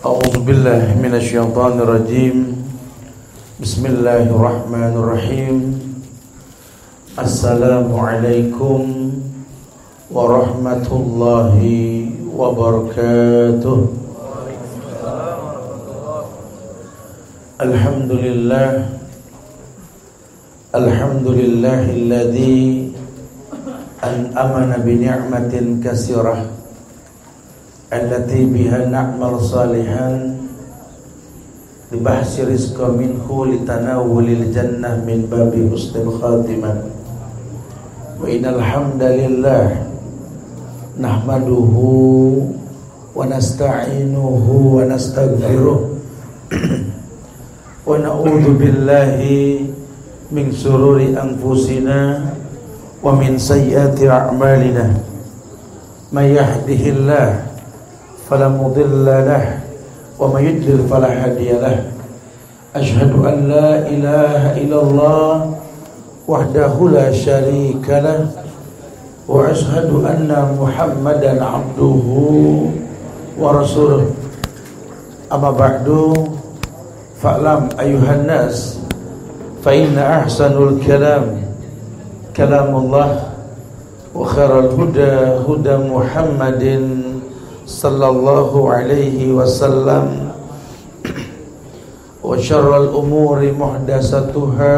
أعوذ 0.00 0.48
بالله 0.48 0.96
من 0.96 1.12
الشيطان 1.12 1.84
الرجيم. 1.84 2.56
بسم 3.60 3.82
الله 3.84 4.32
الرحمن 4.32 4.92
الرحيم. 4.96 5.56
السلام 7.20 7.92
عليكم 7.92 8.80
ورحمة 10.08 10.88
الله 10.88 11.60
وبركاته. 12.32 13.78
الحمد 17.60 18.10
لله. 18.24 18.68
الحمد 20.80 21.26
لله 21.28 21.82
الذي 21.92 22.60
أنأمن 24.00 24.70
بنعمة 24.80 25.54
كثيرة. 25.84 26.59
allati 27.90 28.46
biha 28.46 28.86
na'mal 28.86 29.42
salihan. 29.42 30.38
Li 31.90 31.98
bahsi 31.98 32.46
rizqa 32.46 32.86
minhu 32.94 33.50
li 33.50 33.66
jannah 34.54 35.02
min 35.02 35.26
babi 35.26 35.66
husnil 35.66 36.22
khatimah 36.22 36.86
wa 38.20 38.28
innal 38.30 38.62
hamdalillah 38.62 39.74
nahmaduhu 40.94 42.46
wa 43.10 43.26
nasta'inuhu 43.26 44.78
wa 44.78 44.86
nastaghfiruh. 44.86 45.98
Wa 47.82 47.98
na'udzu 47.98 48.54
billahi 48.54 49.66
min 50.30 50.54
sururi 50.54 51.10
anfusina 51.18 52.22
wa 53.02 53.18
min 53.18 53.34
sayyiati 53.34 54.06
a'malina. 54.06 54.94
May 56.14 56.38
yahdihillahu 56.38 57.49
فلا 58.30 58.48
مضل 58.48 59.06
له 59.06 59.58
ومن 60.18 60.42
يضلل 60.44 60.86
فلا 60.86 61.10
هادي 61.10 61.52
له. 61.58 61.82
أشهد 62.76 63.10
أن 63.26 63.36
لا 63.50 63.82
إله 63.90 64.54
إلا 64.62 64.78
الله 64.82 65.54
وحده 66.30 66.74
لا 66.94 67.10
شريك 67.10 67.86
له 67.90 68.30
وأشهد 69.26 69.90
أن 70.06 70.30
محمدا 70.54 71.32
عبده 71.44 72.02
ورسوله. 73.34 74.06
أما 75.32 75.50
بعد 75.50 75.88
فاعلم 77.22 77.68
أيها 77.80 78.12
الناس 78.14 78.78
فإن 79.66 79.98
أحسن 79.98 80.54
الكلام 80.68 81.24
كلام 82.36 82.70
الله 82.76 83.10
وخير 84.14 84.58
الهدى 84.58 85.14
هدى 85.46 85.74
محمد 85.90 86.62
صلى 87.70 88.06
الله 88.08 88.50
عليه 88.72 89.18
وسلم. 89.30 90.06
وشر 92.26 92.70
الأمور 92.82 93.38
محدثاتها 93.54 94.74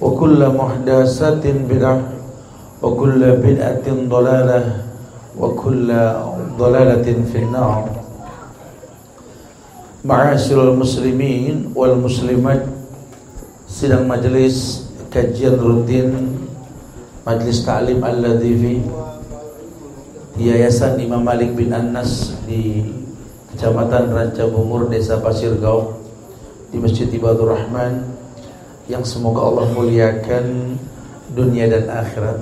وكل 0.00 0.40
محدثات 0.48 1.44
بدعة 1.44 2.00
وكل 2.82 3.20
بدعة 3.44 3.86
ضلالة 4.08 4.60
وكل 5.36 5.88
ضلالة 6.58 7.06
في 7.32 7.38
النار. 7.44 7.84
معاشر 10.04 10.58
المسلمين 10.72 11.76
والمسلمات 11.76 12.62
sidang 13.66 14.08
majelis 14.08 14.88
kajian 15.12 15.60
rutin 15.60 16.32
Majelis 17.26 17.66
Ta'lim 17.66 18.06
Al-Ladhifi 20.36 20.52
Yayasan 20.52 21.00
Imam 21.00 21.24
Malik 21.24 21.56
bin 21.56 21.72
Anas 21.72 22.36
di 22.44 22.84
Kecamatan 23.52 24.12
Ranca 24.12 24.44
Bungur 24.44 24.92
Desa 24.92 25.16
Pasir 25.16 25.56
Gauk 25.56 25.96
di 26.68 26.76
Masjid 26.76 27.08
Ibadur 27.08 27.56
Rahman 27.56 28.04
yang 28.84 29.00
semoga 29.00 29.48
Allah 29.48 29.72
muliakan 29.72 30.76
dunia 31.32 31.72
dan 31.72 31.88
akhirat. 31.88 32.36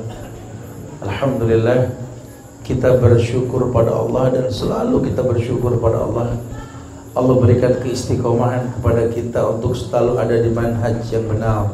Alhamdulillah 1.07 1.95
kita 2.67 2.99
bersyukur 2.99 3.71
pada 3.71 3.95
Allah 3.95 4.43
dan 4.43 4.47
selalu 4.51 5.15
kita 5.15 5.23
bersyukur 5.23 5.79
pada 5.79 6.03
Allah. 6.03 6.35
Allah 7.15 7.35
berikan 7.39 7.79
keistiqomahan 7.79 8.75
kepada 8.75 9.07
kita 9.07 9.55
untuk 9.55 9.79
selalu 9.79 10.19
ada 10.19 10.35
di 10.35 10.51
manhaj 10.51 10.99
yang 11.15 11.31
benar, 11.31 11.71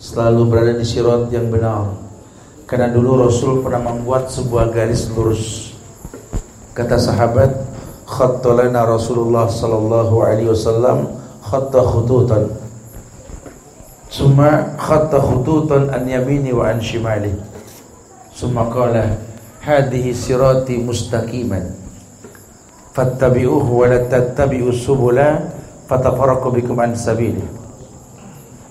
selalu 0.00 0.48
berada 0.48 0.72
di 0.72 0.86
sirat 0.88 1.28
yang 1.28 1.52
benar. 1.52 2.03
Karena 2.74 2.90
dulu 2.90 3.30
Rasul 3.30 3.62
pernah 3.62 3.86
membuat 3.86 4.34
sebuah 4.34 4.74
garis 4.74 5.06
lurus. 5.14 5.70
Kata 6.74 6.98
sahabat, 6.98 7.54
khattalana 8.02 8.82
Rasulullah 8.82 9.46
sallallahu 9.46 10.18
alaihi 10.26 10.50
wasallam 10.50 11.06
khatta 11.38 11.86
khututan. 11.86 12.50
Summa 14.10 14.74
khatta 14.74 15.22
khututan 15.22 15.86
an 15.94 16.02
yamini 16.02 16.50
wa 16.50 16.66
an 16.66 16.82
shimali. 16.82 17.30
Summa 18.34 18.66
qala 18.66 19.22
hadhihi 19.62 20.10
sirati 20.10 20.74
mustaqiman 20.82 21.78
fattabi'uhu 22.90 23.70
wa 23.70 23.86
la 23.86 24.02
tattabi'u 24.02 24.74
subula 24.74 25.46
fatafarraqu 25.86 26.50
bikum 26.58 26.82
an 26.82 26.98
sabili. 26.98 27.38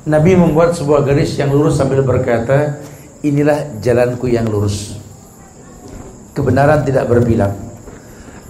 Nabi 0.03 0.35
membuat 0.35 0.75
sebuah 0.75 1.07
garis 1.07 1.39
yang 1.39 1.55
lurus 1.55 1.79
sambil 1.79 2.03
berkata, 2.03 2.83
inilah 3.23 3.79
jalanku 3.79 4.27
yang 4.27 4.45
lurus. 4.45 4.99
Kebenaran 6.35 6.83
tidak 6.83 7.07
berbilang. 7.07 7.55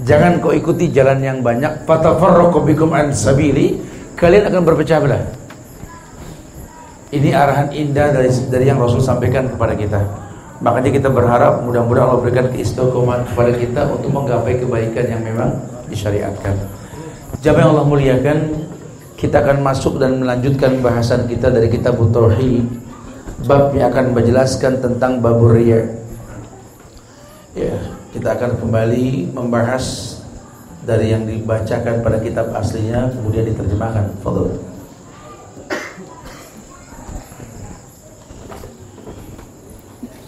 Jangan 0.03 0.41
kau 0.41 0.51
ikuti 0.51 0.89
jalan 0.89 1.21
yang 1.21 1.39
banyak, 1.45 1.85
fatafarraqu 1.85 2.65
an 2.91 3.13
sabili, 3.13 3.77
kalian 4.17 4.49
akan 4.49 4.61
berpecah 4.65 4.99
belah. 4.99 5.23
Ini 7.13 7.29
arahan 7.29 7.69
indah 7.69 8.09
dari 8.09 8.33
dari 8.49 8.65
yang 8.65 8.81
Rasul 8.81 8.97
sampaikan 8.97 9.45
kepada 9.45 9.77
kita. 9.77 10.01
Makanya 10.65 10.89
kita 10.89 11.09
berharap 11.13 11.61
mudah-mudahan 11.61 12.09
Allah 12.09 12.19
berikan 12.25 12.49
keistiqomahan 12.49 13.29
kepada 13.29 13.51
kita 13.53 13.81
untuk 13.93 14.09
menggapai 14.09 14.57
kebaikan 14.57 15.05
yang 15.05 15.21
memang 15.21 15.53
disyariatkan. 15.93 16.57
Jamaah 17.45 17.69
Allah 17.69 17.85
muliakan, 17.85 18.37
kita 19.19 19.45
akan 19.45 19.61
masuk 19.61 20.01
dan 20.01 20.23
melanjutkan 20.23 20.81
bahasan 20.81 21.29
kita 21.29 21.53
dari 21.53 21.69
kitab 21.69 21.99
Tauhid 21.99 22.65
bab 23.41 23.73
yang 23.73 23.89
akan 23.89 24.13
menjelaskan 24.13 24.77
tentang 24.79 25.17
babur 25.17 25.57
riya. 25.57 25.89
Ya, 27.57 27.73
kita 28.13 28.37
akan 28.37 28.61
kembali 28.61 29.33
membahas 29.33 30.17
dari 30.83 31.15
yang 31.15 31.25
dibacakan 31.25 32.05
pada 32.05 32.17
kitab 32.21 32.53
aslinya 32.53 33.09
kemudian 33.13 33.49
diterjemahkan. 33.49 34.13
Fadhil. 34.21 34.57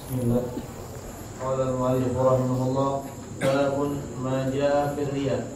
Bismillah. 0.09 0.45
Qala 1.41 1.63
al-Malik 1.69 2.13
rahimahullah, 2.15 2.91
"Babun 3.41 3.91
ma 4.23 4.47
jaa 4.49 4.95
fi 4.95 5.01
riya'." 5.11 5.54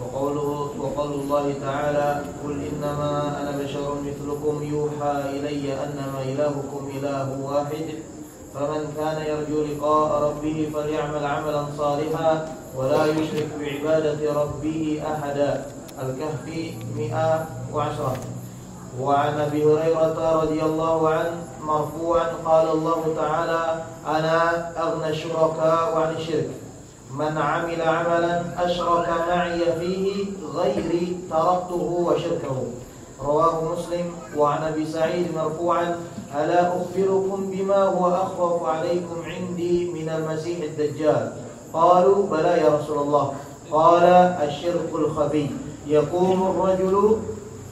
وقوله 0.00 0.70
وقول 0.78 1.12
الله 1.12 1.54
تعالى 1.60 2.22
قل 2.44 2.52
إنما 2.72 3.40
أنا 3.40 3.62
بشر 3.62 3.94
مثلكم 4.06 4.62
يوحى 4.62 5.12
إلي 5.30 5.72
أنما 5.84 6.22
إلهكم 6.22 6.90
إله 6.98 7.38
واحد 7.42 7.86
فمن 8.54 8.92
كان 8.96 9.22
يرجو 9.26 9.62
لقاء 9.62 10.22
ربه 10.22 10.70
فليعمل 10.74 11.24
عملا 11.26 11.64
صالحا 11.78 12.56
ولا 12.76 13.06
يشرك 13.06 13.48
بعبادة 13.60 14.32
ربه 14.32 15.02
أحدا. 15.12 15.66
الكهف 16.02 16.74
110 16.96 18.16
وعن 19.00 19.40
أبي 19.40 19.64
هريرة 19.64 20.42
رضي 20.42 20.62
الله 20.62 21.08
عنه 21.08 21.36
مرفوعا 21.60 22.26
قال 22.44 22.68
الله 22.68 23.14
تعالى 23.16 23.84
أنا 24.06 24.68
أغنى 24.82 25.08
الشركاء 25.08 25.96
عن 25.96 26.14
الشرك. 26.14 26.50
من 27.18 27.38
عمل 27.38 27.82
عملا 27.82 28.42
أشرك 28.64 29.08
معي 29.28 29.60
فيه 29.80 30.24
غيري 30.54 31.16
تركته 31.30 32.06
وشركه. 32.06 32.62
رواه 33.24 33.72
مسلم 33.72 34.12
وعن 34.36 34.62
أبي 34.62 34.86
سعيد 34.86 35.26
مرفوعا 35.36 35.96
ألا 36.34 36.68
أخبركم 36.68 37.50
بما 37.50 37.76
هو 37.76 38.06
أخوف 38.06 38.68
عليكم 38.68 39.16
عندي 39.24 39.90
من 39.92 40.08
المسيح 40.08 40.58
الدجال؟ 40.62 41.32
قالوا 41.72 42.26
بلى 42.26 42.48
يا 42.48 42.68
رسول 42.78 42.98
الله. 42.98 43.32
قال 43.72 44.04
الشرك 44.48 44.90
الخفي 44.94 45.50
يقوم 45.86 46.42
الرجل 46.50 47.16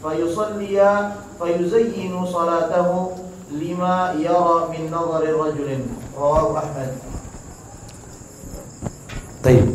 فيصلي 0.03 1.11
فيزين 1.43 2.27
صلاته 2.27 3.11
لما 3.51 4.15
يرى 4.19 4.69
من 4.71 4.91
نظر 4.93 5.23
رجل. 5.23 5.81
رواه 6.19 6.59
أحمد. 6.59 7.08
Taib. 9.45 9.67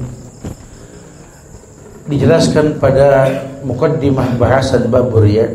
Dijelaskan 2.09 2.83
pada 2.83 3.31
mukaddimah 3.63 4.35
bahasan 4.35 4.91
bab 4.91 5.15
riya, 5.15 5.47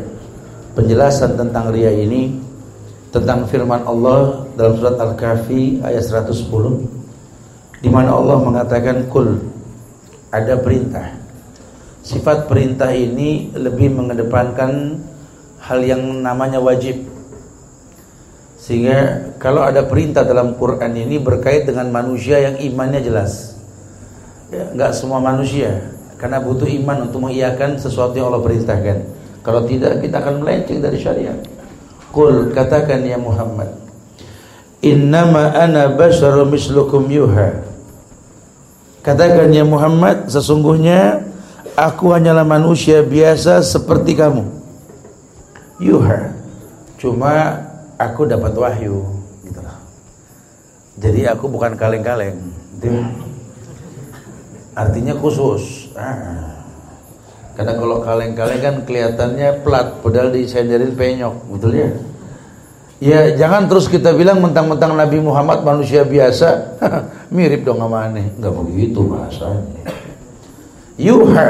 penjelasan 0.73 1.37
tentang 1.37 1.69
riya 1.69 1.93
ini 1.93 2.41
tentang 3.13 3.45
firman 3.45 3.85
Allah 3.85 4.49
dalam 4.57 4.73
surat 4.77 4.97
Al-Kahfi 4.97 5.81
ayat 5.81 6.05
110 6.05 6.45
di 7.81 7.89
mana 7.89 8.13
Allah 8.13 8.37
mengatakan 8.37 9.09
kul 9.09 9.39
ada 10.29 10.57
perintah 10.61 11.19
sifat 12.09 12.47
perintah 12.49 12.89
ini 12.89 13.53
lebih 13.53 13.93
mengedepankan 13.93 14.97
hal 15.61 15.79
yang 15.83 16.23
namanya 16.23 16.57
wajib. 16.57 17.05
Sehingga 18.59 19.33
kalau 19.37 19.61
ada 19.61 19.85
perintah 19.85 20.25
dalam 20.25 20.57
Quran 20.57 20.93
ini 20.97 21.21
berkait 21.21 21.69
dengan 21.69 21.89
manusia 21.93 22.41
yang 22.41 22.57
imannya 22.57 23.01
jelas. 23.05 23.58
Ya, 24.49 24.65
enggak 24.73 24.91
semua 24.97 25.21
manusia. 25.21 25.93
Karena 26.17 26.41
butuh 26.41 26.67
iman 26.67 27.07
untuk 27.07 27.29
mengiyakan 27.29 27.79
sesuatu 27.79 28.17
yang 28.17 28.33
Allah 28.33 28.43
perintahkan. 28.43 28.97
Kalau 29.45 29.63
tidak 29.63 30.03
kita 30.03 30.19
akan 30.19 30.43
melenceng 30.43 30.83
dari 30.83 30.99
syariat. 30.99 31.37
Qul 32.09 32.49
katakan 32.57 33.05
ya 33.05 33.21
Muhammad 33.21 33.69
Innama 34.81 35.53
ana 35.53 35.93
basyaru 35.93 36.49
mislukum 36.49 37.05
yuha. 37.07 37.61
Katakan 39.05 39.53
ya 39.53 39.63
Muhammad 39.63 40.27
Sesungguhnya 40.27 41.23
Aku 41.77 42.11
hanyalah 42.11 42.43
manusia 42.43 42.99
biasa 42.99 43.63
seperti 43.63 44.17
kamu. 44.17 44.43
Yuha. 45.79 46.35
Cuma 46.99 47.63
Aku 47.95 48.27
dapat 48.27 48.51
wahyu 48.57 49.05
gitu 49.45 49.61
Jadi 50.99 51.29
aku 51.29 51.47
bukan 51.47 51.79
kaleng-kaleng 51.79 52.35
Artinya 54.77 55.13
khusus 55.17 55.89
ah. 55.97 56.59
Karena 57.59 57.75
kalau 57.75 57.99
kaleng-kaleng 57.99 58.61
kan 58.63 58.75
kelihatannya 58.87 59.67
plat, 59.67 59.99
padahal 59.99 60.31
disenderin 60.31 60.95
penyok, 60.95 61.35
betul 61.51 61.75
ya? 61.75 61.91
Ya 62.99 63.19
jangan 63.35 63.67
terus 63.67 63.91
kita 63.91 64.15
bilang 64.15 64.39
mentang-mentang 64.39 64.95
Nabi 64.95 65.19
Muhammad 65.19 65.67
manusia 65.67 66.07
biasa, 66.07 66.79
mirip 67.35 67.67
dong 67.67 67.83
sama 67.83 68.07
aneh. 68.07 68.31
Enggak 68.39 68.53
begitu 68.63 68.99
bahasanya. 69.07 69.91
Yuha, 70.99 71.49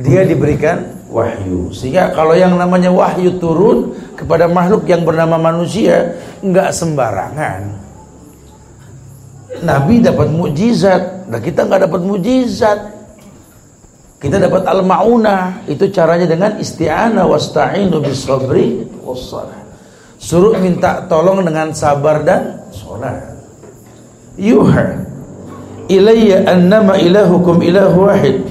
dia 0.00 0.24
diberikan 0.24 0.92
wahyu. 1.12 1.68
Sehingga 1.76 2.16
kalau 2.16 2.32
yang 2.32 2.56
namanya 2.56 2.88
wahyu 2.88 3.36
turun 3.36 3.92
kepada 4.16 4.48
makhluk 4.48 4.88
yang 4.88 5.04
bernama 5.04 5.36
manusia, 5.36 6.16
enggak 6.40 6.72
sembarangan. 6.72 7.84
Nabi 9.60 10.00
dapat 10.00 10.28
mukjizat, 10.32 11.21
nah 11.32 11.40
kita 11.40 11.64
enggak 11.64 11.88
dapat 11.88 12.00
mukjizat. 12.04 12.80
Kita 14.22 14.38
dapat 14.38 14.62
al-maunah 14.70 15.66
itu 15.66 15.90
caranya 15.90 16.30
dengan 16.30 16.54
isti'anah 16.54 17.26
wasta'inu 17.26 17.98
bis 18.04 18.22
sabri 18.22 18.86
wassalah. 19.02 19.58
Suruh 20.22 20.54
minta 20.62 21.02
tolong 21.10 21.42
dengan 21.42 21.74
sabar 21.74 22.22
dan 22.22 22.62
salat. 22.70 23.34
Yuha 24.38 25.02
ilayya 25.90 26.46
annama 26.46 26.94
ilahukum 27.02 27.58
ilahu 27.66 28.06
wahid. 28.06 28.46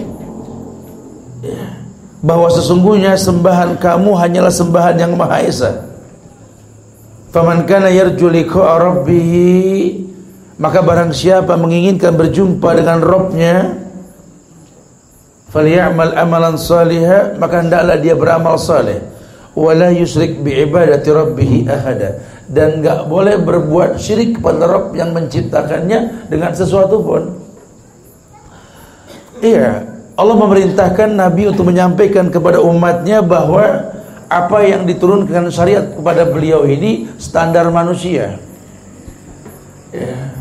Ya. 1.39 1.79
Bahwa 2.19 2.51
sesungguhnya 2.51 3.15
sembahan 3.15 3.79
kamu 3.79 4.11
hanyalah 4.11 4.51
sembahan 4.51 4.99
yang 4.99 5.15
Maha 5.15 5.39
Esa. 5.39 5.87
Faman 7.31 7.63
kana 7.63 7.87
yarju 7.87 8.27
liqa'a 8.27 8.75
rabbih 8.75 10.10
maka 10.61 10.85
barang 10.85 11.09
siapa 11.09 11.57
menginginkan 11.57 12.13
berjumpa 12.13 12.77
dengan 12.77 13.01
Rabbnya 13.01 13.81
falyamal 15.49 16.13
amalan 16.13 16.53
salihah 16.53 17.33
maka 17.41 17.65
hendaklah 17.65 17.97
dia 17.97 18.13
beramal 18.13 18.61
saleh. 18.61 19.01
Wala 19.57 19.89
yusyrik 19.91 20.39
bi 20.45 20.63
ibadati 20.63 21.09
rabbih 21.11 21.65
ahada. 21.67 22.23
Dan 22.45 22.79
enggak 22.79 23.09
boleh 23.09 23.35
berbuat 23.41 23.99
syirik 23.99 24.37
kepada 24.37 24.69
Rabb 24.69 24.93
yang 24.95 25.11
menciptakannya 25.17 26.29
dengan 26.29 26.53
sesuatu 26.53 27.01
pun. 27.01 27.23
Iya 29.41 29.81
Allah 30.13 30.37
memerintahkan 30.37 31.17
Nabi 31.17 31.49
untuk 31.49 31.73
menyampaikan 31.73 32.29
kepada 32.29 32.61
umatnya 32.61 33.25
bahwa 33.25 33.89
apa 34.29 34.61
yang 34.61 34.85
diturunkan 34.85 35.49
syariat 35.49 35.89
kepada 35.89 36.29
beliau 36.29 36.69
ini 36.69 37.09
standar 37.17 37.65
manusia. 37.73 38.37
Ya. 39.89 40.40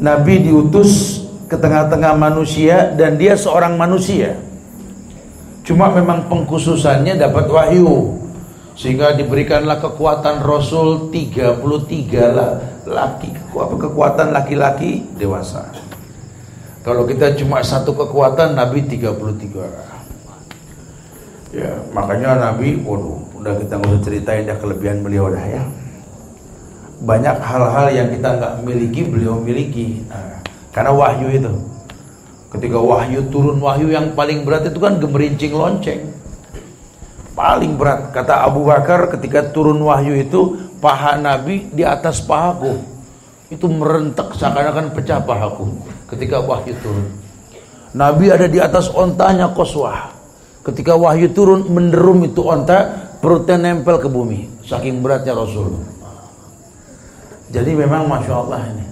Nabi 0.00 0.48
diutus 0.48 1.20
ke 1.44 1.60
tengah-tengah 1.60 2.16
manusia 2.16 2.96
dan 2.96 3.20
dia 3.20 3.36
seorang 3.36 3.76
manusia. 3.76 4.40
Cuma 5.60 5.92
memang 5.92 6.24
pengkhususannya 6.26 7.20
dapat 7.20 7.46
wahyu. 7.52 8.16
Sehingga 8.80 9.12
diberikanlah 9.12 9.76
kekuatan 9.76 10.40
Rasul 10.40 11.12
33 11.12 11.60
lah 12.32 12.64
laki 12.88 13.28
kekuatan 13.52 14.32
laki-laki 14.32 15.04
dewasa. 15.20 15.68
Kalau 16.80 17.04
kita 17.04 17.36
cuma 17.36 17.60
satu 17.60 17.92
kekuatan 17.92 18.56
Nabi 18.56 18.88
33. 18.88 20.00
Ya, 21.50 21.76
makanya 21.92 22.40
Nabi 22.40 22.80
waduh, 22.80 23.20
udah 23.36 23.58
kita 23.58 23.74
nggak 23.76 24.00
ceritain 24.00 24.48
dah 24.48 24.56
kelebihan 24.56 25.04
beliau 25.04 25.28
dah 25.28 25.44
ya. 25.44 25.60
Banyak 27.00 27.36
hal-hal 27.40 27.86
yang 27.96 28.08
kita 28.12 28.28
nggak 28.36 28.52
miliki 28.60 29.00
beliau 29.08 29.40
miliki. 29.40 30.04
Nah, 30.04 30.44
karena 30.68 30.92
wahyu 30.92 31.32
itu. 31.32 31.52
Ketika 32.50 32.76
wahyu 32.76 33.24
turun 33.32 33.56
wahyu 33.62 33.88
yang 33.88 34.12
paling 34.12 34.44
berat 34.44 34.68
itu 34.68 34.76
kan 34.76 35.00
gemerincing 35.00 35.54
lonceng. 35.54 36.12
Paling 37.32 37.80
berat 37.80 38.12
kata 38.12 38.44
Abu 38.44 38.68
Bakar 38.68 39.08
ketika 39.16 39.48
turun 39.48 39.80
wahyu 39.80 40.18
itu 40.18 40.60
paha 40.82 41.16
Nabi 41.16 41.72
di 41.72 41.86
atas 41.86 42.20
pahaku. 42.20 42.84
Itu 43.48 43.70
merentek 43.70 44.36
seakan-akan 44.36 44.92
pecah 44.92 45.24
pahaku 45.24 45.72
ketika 46.10 46.42
wahyu 46.42 46.76
turun. 46.84 47.06
Nabi 47.96 48.28
ada 48.30 48.46
di 48.46 48.60
atas 48.60 48.92
ontanya 48.92 49.50
koswah. 49.50 50.12
Ketika 50.60 50.94
wahyu 50.94 51.32
turun 51.32 51.64
menderum 51.70 52.28
itu 52.28 52.44
onta 52.44 53.08
perutnya 53.24 53.56
nempel 53.56 53.96
ke 53.96 54.06
bumi. 54.06 54.46
Saking 54.62 55.00
beratnya 55.00 55.32
Rasul. 55.32 55.99
Jadi 57.50 57.70
memang 57.74 58.06
masya 58.06 58.34
Allah 58.46 58.62
ini. 58.70 58.86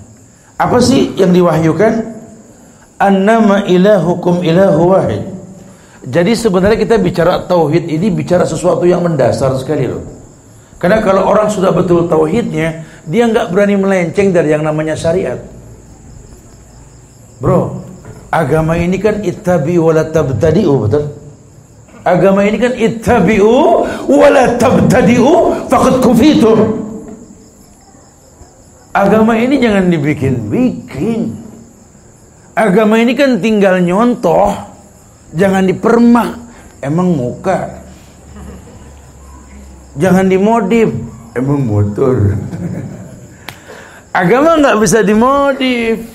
Apa 0.58 0.82
sih 0.82 1.14
yang 1.14 1.30
diwahyukan? 1.30 2.18
Annama 2.98 3.62
ilahukum 3.70 4.42
ilahu 4.42 4.90
wahid. 4.90 5.22
Jadi 6.02 6.34
sebenarnya 6.34 6.78
kita 6.82 6.98
bicara 6.98 7.46
tauhid 7.46 7.86
ini 7.86 8.10
bicara 8.10 8.42
sesuatu 8.42 8.82
yang 8.82 9.06
mendasar 9.06 9.54
sekali 9.54 9.86
loh. 9.86 10.02
Karena 10.78 10.98
kalau 11.02 11.26
orang 11.30 11.46
sudah 11.50 11.70
betul 11.70 12.10
tauhidnya, 12.10 12.82
dia 13.06 13.26
nggak 13.30 13.50
berani 13.54 13.78
melenceng 13.78 14.34
dari 14.34 14.54
yang 14.54 14.66
namanya 14.66 14.98
syariat. 14.98 15.38
Bro, 17.38 17.82
agama 18.34 18.74
ini 18.74 18.98
kan 18.98 19.22
ittabi'u 19.22 19.94
wala 19.94 20.06
tabtadi'u, 20.10 20.74
betul? 20.86 21.04
Agama 22.02 22.42
ini 22.46 22.58
kan 22.58 22.74
ittabi'u 22.74 23.86
wala 24.10 24.58
tabtadi'u 24.58 25.66
faqad 25.70 26.02
kufitum. 26.02 26.87
Agama 28.92 29.36
ini 29.36 29.60
jangan 29.60 29.92
dibikin-bikin. 29.92 31.20
Agama 32.58 32.98
ini 32.98 33.14
kan 33.14 33.38
tinggal 33.38 33.78
nyontoh, 33.78 34.50
jangan 35.36 35.62
dipermak. 35.62 36.50
Emang 36.78 37.10
muka. 37.10 37.82
Jangan 39.98 40.30
dimodif, 40.30 40.94
emang 41.34 41.66
motor. 41.66 42.38
Agama 44.14 44.54
nggak 44.62 44.78
bisa 44.78 45.02
dimodif. 45.02 46.06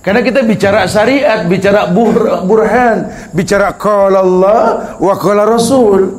Karena 0.00 0.24
kita 0.24 0.40
bicara 0.40 0.88
syariat, 0.88 1.44
bicara 1.44 1.92
bur 1.92 2.48
burhan, 2.48 3.12
bicara 3.36 3.76
qala 3.76 4.24
Allah 4.24 4.96
wa 4.96 5.14
qala 5.20 5.44
Rasul. 5.44 6.16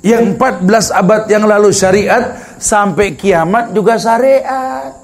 Yang 0.00 0.40
14 0.40 0.88
abad 0.88 1.22
yang 1.28 1.44
lalu 1.44 1.70
syariat 1.70 2.40
sampai 2.56 3.12
kiamat 3.12 3.76
juga 3.76 4.00
syariat. 4.00 5.01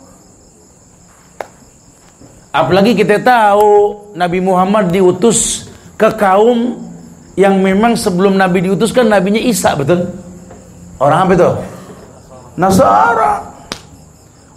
Apalagi 2.49 2.97
kita 2.97 3.21
tahu 3.21 4.09
Nabi 4.17 4.41
Muhammad 4.41 4.89
diutus 4.89 5.69
ke 6.01 6.09
kaum 6.17 6.81
yang 7.37 7.61
memang 7.61 7.95
sebelum 7.95 8.35
Nabi 8.35 8.65
diutus 8.65 8.91
kan 8.91 9.07
nabinya 9.07 9.39
Isa, 9.39 9.77
betul? 9.77 10.09
Orang 10.99 11.29
apa 11.29 11.33
itu? 11.37 11.51
Nasara. 12.59 13.47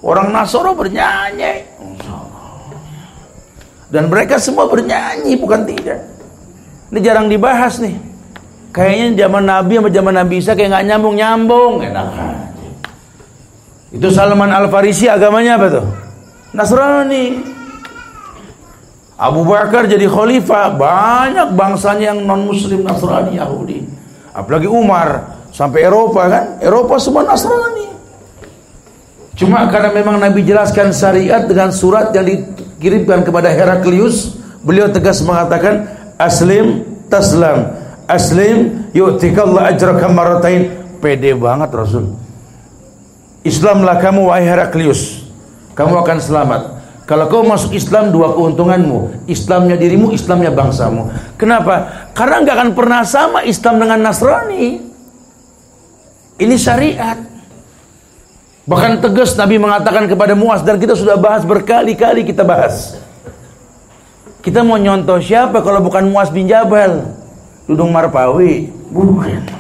Orang 0.02 0.34
Nasara 0.34 0.74
bernyanyi. 0.74 1.68
Dan 3.92 4.08
mereka 4.08 4.40
semua 4.40 4.66
bernyanyi, 4.72 5.36
bukan 5.36 5.68
tidak. 5.68 6.00
Ini 6.90 7.00
jarang 7.04 7.28
dibahas 7.28 7.78
nih. 7.84 7.94
Kayaknya 8.72 9.28
zaman 9.28 9.44
Nabi 9.44 9.74
sama 9.78 9.90
zaman 9.92 10.14
Nabi 10.16 10.36
Isa 10.40 10.56
kayak 10.56 10.70
nggak 10.72 10.86
nyambung-nyambung. 10.88 11.74
Enak 11.84 12.08
Itu 13.92 14.08
Salman 14.08 14.48
Al 14.48 14.72
Farisi 14.72 15.12
agamanya 15.12 15.60
apa 15.60 15.68
tuh? 15.68 15.86
Nasrani. 16.56 17.60
Abu 19.22 19.46
Bakar 19.46 19.86
jadi 19.86 20.10
khalifah, 20.10 20.74
banyak 20.74 21.54
bangsanya 21.54 22.18
yang 22.18 22.26
non 22.26 22.50
muslim 22.50 22.82
Nasrani 22.82 23.38
Yahudi. 23.38 23.86
Apalagi 24.34 24.66
Umar 24.66 25.38
sampai 25.54 25.86
Eropa 25.86 26.26
kan, 26.26 26.58
Eropa 26.58 26.98
semua 26.98 27.22
Nasrani. 27.22 27.94
Cuma 29.38 29.70
karena 29.70 29.94
memang 29.94 30.18
Nabi 30.18 30.42
jelaskan 30.42 30.90
syariat 30.90 31.46
dengan 31.46 31.70
surat 31.70 32.10
yang 32.18 32.26
dikirimkan 32.26 33.22
kepada 33.22 33.54
Heraklius, 33.54 34.42
beliau 34.66 34.90
tegas 34.90 35.22
mengatakan 35.22 35.86
aslim 36.18 36.82
taslam 37.06 37.78
Aslim 38.12 38.92
yu'tikallah 38.92 39.72
ajraka 39.72 40.12
marratain. 40.12 40.84
Pede 41.00 41.32
banget 41.32 41.72
Rasul. 41.72 42.12
Islamlah 43.48 44.04
kamu 44.04 44.28
wahai 44.28 44.44
Heraklius. 44.44 45.24
Kamu 45.74 46.04
akan 46.04 46.18
selamat. 46.20 46.62
Kalau 47.12 47.28
kau 47.28 47.44
masuk 47.44 47.76
Islam 47.76 48.16
dua 48.16 48.32
keuntunganmu, 48.32 49.28
Islamnya 49.28 49.76
dirimu, 49.76 50.16
Islamnya 50.16 50.48
bangsamu. 50.48 51.12
Kenapa? 51.36 52.08
Karena 52.16 52.40
nggak 52.40 52.56
akan 52.56 52.72
pernah 52.72 53.04
sama 53.04 53.44
Islam 53.44 53.84
dengan 53.84 54.00
Nasrani. 54.00 54.80
Ini 56.40 56.56
syariat. 56.56 57.20
Bahkan 58.64 59.04
tegas 59.04 59.36
Nabi 59.36 59.60
mengatakan 59.60 60.08
kepada 60.08 60.40
Muaz 60.40 60.64
dan 60.64 60.80
kita 60.80 60.96
sudah 60.96 61.20
bahas 61.20 61.44
berkali-kali 61.44 62.24
kita 62.24 62.48
bahas. 62.48 62.96
Kita 64.40 64.64
mau 64.64 64.80
nyontoh 64.80 65.20
siapa 65.20 65.60
kalau 65.60 65.84
bukan 65.84 66.08
Muaz 66.08 66.32
bin 66.32 66.48
Jabal? 66.48 67.12
Dudung 67.68 67.92
Marpawi. 67.92 68.72
Bukan. 68.88 69.52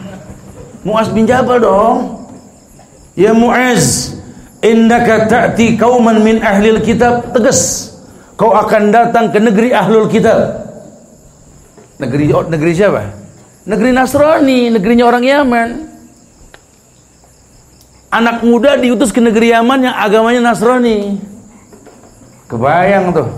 Muaz 0.88 1.12
bin 1.12 1.27
Jabal 1.27 1.60
dong. 1.60 2.31
Ya 3.12 3.36
Muaz, 3.36 4.15
innaka 4.62 5.27
ta'ti 5.27 5.75
kauman 5.75 6.22
min 6.22 6.39
ahlil 6.41 6.82
kitab. 6.82 7.34
Tegas. 7.34 7.91
Kau 8.38 8.58
akan 8.58 8.89
datang 8.89 9.30
ke 9.30 9.38
negeri 9.38 9.70
ahlul 9.70 10.10
kitab. 10.10 10.65
Negeri 12.01 12.34
oh, 12.34 12.41
negeri 12.50 12.72
siapa? 12.74 13.06
Negeri 13.70 13.94
Nasrani, 13.94 14.74
negerinya 14.74 15.06
orang 15.06 15.22
Yaman. 15.22 15.70
Anak 18.10 18.41
muda 18.41 18.82
diutus 18.82 19.13
ke 19.13 19.22
negeri 19.22 19.53
Yaman 19.53 19.86
yang 19.86 19.94
agamanya 19.94 20.41
Nasrani. 20.50 21.22
Kebayang 22.50 23.13
tuh. 23.13 23.30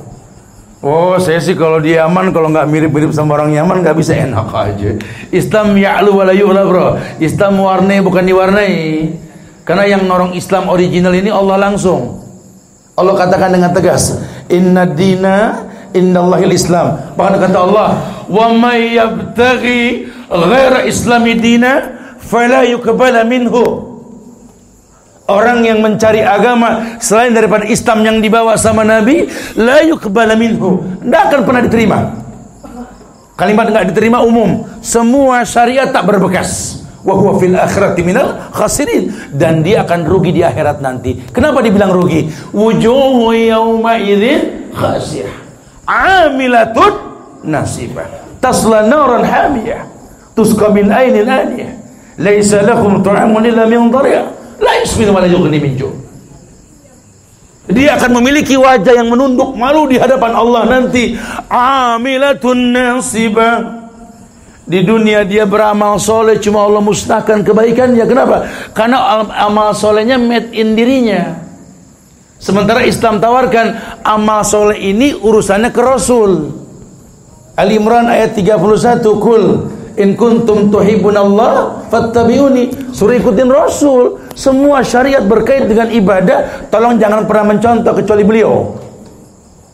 Oh, 0.84 1.15
saya 1.15 1.39
sih 1.39 1.56
kalau 1.56 1.84
di 1.84 1.96
Yaman 1.96 2.32
kalau 2.32 2.51
nggak 2.51 2.68
mirip-mirip 2.68 3.12
sama 3.12 3.39
orang 3.39 3.51
Yaman 3.51 3.84
nggak 3.84 4.00
bisa 4.00 4.15
enak 4.15 4.51
aja. 4.51 4.96
Islam 5.32 5.75
ya'lu 5.75 6.12
wa 6.12 6.24
la 6.27 6.36
yu'la, 6.36 6.63
Bro. 6.63 6.88
Islam 7.20 7.60
warnai 7.60 8.00
bukan 8.00 8.24
diwarnai. 8.24 8.75
Karena 9.63 9.88
yang 9.88 10.03
norong 10.03 10.36
Islam 10.36 10.67
original 10.67 11.15
ini 11.15 11.32
Allah 11.32 11.55
langsung. 11.55 12.20
Allah 13.00 13.15
katakan 13.15 13.55
dengan 13.55 13.72
tegas, 13.72 14.20
"Inna 14.51 14.84
dina 14.84 15.65
innallahil 15.96 16.51
Islam." 16.51 17.15
Bahkan 17.15 17.36
kata 17.48 17.58
Allah, 17.58 17.89
"Wa 18.27 18.51
may 18.51 19.00
yabtaghi 19.00 20.12
ghaira 20.27 20.84
islami 20.84 21.39
dina 21.39 21.96
fala 22.20 22.67
yuqbala 22.67 23.24
minhu." 23.24 23.96
Orang 25.24 25.63
yang 25.63 25.79
mencari 25.79 26.20
agama 26.20 27.00
selain 27.00 27.32
daripada 27.32 27.63
Islam 27.63 28.03
yang 28.03 28.17
dibawa 28.20 28.60
sama 28.60 28.84
Nabi, 28.84 29.32
la 29.55 29.79
yuqbala 29.88 30.36
minhu. 30.36 30.84
Tidak 31.00 31.22
akan 31.32 31.39
pernah 31.48 31.63
diterima. 31.63 32.00
Kalimat 33.39 33.72
enggak 33.72 33.96
diterima 33.96 34.20
umum. 34.20 34.67
Semua 34.84 35.48
syariat 35.48 35.88
tak 35.88 36.03
berbekas 36.03 36.83
wa 37.03 37.13
huwa 37.13 37.36
fil 37.39 37.55
akhirati 37.55 38.01
minal 38.01 38.50
khasirin 38.55 39.12
dan 39.36 39.60
dia 39.60 39.83
akan 39.83 40.07
rugi 40.07 40.31
di 40.31 40.41
akhirat 40.41 40.79
nanti. 40.79 41.19
Kenapa 41.36 41.60
dibilang 41.60 41.91
rugi? 41.91 42.31
Wujuhu 42.55 43.36
yauma 43.36 44.00
idzin 44.00 44.72
khasirah. 44.72 45.36
Amilatun 45.83 46.93
nasibah. 47.43 48.07
Tasla 48.39 48.88
naran 48.88 49.27
hamiyah. 49.27 49.83
Tusqa 50.33 50.72
min 50.72 50.88
ainil 50.88 51.27
aniyah. 51.27 51.72
Laisa 52.19 52.63
lahum 52.63 53.03
ta'amun 53.03 53.43
illa 53.43 53.67
min 53.67 53.91
dharya. 53.91 54.24
La 54.63 54.79
yusminu 54.79 55.12
wa 55.12 55.19
la 55.19 55.27
yughni 55.27 55.60
min 55.60 55.75
ju'. 55.75 55.91
Dia 57.63 57.95
akan 57.95 58.19
memiliki 58.19 58.60
wajah 58.60 58.91
yang 58.91 59.07
menunduk 59.07 59.55
malu 59.55 59.88
di 59.88 59.95
hadapan 59.95 60.36
Allah 60.36 60.67
nanti. 60.67 61.15
Amilatun 61.51 62.75
nasibah 62.75 63.83
di 64.63 64.79
dunia 64.79 65.27
dia 65.27 65.43
beramal 65.43 66.00
soleh 66.00 66.39
cuma 66.39 66.63
Allah 66.63 66.79
musnahkan 66.79 67.43
kebaikannya. 67.43 68.05
Kenapa? 68.08 68.48
Karena 68.72 69.27
amal 69.43 69.75
solehnya 69.75 70.15
made 70.15 70.55
in 70.55 70.72
dirinya. 70.72 71.36
Sementara 72.39 72.84
Islam 72.84 73.20
tawarkan 73.20 74.00
amal 74.03 74.43
soleh 74.48 74.79
ini 74.79 75.15
urusannya 75.15 75.72
ke 75.72 75.82
Rasul. 75.84 76.32
Ali 77.60 77.77
Imran 77.77 78.08
ayat 78.08 78.34
31 78.39 79.03
Kul 79.20 79.43
in 80.00 80.15
kuntum 80.15 80.72
Allah 80.72 81.84
fattabi'uni. 81.91 82.96
Suruh 82.96 83.20
ikutin 83.20 83.51
Rasul. 83.51 84.24
Semua 84.34 84.82
syariat 84.82 85.22
berkait 85.22 85.70
dengan 85.70 85.91
ibadah, 85.93 86.72
tolong 86.74 86.98
jangan 86.98 87.29
pernah 87.29 87.53
mencontoh 87.53 87.93
kecuali 87.93 88.24
beliau. 88.25 88.74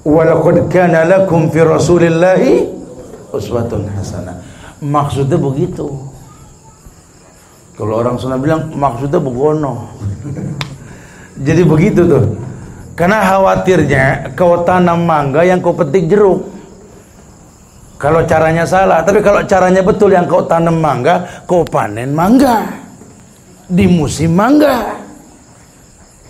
Walaqad 0.04 0.68
kana 0.68 1.08
lakum 1.08 1.48
fi 1.54 1.64
Rasulillahi 1.64 2.68
uswatun 3.32 3.88
hasanah. 3.96 4.49
Maksudnya 4.80 5.36
begitu. 5.36 5.88
Kalau 7.76 8.04
orang 8.04 8.20
sana 8.20 8.36
bilang 8.36 8.72
maksudnya 8.76 9.20
begono. 9.20 9.88
Jadi 11.48 11.62
begitu 11.64 12.04
tuh. 12.04 12.26
Karena 12.96 13.24
khawatirnya 13.24 14.36
kau 14.36 14.68
tanam 14.68 15.08
mangga 15.08 15.48
yang 15.48 15.64
kau 15.64 15.72
petik 15.72 16.12
jeruk. 16.12 16.44
Kalau 18.00 18.24
caranya 18.24 18.64
salah, 18.64 19.04
tapi 19.04 19.20
kalau 19.20 19.44
caranya 19.44 19.84
betul 19.84 20.12
yang 20.12 20.24
kau 20.24 20.44
tanam 20.48 20.80
mangga, 20.80 21.44
kau 21.44 21.68
panen 21.68 22.16
mangga. 22.16 22.64
Di 23.68 23.88
musim 23.88 24.36
mangga. 24.36 24.96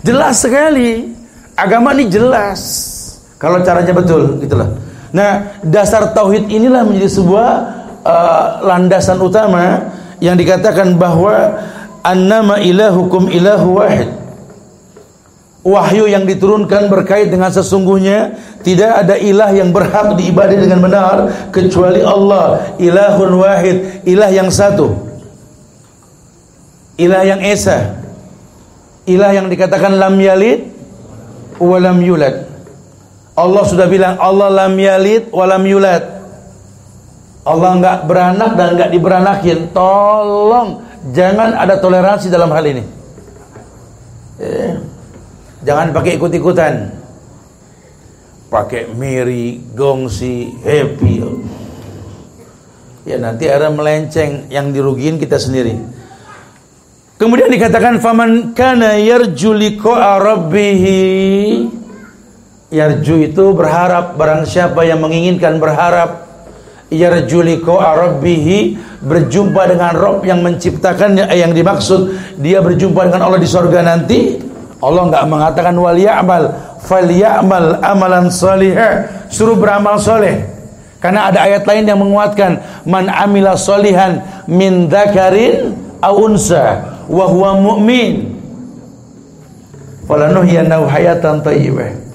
Jelas 0.02 0.42
sekali. 0.42 1.10
Agama 1.54 1.94
ini 1.94 2.10
jelas. 2.10 2.60
Kalau 3.38 3.62
caranya 3.62 3.94
betul, 3.94 4.38
gitulah. 4.42 4.70
Nah, 5.10 5.58
dasar 5.66 6.10
tauhid 6.14 6.46
inilah 6.46 6.86
menjadi 6.86 7.10
sebuah 7.18 7.48
uh, 8.10 8.66
landasan 8.66 9.22
utama 9.22 9.94
yang 10.18 10.34
dikatakan 10.34 10.98
bahwa 10.98 11.62
annama 12.02 12.58
ilahukum 12.58 13.30
ilahu 13.30 13.78
wahid. 13.78 14.10
Wahyu 15.60 16.08
yang 16.08 16.24
diturunkan 16.24 16.88
berkait 16.88 17.28
dengan 17.28 17.52
sesungguhnya 17.52 18.32
tidak 18.64 19.04
ada 19.04 19.20
ilah 19.20 19.52
yang 19.52 19.76
berhak 19.76 20.16
diibadai 20.16 20.56
dengan 20.56 20.80
benar 20.80 21.16
kecuali 21.52 22.00
Allah, 22.00 22.76
ilahun 22.80 23.30
wahid, 23.36 23.76
ilah 24.08 24.32
yang 24.32 24.48
satu. 24.48 24.96
Ilah 26.96 27.22
yang 27.28 27.44
esa. 27.44 28.00
Ilah 29.04 29.36
yang 29.36 29.52
dikatakan 29.52 30.00
lam 30.00 30.16
yalid 30.16 30.64
wa 31.60 31.76
lam 31.76 32.00
yulad. 32.00 32.48
Allah 33.36 33.64
sudah 33.64 33.84
bilang 33.88 34.16
Allah 34.16 34.48
lam 34.64 34.76
yalid 34.76 35.28
wa 35.28 35.44
lam 35.44 35.64
yulad. 35.64 36.19
Allah 37.40 37.70
nggak 37.80 37.98
beranak 38.04 38.50
dan 38.56 38.68
nggak 38.76 38.90
diberanakin. 38.92 39.58
Tolong 39.72 40.68
jangan 41.16 41.56
ada 41.56 41.80
toleransi 41.80 42.28
dalam 42.28 42.52
hal 42.52 42.64
ini. 42.68 42.84
Eh, 44.40 44.72
jangan 45.64 45.92
pakai 45.96 46.20
ikut-ikutan. 46.20 47.00
Pakai 48.50 48.90
miri, 48.92 49.62
gongsi, 49.72 50.52
happy. 50.60 51.16
Ya 53.08 53.16
nanti 53.16 53.48
ada 53.48 53.72
melenceng 53.72 54.50
yang 54.52 54.74
dirugiin 54.74 55.16
kita 55.16 55.40
sendiri. 55.40 55.78
Kemudian 57.16 57.52
dikatakan 57.52 58.00
faman 58.00 58.52
kana 58.52 58.96
yarju 59.00 59.52
liqa'a. 59.56 60.18
Yarju 62.70 63.14
itu 63.26 63.44
berharap 63.50 64.14
barang 64.14 64.46
siapa 64.46 64.86
yang 64.86 65.02
menginginkan 65.02 65.58
berharap 65.58 66.29
yarjuliko 66.90 67.78
arabihi 67.78 68.76
berjumpa 69.00 69.70
dengan 69.70 69.94
Rob 69.94 70.26
yang 70.26 70.42
menciptakannya 70.42 71.30
yang 71.32 71.54
dimaksud. 71.54 72.12
Dia 72.42 72.60
berjumpa 72.60 73.08
dengan 73.08 73.30
Allah 73.30 73.40
di 73.40 73.48
sorga 73.48 73.80
nanti. 73.80 74.36
Allah 74.82 75.02
nggak 75.08 75.24
mengatakan 75.28 75.74
wal 75.78 75.96
ya'mal 75.96 76.44
fal 76.82 77.06
ya'mal 77.06 77.78
amalan 77.84 78.32
salihah 78.32 79.28
suruh 79.28 79.52
beramal 79.52 80.00
soleh 80.00 80.40
karena 81.04 81.28
ada 81.28 81.44
ayat 81.44 81.68
lain 81.68 81.84
yang 81.84 82.00
menguatkan 82.00 82.60
man 82.88 83.12
amila 83.12 83.60
solihan 83.60 84.24
min 84.48 84.88
dzakarin 84.88 85.76
aw 86.00 86.16
unsa 86.16 86.96
wa 87.12 87.24
huwa 87.28 87.60
mu'min. 87.60 88.40
Falanuhyiyannahu 90.08 90.90
hayatan 90.90 91.44
thayyibah 91.44 92.09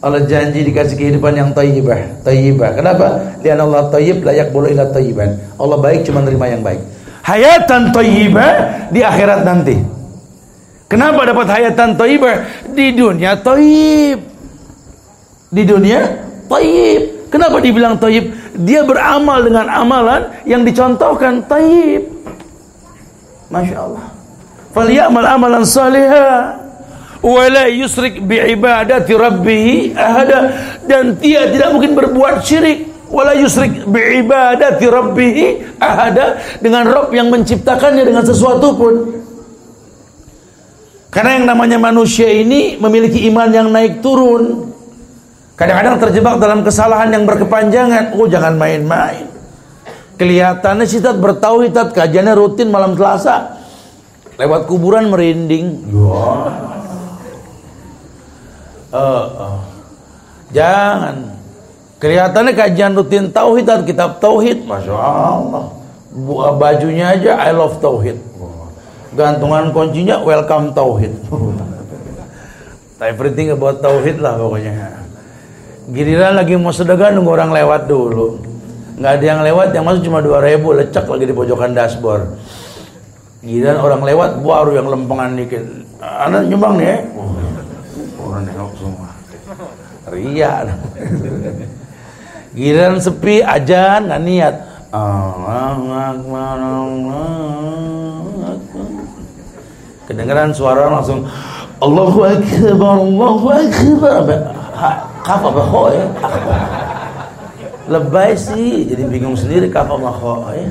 Allah 0.00 0.24
janji 0.24 0.64
dikasih 0.64 0.96
kehidupan 0.96 1.36
yang 1.36 1.52
tayyibah, 1.52 2.24
tayyibah. 2.24 2.72
Kenapa? 2.72 3.36
Lian 3.44 3.60
Allah 3.60 3.92
tayyib 3.92 4.24
layak 4.24 4.48
boleh 4.48 4.72
ila 4.72 4.88
tayyiban. 4.88 5.36
Allah 5.60 5.76
baik 5.76 6.08
cuma 6.08 6.24
nerima 6.24 6.48
yang 6.48 6.64
baik. 6.64 6.80
Hayatan 7.20 7.92
tayyibah 7.92 8.52
di 8.88 9.04
akhirat 9.04 9.44
nanti. 9.44 9.76
Kenapa 10.88 11.28
dapat 11.28 11.46
hayatan 11.52 12.00
tayyibah? 12.00 12.36
Di 12.72 12.96
dunia 12.96 13.36
tayyib. 13.44 14.18
Di 15.52 15.62
dunia 15.68 16.00
tayyib. 16.48 17.28
Kenapa 17.28 17.60
dibilang 17.60 18.00
tayyib? 18.00 18.32
Dia 18.64 18.80
beramal 18.88 19.44
dengan 19.44 19.68
amalan 19.68 20.32
yang 20.48 20.64
dicontohkan 20.64 21.44
tayyib. 21.44 22.08
Masya 23.52 23.76
Allah. 23.76 24.06
Falyamal 24.72 25.28
amalan 25.28 25.66
salihah 25.66 26.59
wala 27.20 27.68
yusrik 27.68 28.24
bi 28.24 28.40
ibadati 28.40 29.12
rabbih 29.12 29.92
ahada 29.96 30.56
dan 30.88 31.16
dia 31.20 31.48
tidak 31.52 31.68
mungkin 31.76 31.92
berbuat 31.92 32.40
syirik 32.44 32.90
wala 33.10 33.34
yusrik 33.34 33.84
biibadati 33.90 34.86
rabbih 34.86 35.36
ahada 35.82 36.38
dengan 36.62 36.86
Rob 36.86 37.10
yang 37.10 37.28
menciptakannya 37.28 38.06
dengan 38.06 38.24
sesuatu 38.24 38.78
pun. 38.78 38.94
Karena 41.10 41.42
yang 41.42 41.46
namanya 41.50 41.82
manusia 41.82 42.30
ini 42.30 42.78
memiliki 42.78 43.26
iman 43.26 43.50
yang 43.50 43.66
naik 43.74 43.98
turun. 43.98 44.70
Kadang-kadang 45.58 45.98
terjebak 45.98 46.38
dalam 46.38 46.62
kesalahan 46.62 47.10
yang 47.10 47.26
berkepanjangan. 47.26 48.14
Oh, 48.14 48.30
jangan 48.30 48.54
main-main. 48.54 49.26
Kelihatannya 50.14 50.86
sih 50.86 51.02
tat 51.02 51.18
bertauhid 51.18 51.74
tat 51.74 51.90
kajiannya 51.90 52.32
rutin 52.38 52.70
malam 52.70 52.94
Selasa. 52.94 53.58
Lewat 54.38 54.70
kuburan 54.70 55.10
merinding. 55.10 55.90
Uh, 58.90 59.26
uh. 59.38 59.58
Jangan 60.50 61.40
Kelihatannya 62.00 62.56
kajian 62.56 62.96
rutin 62.96 63.28
tauhid 63.28 63.68
dan 63.68 63.84
kitab 63.84 64.24
tauhid, 64.24 64.64
masya 64.64 64.96
Allah. 64.96 65.68
Buah 66.08 66.56
bajunya 66.56 67.12
aja 67.12 67.36
I 67.36 67.52
love 67.52 67.76
tauhid. 67.76 68.16
Gantungan 69.12 69.68
kuncinya 69.68 70.24
welcome 70.24 70.72
tauhid. 70.72 71.12
Everything 73.04 73.52
about 73.52 73.84
tauhid 73.84 74.16
lah 74.16 74.40
pokoknya. 74.40 75.04
Giliran 75.92 76.40
lagi 76.40 76.56
mau 76.56 76.72
sedekah 76.72 77.12
nunggu 77.12 77.36
orang 77.36 77.52
lewat 77.52 77.84
dulu. 77.84 78.40
Nggak 78.96 79.12
ada 79.20 79.24
yang 79.24 79.40
lewat, 79.44 79.68
yang 79.76 79.84
masuk 79.84 80.02
cuma 80.08 80.24
dua 80.24 80.40
ribu 80.40 80.72
lecak 80.72 81.04
lagi 81.04 81.28
di 81.28 81.36
pojokan 81.36 81.76
dashboard. 81.76 82.32
Giliran 83.44 83.76
orang 83.76 84.00
lewat 84.08 84.40
baru 84.40 84.72
yang 84.72 84.88
lempengan 84.88 85.36
dikit. 85.36 85.64
Anak 86.00 86.48
nyumbang 86.48 86.80
nih 86.80 86.86
ya. 86.88 86.98
Nengok 88.44 88.72
semua. 88.80 89.10
Ria. 90.10 90.64
Giliran 92.50 92.98
sepi 92.98 93.46
ajan 93.46 94.10
nggak 94.10 94.22
niat. 94.26 94.54
Kedengaran 100.10 100.50
suara 100.50 100.90
langsung 100.90 101.22
Allahu 101.78 102.26
Akbar, 102.26 102.98
Allahu 102.98 103.46
Akbar. 103.54 104.26
Kaf 105.22 105.42
apa 105.46 105.80
ya? 105.94 106.06
Lebay 107.86 108.34
sih, 108.34 108.90
jadi 108.90 109.06
bingung 109.06 109.38
sendiri 109.38 109.70
kaf 109.70 109.86
apa 109.86 110.50
ya. 110.58 110.70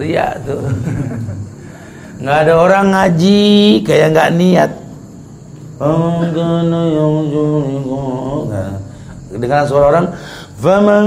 Ria 0.00 0.28
tuh. 0.48 0.64
Nggak 2.18 2.38
ada 2.48 2.52
orang 2.56 2.86
ngaji 2.96 3.84
kayak 3.84 4.16
nggak 4.16 4.32
niat. 4.32 4.70
Yang 9.30 9.38
dengan 9.38 9.62
suara 9.66 9.84
orang. 9.94 10.06
Faman 10.58 11.06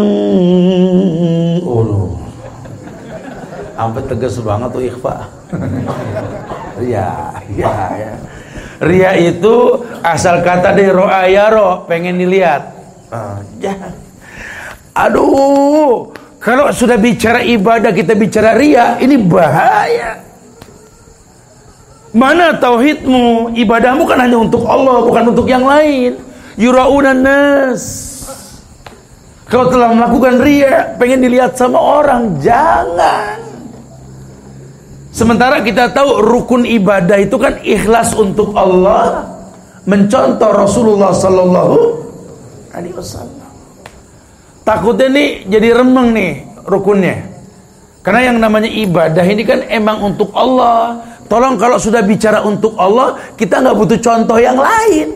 ulu. 1.65 2.15
Sampai 3.75 4.01
tegas 4.07 4.35
banget 4.39 4.69
tuh 4.71 4.83
ikhfa. 4.87 5.15
Ria 6.79 7.35
ya 7.51 7.73
ya 7.99 8.15
ria 8.81 9.11
itu 9.19 9.83
asal 10.01 10.39
kata 10.41 10.73
dari 10.73 10.89
roa 10.89 11.27
ya 11.27 11.51
ro. 11.51 11.83
Pengen 11.85 12.17
dilihat. 12.17 12.79
Uh, 13.11 13.43
ya. 13.59 13.75
aduh 14.95 16.11
kalau 16.39 16.71
sudah 16.71 16.95
bicara 16.95 17.43
ibadah 17.43 17.91
kita 17.91 18.15
bicara 18.15 18.55
ria 18.55 18.95
ini 19.03 19.19
bahaya 19.19 20.20
mana 22.11 22.55
tauhidmu 22.59 23.55
ibadahmu 23.55 24.03
kan 24.03 24.19
hanya 24.19 24.37
untuk 24.39 24.67
Allah 24.67 25.03
bukan 25.07 25.31
untuk 25.31 25.47
yang 25.47 25.63
lain 25.63 26.19
yuraunan 26.59 27.23
nas 27.23 28.11
kalau 29.51 29.67
telah 29.67 29.91
melakukan 29.91 30.39
ria, 30.39 30.95
pengen 30.95 31.27
dilihat 31.27 31.59
sama 31.59 31.75
orang, 31.75 32.39
jangan. 32.39 33.35
Sementara 35.11 35.59
kita 35.59 35.91
tahu 35.91 36.23
rukun 36.23 36.63
ibadah 36.63 37.19
itu 37.19 37.35
kan 37.35 37.59
ikhlas 37.59 38.15
untuk 38.15 38.55
Allah, 38.55 39.27
mencontoh 39.83 40.55
Rasulullah 40.55 41.11
sallallahu 41.11 41.75
alaihi 42.71 42.95
wasallam. 42.95 43.51
Takutnya 44.63 45.11
nih 45.11 45.29
jadi 45.51 45.83
remeng 45.83 46.15
nih 46.15 46.31
rukunnya. 46.63 47.19
Karena 48.07 48.31
yang 48.31 48.39
namanya 48.39 48.71
ibadah 48.71 49.25
ini 49.27 49.43
kan 49.43 49.67
emang 49.67 50.15
untuk 50.15 50.31
Allah. 50.31 50.95
Tolong 51.31 51.55
kalau 51.55 51.79
sudah 51.79 52.03
bicara 52.03 52.43
untuk 52.43 52.75
Allah, 52.75 53.15
kita 53.39 53.63
nggak 53.63 53.75
butuh 53.79 53.99
contoh 54.03 54.35
yang 54.35 54.59
lain. 54.59 55.15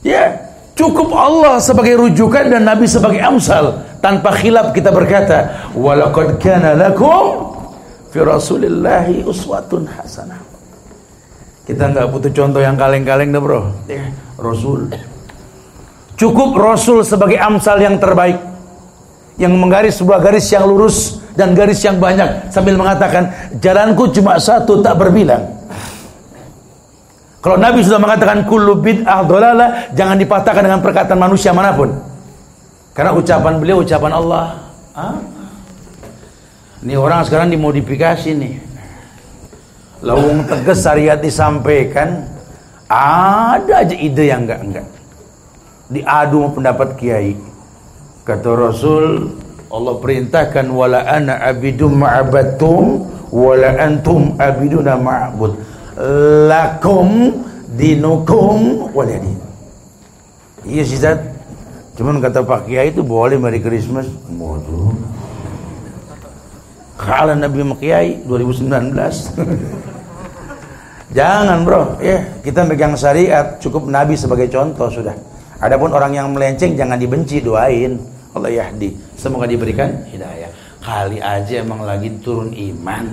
Ya, 0.00 0.16
yeah. 0.16 0.28
Cukup 0.72 1.12
Allah 1.12 1.60
sebagai 1.60 2.00
rujukan 2.00 2.48
dan 2.48 2.64
Nabi 2.64 2.88
sebagai 2.88 3.20
amsal. 3.20 3.84
Tanpa 4.00 4.32
khilaf 4.32 4.72
kita 4.72 4.88
berkata, 4.88 5.68
"Walaqad 5.76 6.40
kana 6.40 6.72
lakum 6.72 7.52
fi 8.08 8.24
Rasulillahi 8.24 9.28
uswatun 9.28 9.84
hasanah." 9.84 10.40
Kita 11.68 11.92
nggak 11.92 12.08
butuh 12.08 12.32
contoh 12.32 12.64
yang 12.64 12.80
kaleng-kaleng 12.80 13.28
deh, 13.28 13.42
Bro. 13.44 13.60
Ya, 13.92 14.08
Rasul. 14.40 14.88
Cukup 16.16 16.56
Rasul 16.56 17.04
sebagai 17.04 17.36
amsal 17.36 17.76
yang 17.76 18.00
terbaik. 18.00 18.40
Yang 19.36 19.52
menggaris 19.60 19.94
sebuah 20.00 20.24
garis 20.24 20.48
yang 20.48 20.64
lurus 20.64 21.19
dan 21.34 21.54
garis 21.54 21.80
yang 21.82 21.98
banyak 21.98 22.50
sambil 22.50 22.74
mengatakan, 22.74 23.30
"Jalanku 23.58 24.10
cuma 24.14 24.38
satu 24.38 24.82
tak 24.82 24.98
berbilang." 24.98 25.60
Kalau 27.40 27.56
Nabi 27.56 27.80
sudah 27.80 27.96
mengatakan 27.96 28.44
kullu 28.44 28.76
bid'ah 28.84 29.24
dolala, 29.24 29.88
jangan 29.96 30.20
dipatahkan 30.20 30.60
dengan 30.60 30.80
perkataan 30.84 31.16
manusia 31.16 31.56
mana 31.56 31.72
pun. 31.72 31.88
Karena 32.92 33.16
ucapan 33.16 33.56
beliau 33.56 33.80
ucapan 33.80 34.12
Allah. 34.12 34.44
Ah. 34.92 35.16
Ini 36.84 37.00
orang 37.00 37.24
sekarang 37.24 37.48
dimodifikasi 37.48 38.28
nih. 38.36 38.54
Lawung 40.04 40.44
tegas 40.48 40.84
syariat 40.84 41.16
disampaikan, 41.16 42.28
ada 42.92 43.84
aja 43.84 43.96
ide 43.96 44.32
yang 44.32 44.44
enggak-enggak. 44.44 44.88
Diadu 45.88 46.52
pendapat 46.56 46.88
kiai. 47.00 47.36
Kata 48.24 48.52
Rasul, 48.52 49.32
Allah 49.70 49.94
perintahkan 50.02 50.66
wala 50.66 51.06
ana 51.06 51.38
abidum 51.46 52.02
ma'abatum 52.02 53.06
wala 53.30 53.78
antum 53.78 54.34
abiduna 54.34 54.98
ma'abud 54.98 55.54
lakum 56.50 57.38
dinukum 57.78 58.90
waliyadin. 58.90 59.38
Iya 60.66 60.82
sih 60.82 60.98
Zat. 60.98 61.22
Cuman 61.94 62.18
kata 62.18 62.42
Pak 62.42 62.66
Kiai 62.66 62.90
itu 62.90 63.06
boleh 63.06 63.38
Merry 63.38 63.62
Christmas. 63.62 64.10
Waduh. 64.26 64.90
Kalah 66.98 67.38
Nabi 67.38 67.62
Kiai 67.78 68.26
2019. 68.26 68.66
Jangan 71.10 71.66
bro, 71.66 71.98
ya 71.98 72.22
kita 72.42 72.62
megang 72.66 72.94
syariat 72.94 73.58
cukup 73.58 73.86
Nabi 73.90 74.14
sebagai 74.14 74.46
contoh 74.46 74.86
sudah. 74.90 75.14
Adapun 75.58 75.90
orang 75.90 76.14
yang 76.14 76.30
melenceng 76.30 76.78
jangan 76.78 76.96
dibenci, 76.96 77.42
doain 77.42 77.98
Allah 78.34 78.50
yahdi. 78.50 78.94
Semoga 79.18 79.46
diberikan 79.50 79.90
hidayah. 80.10 80.50
Kali 80.80 81.20
aja 81.20 81.60
emang 81.60 81.84
lagi 81.84 82.08
turun 82.24 82.56
iman, 82.56 83.12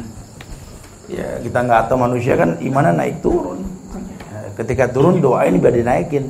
ya 1.12 1.36
kita 1.43 1.67
nggak 1.67 1.91
tahu 1.91 1.99
manusia 1.99 2.39
kan 2.39 2.56
imannya 2.63 2.95
naik 2.95 3.19
turun. 3.19 3.60
Ketika 4.56 4.89
turun 4.89 5.21
doa 5.21 5.45
ini 5.45 5.62
biar 5.62 5.75
dinaikin. 5.75 6.25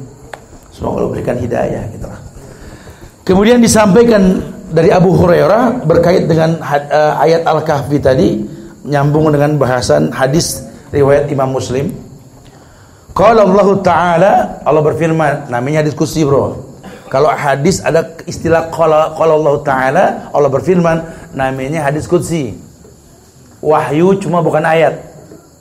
Semoga 0.73 0.99
Allah 0.99 1.11
berikan 1.15 1.37
hidayah 1.39 1.83
gitu 1.95 2.05
lah. 2.09 2.19
Kemudian 3.23 3.63
disampaikan 3.63 4.43
dari 4.67 4.91
Abu 4.91 5.15
Hurairah 5.15 5.87
berkait 5.87 6.27
dengan 6.27 6.59
uh, 6.59 7.23
ayat 7.23 7.47
Al-Kahfi 7.47 7.97
tadi 8.03 8.43
nyambung 8.83 9.31
dengan 9.31 9.55
bahasan 9.55 10.11
hadis 10.11 10.59
riwayat 10.91 11.31
Imam 11.31 11.55
Muslim. 11.55 11.91
Kalau 13.15 13.47
Allah 13.47 13.69
Ta'ala 13.79 14.31
Allah 14.61 14.83
berfirman 14.83 15.47
namanya 15.47 15.81
diskusi 15.81 16.27
bro 16.27 16.66
kalau 17.07 17.31
hadis 17.31 17.79
ada 17.83 18.15
istilah 18.27 18.67
kalau 18.71 19.15
Allah 19.15 19.55
Ta'ala 19.63 20.05
Allah 20.35 20.49
berfirman 20.51 20.97
namanya 21.31 21.87
hadis 21.87 22.03
kudsi 22.03 22.67
wahyu 23.61 24.17
cuma 24.21 24.41
bukan 24.43 24.63
ayat. 24.63 24.95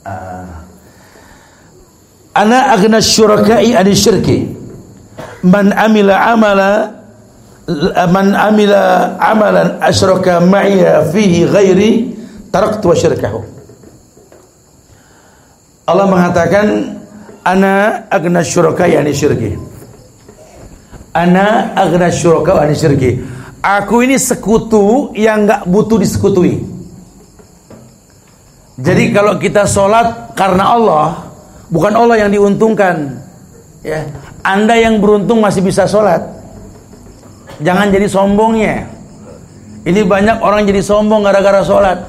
Ah. 0.05 0.63
Ana 2.37 2.77
aghna 2.77 3.01
syuraka'i 3.01 3.73
an 3.73 3.87
syirki. 3.89 4.53
Man 5.41 5.73
amila 5.73 6.13
amala 6.33 6.71
man 8.13 8.37
amila 8.37 9.17
amalan 9.17 9.81
asyraka 9.81 10.37
ma'iya 10.39 11.09
fihi 11.09 11.49
ghairi 11.49 11.91
taraktu 12.53 12.85
wa 12.85 12.95
syirkahu. 12.95 13.39
Allah 15.87 16.05
mengatakan 16.05 16.67
ana 17.41 18.05
aghna 18.13 18.45
syuraka'i 18.45 18.93
an 19.01 19.09
syirki. 19.09 19.57
Ana 21.17 21.73
aghna 21.73 22.13
syuraka'i 22.13 22.69
an 22.69 22.71
syirki. 22.77 23.11
Aku 23.65 24.05
ini 24.05 24.21
sekutu 24.21 25.09
yang 25.17 25.49
enggak 25.49 25.65
butuh 25.65 25.97
disekutui. 25.97 26.61
Jadi 28.77 29.09
kalau 29.09 29.41
kita 29.41 29.65
sholat 29.65 30.37
karena 30.37 30.77
Allah, 30.77 31.33
bukan 31.73 31.97
Allah 31.97 32.21
yang 32.21 32.29
diuntungkan. 32.29 33.17
Ya, 33.81 34.05
Anda 34.45 34.77
yang 34.77 35.01
beruntung 35.01 35.41
masih 35.41 35.65
bisa 35.65 35.89
sholat. 35.89 36.21
Jangan 37.65 37.89
jadi 37.89 38.05
sombongnya. 38.05 38.85
Ini 39.81 40.05
banyak 40.05 40.37
orang 40.45 40.69
jadi 40.69 40.85
sombong 40.85 41.25
gara-gara 41.25 41.65
sholat. 41.65 42.05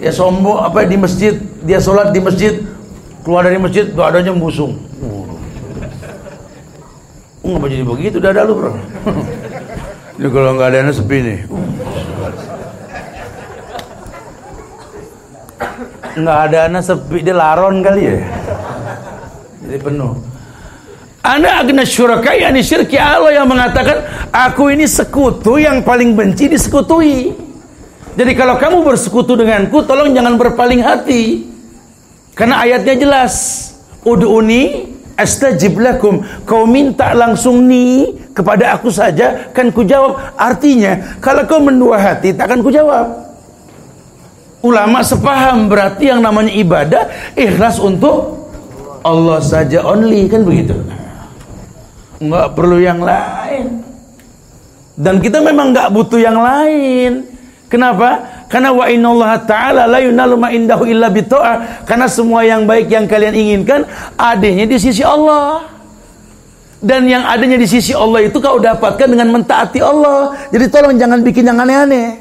Ya 0.00 0.08
sombong 0.08 0.64
apa 0.64 0.88
di 0.88 0.96
masjid, 0.96 1.36
dia 1.68 1.76
sholat 1.76 2.16
di 2.16 2.24
masjid, 2.24 2.56
keluar 3.20 3.44
dari 3.44 3.60
masjid, 3.60 3.92
gak 3.92 4.16
adanya 4.16 4.32
busung. 4.32 4.80
Ngapa 7.50 7.66
jadi 7.66 7.84
begitu 7.84 8.16
dada 8.22 8.46
lu 8.46 8.54
bro? 8.54 8.70
Ini 10.20 10.28
kalau 10.28 10.52
nggak 10.54 10.68
ada 10.70 10.92
sepi 10.92 11.18
nih. 11.24 11.38
Nggak 16.20 16.38
ada 16.50 16.58
anak 16.68 16.82
sepi, 16.84 17.18
dia 17.24 17.32
laron 17.32 17.80
kali 17.80 18.02
ya. 18.04 18.16
Jadi 19.64 19.78
penuh. 19.80 20.12
Anda 21.20 21.64
agna 21.64 21.84
syuraka 21.88 22.36
yani 22.36 22.60
syirki 22.60 23.00
Allah 23.00 23.32
yang 23.32 23.48
mengatakan 23.48 24.04
aku 24.28 24.72
ini 24.72 24.84
sekutu 24.84 25.56
yang 25.56 25.80
paling 25.80 26.12
benci 26.12 26.52
disekutui. 26.52 27.32
Jadi 28.16 28.32
kalau 28.36 28.60
kamu 28.60 28.84
bersekutu 28.84 29.40
denganku 29.40 29.80
tolong 29.88 30.12
jangan 30.12 30.36
berpaling 30.36 30.84
hati. 30.84 31.48
Karena 32.36 32.60
ayatnya 32.60 32.94
jelas. 32.96 33.34
Ud'uni 34.00 34.96
astajib 35.20 35.76
lakum. 35.76 36.24
Kau 36.48 36.64
minta 36.64 37.12
langsung 37.12 37.68
ni 37.68 38.16
kepada 38.32 38.74
aku 38.74 38.88
saja 38.88 39.52
kan 39.52 39.68
ku 39.68 39.84
jawab. 39.84 40.16
Artinya 40.34 41.20
kalau 41.20 41.44
kau 41.44 41.60
mendua 41.60 42.00
hati 42.00 42.32
tak 42.32 42.48
akan 42.48 42.60
ku 42.64 42.72
jawab. 42.72 43.06
Ulama 44.60 45.00
sepaham 45.00 45.72
berarti 45.72 46.12
yang 46.12 46.20
namanya 46.20 46.52
ibadah 46.52 47.08
ikhlas 47.32 47.80
untuk 47.80 48.40
Allah 49.00 49.40
saja 49.40 49.80
only 49.84 50.28
kan 50.28 50.44
begitu 50.44 50.76
nggak 52.20 52.52
perlu 52.52 52.76
yang 52.76 53.00
lain 53.00 53.80
dan 55.00 55.24
kita 55.24 55.40
memang 55.40 55.72
nggak 55.72 55.88
butuh 55.88 56.20
yang 56.20 56.36
lain 56.36 57.24
kenapa 57.72 58.39
karena 58.50 58.74
wa 58.74 58.82
innallaha 58.90 59.46
ta'ala 59.46 59.86
la 59.86 60.02
yunalu 60.02 60.34
ma 60.34 60.50
indahu 60.50 60.82
illa 60.82 61.06
bitoa 61.06 61.86
karena 61.86 62.10
semua 62.10 62.42
yang 62.42 62.66
baik 62.66 62.90
yang 62.90 63.06
kalian 63.06 63.30
inginkan 63.30 63.86
adanya 64.18 64.66
di 64.66 64.74
sisi 64.74 65.06
Allah. 65.06 65.70
Dan 66.80 67.06
yang 67.06 67.22
adanya 67.28 67.60
di 67.60 67.68
sisi 67.68 67.94
Allah 67.94 68.26
itu 68.26 68.40
kau 68.40 68.58
dapatkan 68.58 69.06
dengan 69.06 69.30
mentaati 69.30 69.78
Allah. 69.84 70.34
Jadi 70.50 70.66
tolong 70.66 70.98
jangan 70.98 71.22
bikin 71.22 71.46
yang 71.46 71.62
aneh-aneh. 71.62 72.18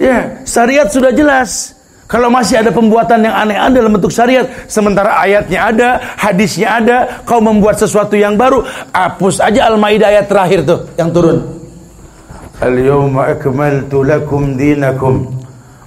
Ya 0.00 0.42
syariat 0.42 0.90
sudah 0.90 1.14
jelas. 1.14 1.78
Kalau 2.10 2.26
masih 2.26 2.58
ada 2.58 2.74
pembuatan 2.74 3.22
yang 3.22 3.36
aneh-aneh 3.46 3.78
dalam 3.78 3.94
bentuk 3.94 4.10
syariat, 4.10 4.42
sementara 4.66 5.22
ayatnya 5.22 5.70
ada, 5.70 5.88
hadisnya 6.18 6.82
ada, 6.82 6.96
kau 7.22 7.38
membuat 7.38 7.78
sesuatu 7.78 8.18
yang 8.18 8.34
baru, 8.34 8.66
hapus 8.90 9.38
aja 9.38 9.70
Al-Maidah 9.70 10.10
ayat 10.10 10.26
terakhir 10.26 10.66
tuh 10.66 10.90
yang 10.98 11.14
turun. 11.14 11.59
Lakum 12.60 14.42
dinakum 14.60 15.32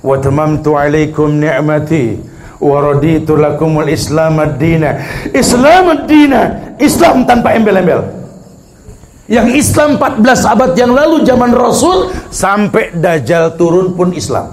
wa 0.01 0.15
tamamtu 0.17 0.73
alaikum 0.73 1.37
ni'mati 1.37 2.17
wa 2.57 2.81
raditu 2.81 3.37
lakum 3.37 3.77
al-islam 3.77 4.41
ad-dina. 4.41 4.97
Islam 5.29 5.83
ad-dina, 5.93 6.41
Islam 6.81 7.29
tanpa 7.29 7.53
embel-embel. 7.53 8.01
Yang 9.29 9.47
Islam 9.55 10.01
14 10.01 10.51
abad 10.51 10.71
yang 10.75 10.91
lalu 10.91 11.23
zaman 11.23 11.55
Rasul 11.55 12.11
sampai 12.27 12.91
Dajjal 12.91 13.55
turun 13.55 13.95
pun 13.95 14.11
Islam. 14.11 14.51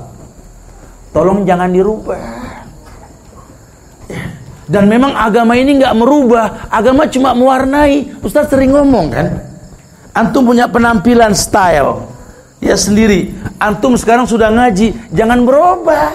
Tolong 1.10 1.42
jangan 1.42 1.74
dirubah. 1.74 2.22
Dan 4.70 4.86
memang 4.86 5.10
agama 5.18 5.58
ini 5.58 5.82
nggak 5.82 5.98
merubah, 5.98 6.70
agama 6.70 7.10
cuma 7.10 7.34
mewarnai. 7.34 8.22
Ustaz 8.22 8.46
sering 8.46 8.70
ngomong 8.70 9.10
kan, 9.10 9.26
antum 10.14 10.46
punya 10.46 10.70
penampilan 10.70 11.34
style, 11.34 12.06
ya 12.60 12.76
sendiri. 12.76 13.34
Antum 13.60 13.96
sekarang 13.96 14.28
sudah 14.28 14.52
ngaji, 14.52 14.94
jangan 15.12 15.44
berubah. 15.44 16.12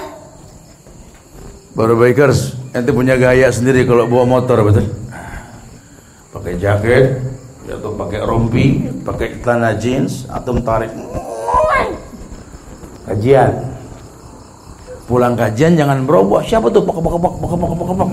Baru 1.76 2.00
bikers, 2.00 2.56
nanti 2.72 2.90
punya 2.96 3.20
gaya 3.20 3.52
sendiri 3.52 3.84
kalau 3.84 4.08
bawa 4.08 4.40
motor 4.40 4.64
betul. 4.64 4.88
Pakai 6.32 6.56
jaket, 6.56 7.20
atau 7.68 7.92
pakai 7.98 8.22
rompi, 8.24 8.88
pakai 9.04 9.44
celana 9.44 9.76
jeans, 9.76 10.24
antum 10.32 10.64
tarik. 10.64 10.94
Kajian, 13.06 13.76
pulang 15.06 15.38
kajian 15.38 15.78
jangan 15.78 16.02
berubah 16.04 16.42
siapa 16.42 16.74
tuh 16.74 16.82
pok 16.82 16.98
pok 16.98 17.22
pok 17.22 17.34
pok 17.38 17.54
pok 17.54 17.74
pok 17.78 17.90
pok 17.94 18.10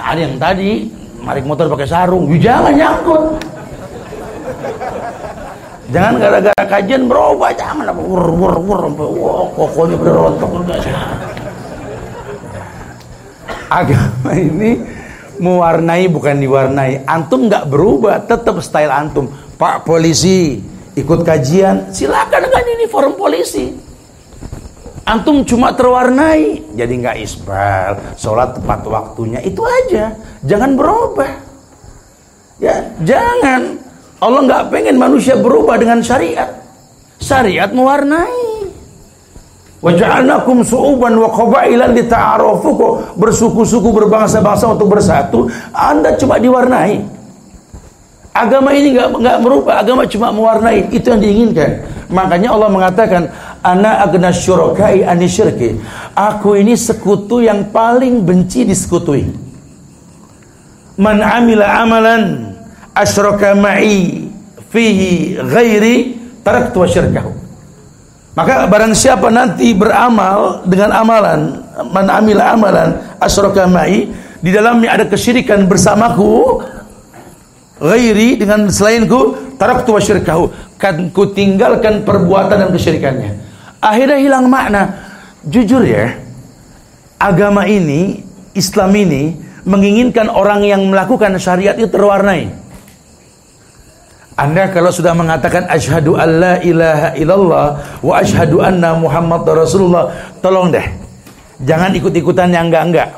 ada 0.00 0.20
yang 0.20 0.36
tadi 0.40 0.88
narik 1.20 1.44
motor 1.44 1.68
pakai 1.68 1.88
sarung 1.88 2.24
jangan 2.40 2.72
nyangkut 2.72 3.36
jangan 5.92 6.14
gara-gara 6.16 6.64
kajian 6.64 7.04
berubah 7.04 7.50
jangan 7.52 7.92
apa 7.92 8.00
wur 8.00 8.24
wur 8.32 8.54
wur 8.62 8.80
sampai 8.88 9.08
wah 9.20 9.44
kokonya 9.52 9.96
berontok 10.00 10.50
agama 13.74 14.30
ini 14.38 14.70
mewarnai 15.38 16.06
bukan 16.06 16.38
diwarnai. 16.38 17.02
Antum 17.06 17.50
nggak 17.50 17.66
berubah 17.66 18.22
tetap 18.24 18.62
style 18.62 18.92
antum. 18.92 19.30
Pak 19.58 19.86
polisi 19.86 20.62
ikut 20.94 21.20
kajian 21.26 21.90
silakan 21.90 22.50
kan 22.50 22.64
ini 22.64 22.86
forum 22.86 23.18
polisi. 23.18 23.74
Antum 25.04 25.44
cuma 25.44 25.76
terwarnai, 25.76 26.64
jadi 26.72 26.88
nggak 26.88 27.18
isbal, 27.20 28.16
sholat 28.16 28.56
tepat 28.56 28.88
waktunya 28.88 29.36
itu 29.44 29.60
aja, 29.60 30.16
jangan 30.40 30.80
berubah. 30.80 31.28
Ya, 32.56 32.88
jangan. 33.04 33.83
Allah 34.24 34.40
nggak 34.48 34.62
pengen 34.72 34.96
manusia 34.96 35.36
berubah 35.36 35.76
dengan 35.76 36.00
syariat. 36.00 36.48
Syariat 37.20 37.68
mewarnai. 37.68 38.72
Waja'alnakum 39.84 40.64
su'uban 40.64 41.12
wa 41.12 41.28
qabailan 41.28 41.92
lita'arufu 41.92 42.72
bersuku-suku 43.20 43.92
berbangsa-bangsa 43.92 44.72
untuk 44.72 44.96
bersatu. 44.96 45.44
Anda 45.76 46.16
cuma 46.16 46.40
diwarnai. 46.40 47.04
Agama 48.32 48.72
ini 48.72 48.96
nggak 48.96 49.12
nggak 49.12 49.36
merubah, 49.44 49.84
agama 49.84 50.08
cuma 50.08 50.32
mewarnai. 50.32 50.88
Itu 50.88 51.12
yang 51.12 51.20
diinginkan. 51.20 51.84
Makanya 52.08 52.48
Allah 52.56 52.70
mengatakan, 52.72 53.22
Ana 53.60 54.08
agna 54.08 54.32
syurakai 54.32 55.04
anisyirki. 55.04 55.76
Aku 56.16 56.56
ini 56.56 56.80
sekutu 56.80 57.44
yang 57.44 57.68
paling 57.68 58.24
benci 58.24 58.64
disekutui. 58.64 59.28
Man 60.96 61.20
amila 61.20 61.84
amalan 61.84 62.53
asyraka 62.94 63.52
ma'i 63.58 64.30
fihi 64.70 65.38
ghairi 65.38 65.96
taraktu 66.46 66.78
syirkahu. 66.86 67.32
Maka 68.34 68.66
barang 68.66 68.94
siapa 68.98 69.30
nanti 69.30 69.70
beramal 69.74 70.66
dengan 70.66 70.90
amalan 70.90 71.40
man 71.94 72.06
amila 72.10 72.54
amalan 72.54 72.88
asyraka 73.22 73.66
ma'i 73.70 74.10
di 74.42 74.50
dalamnya 74.50 74.94
ada 74.98 75.04
kesyirikan 75.06 75.70
bersamaku 75.70 76.62
ghairi 77.78 78.38
dengan 78.38 78.66
selainku 78.70 79.54
taraktu 79.58 79.94
syirkahu 79.98 80.50
kan 80.78 81.10
ku 81.14 81.30
tinggalkan 81.30 82.02
perbuatan 82.02 82.66
dan 82.66 82.70
kesyirikannya 82.74 83.44
akhirnya 83.84 84.18
hilang 84.18 84.48
makna. 84.48 85.12
Jujur 85.44 85.84
ya, 85.84 86.16
agama 87.20 87.68
ini, 87.68 88.24
Islam 88.56 88.96
ini 88.96 89.36
menginginkan 89.68 90.32
orang 90.32 90.64
yang 90.64 90.88
melakukan 90.88 91.36
syariat 91.36 91.76
itu 91.76 91.92
terwarnai. 91.92 92.48
Anda 94.34 94.66
kalau 94.74 94.90
sudah 94.90 95.14
mengatakan 95.14 95.70
asyhadu 95.70 96.18
alla 96.18 96.58
ilaha 96.58 97.14
illallah 97.14 97.66
wa 98.02 98.12
asyhadu 98.18 98.58
anna 98.58 98.98
Muhammad 98.98 99.46
Rasulullah, 99.46 100.10
tolong 100.42 100.74
deh. 100.74 100.82
Jangan 101.62 101.94
ikut-ikutan 101.94 102.50
yang 102.50 102.66
enggak-enggak. 102.66 103.14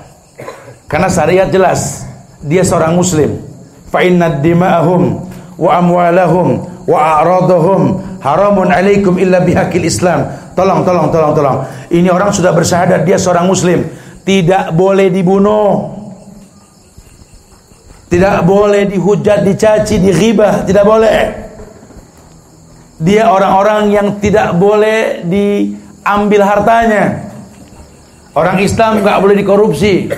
Karena 0.87 1.09
syariat 1.09 1.49
jelas, 1.49 2.05
dia 2.45 2.61
seorang 2.61 2.93
muslim. 2.93 3.41
Fa 3.89 4.05
inna 4.05 4.29
dima'ahum 4.29 5.25
wa 5.57 5.71
amwalahum 5.81 6.49
wa 6.85 6.99
a'radahum 7.01 7.97
haramun 8.21 8.69
alaikum 8.69 9.17
illa 9.17 9.41
bihaqil 9.41 9.89
Islam 9.89 10.47
Tolong, 10.57 10.89
tolong, 10.89 11.13
tolong, 11.13 11.33
tolong. 11.37 11.59
Ini 11.93 12.09
orang 12.09 12.33
sudah 12.33 12.57
bersyahadat 12.57 13.05
dia 13.05 13.21
seorang 13.21 13.45
muslim. 13.45 13.85
Tidak 14.25 14.73
boleh 14.73 15.13
dibunuh. 15.13 15.96
Tidak 18.07 18.47
boleh 18.47 18.87
dihujat, 18.87 19.43
dicaci, 19.43 19.99
dighibah, 19.99 20.63
tidak 20.63 20.87
boleh. 20.87 21.47
Dia 23.03 23.29
orang-orang 23.29 23.91
yang 23.91 24.09
tidak 24.23 24.55
boleh 24.55 25.27
diambil 25.27 26.47
hartanya. 26.47 27.29
Orang 28.31 28.63
Islam 28.63 29.03
nggak 29.03 29.19
boleh 29.19 29.37
dikorupsi. 29.37 30.13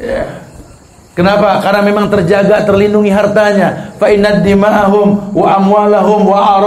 Ya. 0.00 0.48
Kenapa? 1.14 1.58
Karena 1.58 1.82
memang 1.82 2.06
terjaga, 2.06 2.62
terlindungi 2.62 3.10
hartanya. 3.10 3.90
Fa 3.98 4.06
inna 4.06 4.38
dima'ahum 4.38 5.34
wa 5.34 5.46
amwalahum 5.58 6.22
wa. 6.30 6.62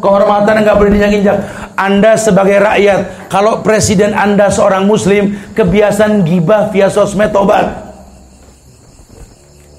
Kehormatan 0.00 0.64
enggak 0.64 0.76
boleh 0.80 0.90
diinjak-injak. 0.96 1.38
Anda 1.76 2.16
sebagai 2.16 2.56
rakyat, 2.56 3.28
kalau 3.28 3.60
presiden 3.60 4.16
Anda 4.16 4.48
seorang 4.48 4.88
muslim, 4.88 5.36
kebiasaan 5.52 6.24
gibah 6.24 6.72
via 6.72 6.88
sosmed 6.88 7.36
tobat. 7.36 7.85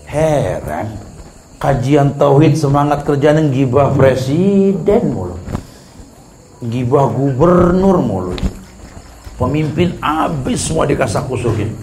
Heran. 0.07 0.87
kajian 1.57 2.15
tauhid 2.15 2.53
semangat 2.53 3.01
kerjaan 3.03 3.49
gibah 3.49 3.91
presiden 3.91 5.03
mulu. 5.11 5.35
Gibah 6.63 7.11
gubernur 7.11 7.97
mulu. 7.99 8.33
Pemimpin 9.37 9.99
abis 10.01 10.69
semua 10.69 10.87
dikasak 10.89 11.27
kusuhin 11.29 11.75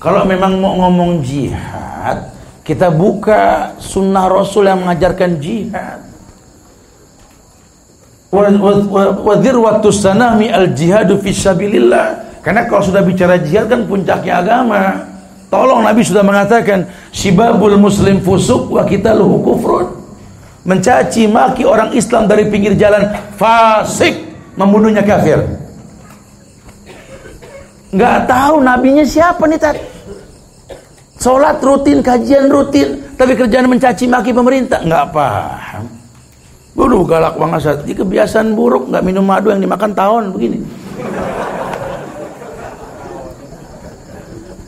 kalau 0.00 0.24
memang 0.24 0.56
mau 0.56 0.74
ngomong 0.80 1.20
jihad 1.20 2.32
kita 2.64 2.88
buka 2.88 3.76
sunnah 3.76 4.32
rasul 4.32 4.64
yang 4.64 4.80
mengajarkan 4.80 5.36
jihad. 5.36 6.00
Wadir 9.26 9.58
waktu 9.58 9.88
sanami 9.90 10.48
al 10.48 10.72
jihadu 10.72 11.18
fisabilillah 11.20 12.40
karena 12.40 12.64
kalau 12.64 12.80
sudah 12.80 13.02
bicara 13.04 13.36
jihad 13.42 13.66
kan 13.66 13.84
puncaknya 13.84 14.38
agama 14.40 15.09
Tolong 15.50 15.82
Nabi 15.82 16.06
sudah 16.06 16.22
mengatakan 16.22 16.86
Sibabul 17.10 17.74
muslim 17.74 18.22
fusuk 18.22 18.70
wa 18.70 18.86
kita 18.86 19.10
luhu 19.18 19.42
kufrun. 19.42 19.86
Mencaci 20.62 21.26
maki 21.26 21.66
orang 21.66 21.90
Islam 21.90 22.30
dari 22.30 22.46
pinggir 22.46 22.78
jalan 22.78 23.02
Fasik 23.34 24.30
Membunuhnya 24.54 25.02
kafir. 25.02 25.42
Gak 27.90 28.30
tahu 28.30 28.62
nabinya 28.62 29.02
siapa 29.02 29.50
nih 29.50 29.58
tadi 29.58 29.82
Sholat 31.18 31.58
rutin, 31.58 31.98
kajian 31.98 32.46
rutin 32.46 33.02
Tapi 33.18 33.34
kerjaan 33.34 33.66
mencaci 33.66 34.06
maki 34.06 34.30
pemerintah 34.30 34.78
Gak 34.86 35.10
paham. 35.10 35.90
Waduh 36.78 37.02
galak 37.02 37.34
banget 37.34 37.82
Ini 37.82 37.94
kebiasaan 37.98 38.54
buruk 38.54 38.94
Gak 38.94 39.02
minum 39.02 39.26
madu 39.26 39.50
yang 39.50 39.58
dimakan 39.58 39.90
tahun 39.90 40.30
begini 40.30 40.62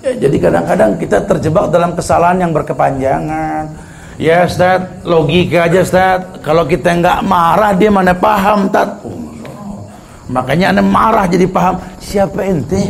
Ya, 0.02 0.10
jadi 0.18 0.36
kadang-kadang 0.42 0.98
kita 0.98 1.22
terjebak 1.30 1.70
dalam 1.70 1.94
kesalahan 1.94 2.42
yang 2.42 2.50
berkepanjangan. 2.50 3.70
Ya 4.18 4.42
Ustaz, 4.42 4.82
logika 5.06 5.70
aja 5.70 5.78
Ustaz. 5.78 6.42
Kalau 6.42 6.66
kita 6.66 6.90
nggak 6.90 7.22
marah 7.22 7.70
dia 7.70 7.86
mana 7.86 8.10
paham 8.10 8.66
Tat. 8.66 8.98
Oh, 9.06 9.86
makanya 10.26 10.74
anda 10.74 10.82
marah 10.82 11.30
jadi 11.30 11.46
paham. 11.46 11.78
Siapa 12.02 12.42
ente? 12.42 12.82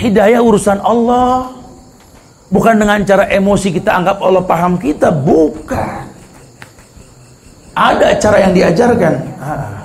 Hidayah 0.00 0.40
urusan 0.40 0.80
Allah. 0.80 1.52
Bukan 2.48 2.80
dengan 2.80 3.04
cara 3.04 3.28
emosi 3.28 3.68
kita 3.76 3.92
anggap 3.92 4.16
Allah 4.24 4.44
paham 4.48 4.80
kita. 4.80 5.12
Bukan. 5.12 6.08
Ada 7.76 8.16
cara 8.16 8.36
yang 8.48 8.52
diajarkan. 8.56 9.14
Ah, 9.40 9.84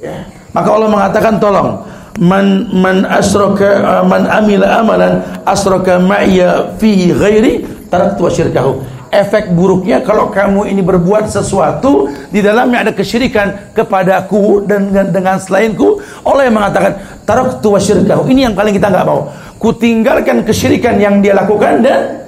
ya. 0.00 0.16
Maka 0.52 0.68
Allah 0.68 0.88
mengatakan 0.88 1.36
tolong 1.36 1.80
man 2.20 2.68
man 2.76 3.08
asraka 3.08 3.80
uh, 3.80 4.04
man 4.04 4.28
amila 4.28 4.68
amalan 4.84 5.24
asraka 5.48 5.96
ma'ya 5.96 6.76
fihi 6.76 7.12
ghairi 7.16 7.52
taraktu 7.88 8.28
syirkahu. 8.28 8.72
Efek 9.12 9.52
buruknya 9.52 10.00
kalau 10.00 10.32
kamu 10.32 10.72
ini 10.72 10.80
berbuat 10.80 11.28
sesuatu 11.28 12.08
di 12.32 12.40
dalamnya 12.40 12.88
ada 12.88 12.92
kesyirikan 12.96 13.76
kepadaku 13.76 14.64
dan 14.64 14.88
dengan, 14.88 15.06
dengan 15.12 15.36
selainku. 15.36 16.00
Allah 16.24 16.48
yang 16.48 16.56
mengatakan 16.56 16.92
taraktu 17.28 17.68
syirkahu. 17.76 18.24
Ini 18.32 18.48
yang 18.48 18.54
paling 18.56 18.72
kita 18.72 18.88
nggak 18.88 19.04
mau. 19.04 19.28
Ku 19.60 19.76
tinggalkan 19.76 20.40
kesyirikan 20.48 20.96
yang 20.96 21.20
dia 21.20 21.36
lakukan 21.36 21.84
dan 21.84 22.24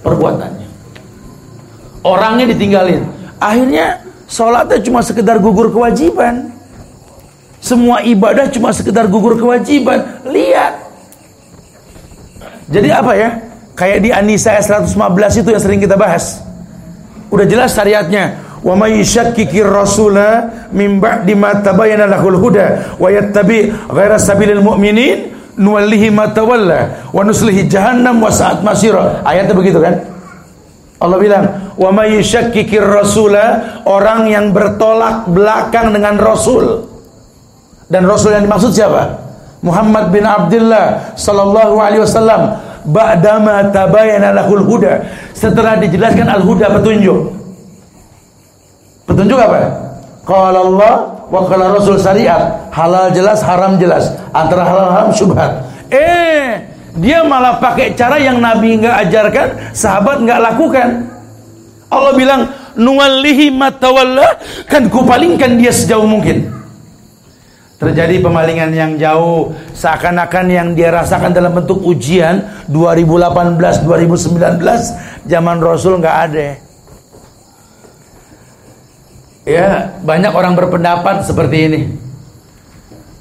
perbuatannya. 0.00 0.68
Orangnya 2.00 2.48
ditinggalin. 2.56 3.04
Akhirnya 3.36 4.00
sholatnya 4.24 4.80
cuma 4.80 5.04
sekedar 5.04 5.36
gugur 5.36 5.68
kewajiban 5.68 6.48
semua 7.62 8.02
ibadah 8.02 8.50
cuma 8.50 8.74
sekedar 8.74 9.06
gugur 9.06 9.38
kewajiban. 9.38 10.02
Lihat. 10.26 10.82
Jadi 12.66 12.88
apa 12.90 13.12
ya? 13.14 13.30
Kayak 13.78 13.98
di 14.02 14.10
Anisa 14.10 14.58
115 14.58 14.98
itu 15.38 15.48
yang 15.54 15.62
sering 15.62 15.78
kita 15.78 15.94
bahas. 15.94 16.42
Udah 17.30 17.46
jelas 17.46 17.70
syariatnya. 17.70 18.34
Wa 18.66 18.74
may 18.74 18.98
yushakkikir 18.98 19.62
rasula 19.62 20.50
min 20.74 20.98
ba'di 20.98 21.38
ma 21.38 21.62
tabayyana 21.62 22.10
lahul 22.10 22.38
huda 22.38 22.98
wa 22.98 23.10
yattabi 23.10 23.70
ghaira 23.90 24.18
sabilil 24.18 24.62
mu'minin 24.62 25.34
nuwallihi 25.58 26.14
ma 26.14 26.30
tawalla 26.30 27.10
wa 27.10 27.22
nuslihi 27.26 27.70
jahannam 27.70 28.18
wa 28.18 28.30
sa'at 28.30 28.62
masira. 28.66 29.22
Ayatnya 29.22 29.54
begitu 29.54 29.78
kan? 29.78 30.02
Allah 31.02 31.18
bilang, 31.18 31.44
"Wa 31.74 31.90
may 31.90 32.14
yushakkikir 32.18 32.86
rasula" 32.86 33.82
orang 33.82 34.30
yang 34.30 34.54
bertolak 34.54 35.26
belakang 35.30 35.90
dengan 35.90 36.18
Rasul. 36.18 36.91
Dan 37.92 38.08
Rasul 38.08 38.32
yang 38.32 38.48
dimaksud 38.48 38.72
siapa? 38.72 39.04
Muhammad 39.60 40.08
bin 40.08 40.24
Abdullah 40.24 41.12
sallallahu 41.12 41.76
alaihi 41.76 42.00
wasallam. 42.00 42.56
Ba'dama 42.88 43.68
tabayyana 43.68 44.32
lahul 44.32 44.64
huda. 44.64 45.04
Setelah 45.36 45.76
dijelaskan 45.76 46.26
al-huda 46.26 46.72
petunjuk. 46.72 47.30
Petunjuk 49.04 49.36
apa? 49.36 49.60
Qala 50.24 50.58
Allah 50.64 50.94
wa 51.28 51.40
qala 51.44 51.76
Rasul 51.76 52.00
syariat. 52.00 52.72
Halal 52.72 53.12
jelas 53.12 53.44
haram 53.44 53.76
jelas. 53.76 54.08
Antara 54.32 54.64
halal 54.64 54.88
haram 54.88 55.10
syubhat. 55.12 55.62
Eh 55.92 56.58
dia 56.96 57.20
malah 57.22 57.60
pakai 57.60 57.92
cara 57.92 58.16
yang 58.16 58.40
Nabi 58.40 58.80
enggak 58.80 59.04
ajarkan 59.06 59.48
sahabat 59.76 60.24
enggak 60.24 60.40
lakukan. 60.40 60.88
Allah 61.92 62.16
bilang 62.16 62.48
nuwallihi 62.72 63.52
matawalla 63.52 64.40
kan 64.64 64.88
kupalingkan 64.88 65.60
dia 65.60 65.68
sejauh 65.68 66.08
mungkin 66.08 66.61
Terjadi 67.82 68.22
pemalingan 68.22 68.70
yang 68.70 68.94
jauh. 68.94 69.50
Seakan-akan 69.74 70.46
yang 70.46 70.70
dia 70.78 70.94
rasakan 70.94 71.34
dalam 71.34 71.50
bentuk 71.50 71.82
ujian 71.82 72.46
2018-2019 72.70 74.62
Zaman 75.26 75.58
Rasul 75.58 75.98
nggak 75.98 76.16
ada. 76.30 76.62
Ya 79.42 79.98
banyak 79.98 80.30
orang 80.30 80.54
berpendapat 80.54 81.26
seperti 81.26 81.56
ini. 81.66 81.90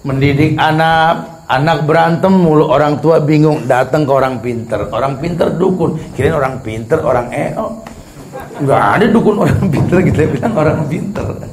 Mendidik 0.06 0.54
anak 0.62 1.42
Anak 1.52 1.84
berantem 1.90 2.32
mulu 2.32 2.70
orang 2.70 3.02
tua 3.02 3.18
bingung 3.18 3.66
Datang 3.66 4.06
ke 4.06 4.14
orang 4.14 4.46
pinter. 4.46 4.86
Orang 4.94 5.18
pinter 5.18 5.50
dukun. 5.58 5.98
Kirain 6.14 6.38
orang 6.38 6.62
pinter 6.62 7.02
orang 7.02 7.34
oh. 7.58 7.82
Nggak 8.62 8.82
ada 8.94 9.06
dukun 9.10 9.42
orang 9.42 9.66
pinter 9.74 10.06
Kita 10.06 10.22
bilang 10.30 10.54
orang 10.54 10.86
pinter. 10.86 11.50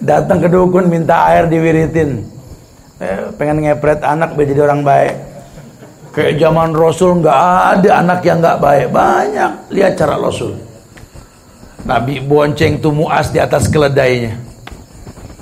Datang 0.00 0.40
ke 0.40 0.48
dukun 0.48 0.88
minta 0.88 1.28
air 1.28 1.44
diwiritin 1.44 2.37
eh, 3.02 3.30
pengen 3.34 3.62
ngepret 3.64 4.02
anak 4.02 4.34
biar 4.34 4.46
jadi 4.46 4.62
orang 4.66 4.82
baik. 4.82 5.14
Kayak 6.14 6.34
zaman 6.42 6.70
Rasul 6.74 7.10
nggak 7.22 7.40
ada 7.78 7.90
anak 8.02 8.20
yang 8.26 8.38
nggak 8.42 8.58
baik. 8.58 8.86
Banyak. 8.90 9.52
Lihat 9.70 9.92
cara 9.94 10.18
Rasul. 10.18 10.58
Nabi 11.86 12.20
bonceng 12.20 12.82
tuh 12.82 12.90
muas 12.90 13.30
di 13.30 13.38
atas 13.38 13.70
keledainya. 13.70 14.34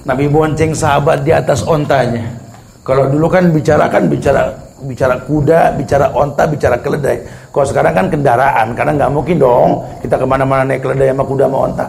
Nabi 0.07 0.31
bonceng 0.31 0.77
sahabat 0.77 1.27
di 1.27 1.33
atas 1.35 1.64
ontanya. 1.66 2.29
Kalau 2.87 3.11
dulu 3.11 3.27
kan 3.27 3.51
bicara 3.51 3.90
kan 3.90 4.07
bicara 4.07 4.55
bicara 4.85 5.19
kuda, 5.25 5.75
bicara 5.75 6.12
onta, 6.12 6.47
bicara 6.47 6.77
keledai. 6.79 7.25
Kalau 7.51 7.66
sekarang 7.66 7.92
kan 7.97 8.07
kendaraan, 8.12 8.77
karena 8.77 8.92
nggak 9.01 9.12
mungkin 9.16 9.37
dong 9.40 9.71
kita 10.05 10.21
ke 10.21 10.27
mana-mana 10.29 10.62
naik 10.62 10.85
keledai 10.85 11.11
sama 11.11 11.25
kuda 11.25 11.45
sama 11.49 11.59
onta. 11.66 11.87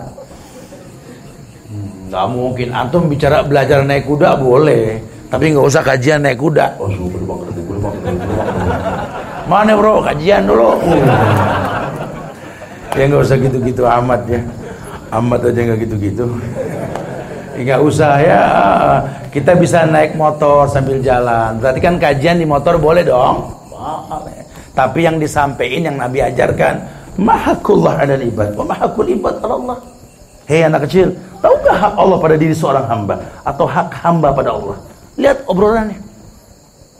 Hmm, 1.67 1.89
nggak 2.09 2.25
mungkin. 2.31 2.67
Antum 2.71 3.03
bicara 3.11 3.43
belajar 3.43 3.83
naik 3.83 4.07
kuda 4.07 4.39
boleh, 4.39 5.03
tapi 5.27 5.51
nggak 5.51 5.65
usah 5.67 5.81
kajian 5.83 6.23
naik 6.23 6.39
kuda. 6.39 6.79
Oh, 6.79 6.87
Mana 9.47 9.75
bro, 9.75 10.03
kajian 10.03 10.43
dulu. 10.47 10.75
ya 12.97 13.03
nggak 13.07 13.23
usah 13.23 13.37
gitu-gitu 13.39 13.83
amat 13.83 14.21
ya. 14.27 14.41
Amat 15.11 15.39
aja 15.47 15.59
nggak 15.71 15.79
gitu-gitu. 15.87 16.25
Nggak 17.59 17.79
usah 17.83 18.13
ya. 18.23 18.41
Kita 19.31 19.55
bisa 19.55 19.83
naik 19.87 20.15
motor 20.15 20.67
sambil 20.71 20.99
jalan. 21.03 21.59
Berarti 21.59 21.79
kan 21.83 21.95
kajian 21.99 22.39
di 22.39 22.47
motor 22.47 22.79
boleh 22.79 23.03
dong. 23.03 23.51
Tapi 24.77 24.99
yang 25.09 25.17
disampaikan 25.17 25.89
yang 25.89 25.97
Nabi 25.97 26.21
ajarkan, 26.21 26.75
mahakullah 27.17 27.97
ada 27.97 28.13
ibad, 28.21 28.53
wa 28.53 28.63
mahakul 28.69 29.09
ibad 29.09 29.41
Allah. 29.41 29.77
Hei 30.47 30.63
anak 30.63 30.85
kecil, 30.87 31.11
tahukah 31.43 31.75
hak 31.75 31.93
Allah 31.97 32.17
pada 32.21 32.35
diri 32.39 32.55
seorang 32.55 32.85
hamba 32.87 33.19
atau 33.43 33.65
hak 33.67 33.89
hamba 33.99 34.31
pada 34.31 34.55
Allah? 34.55 34.77
Lihat 35.17 35.49
obrolannya. 35.49 35.97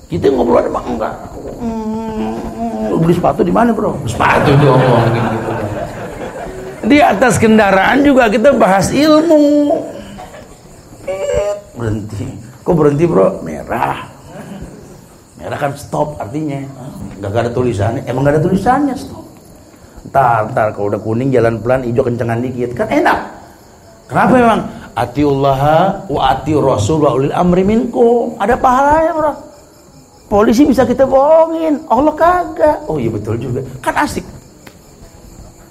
Kita 0.08 0.32
ngobrol 0.34 0.66
emang 0.66 0.98
enggak. 0.98 1.14
Hmm, 1.62 2.98
beli 2.98 3.14
sepatu 3.14 3.46
di 3.46 3.54
mana, 3.54 3.76
Bro? 3.76 4.02
Sepatu 4.10 4.52
dong 4.58 4.82
gitu. 5.14 5.52
Di 6.88 6.98
atas 7.04 7.36
kendaraan 7.36 8.02
juga 8.02 8.32
kita 8.32 8.56
bahas 8.56 8.90
ilmu. 8.90 9.76
Eh, 11.04 11.54
berhenti. 11.76 12.28
Kok 12.64 12.74
berhenti, 12.74 13.04
Bro? 13.06 13.44
Merah. 13.44 14.08
Merah 15.38 15.58
kan 15.60 15.76
stop 15.76 16.18
artinya. 16.18 16.64
Enggak 17.20 17.48
ada 17.48 17.52
tulisannya. 17.52 18.02
Emang 18.08 18.26
enggak 18.26 18.40
ada 18.40 18.44
tulisannya 18.48 18.96
stop. 18.96 19.28
Ntar, 20.08 20.56
ntar 20.56 20.72
kalau 20.72 20.88
udah 20.88 21.02
kuning 21.04 21.36
jalan 21.36 21.60
pelan, 21.60 21.84
hijau 21.84 22.08
kencengan 22.08 22.40
dikit 22.40 22.72
kan 22.80 22.88
enak. 22.88 23.20
Kenapa 24.08 24.32
memang? 24.40 24.60
Atiullah 24.98 25.62
wa 26.10 26.22
ati 26.34 26.58
rasul 26.58 27.06
wa 27.06 27.14
ulil 27.14 27.30
amri 27.30 27.62
minkum. 27.62 28.34
Ada 28.42 28.58
pahalanya, 28.58 29.14
Bro. 29.14 29.34
Polisi 30.28 30.66
bisa 30.66 30.84
kita 30.84 31.06
bohongin, 31.06 31.86
Allah 31.88 32.18
kagak. 32.18 32.84
Oh 32.90 32.98
iya 32.98 33.14
betul 33.14 33.38
juga. 33.38 33.62
Kan 33.80 33.94
asik. 33.94 34.26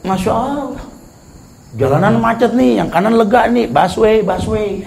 Masya 0.06 0.30
Allah. 0.30 0.84
Jalanan 1.76 2.22
macet 2.22 2.54
nih, 2.54 2.80
yang 2.80 2.88
kanan 2.88 3.18
lega 3.18 3.50
nih, 3.50 3.66
busway, 3.68 4.22
busway. 4.24 4.80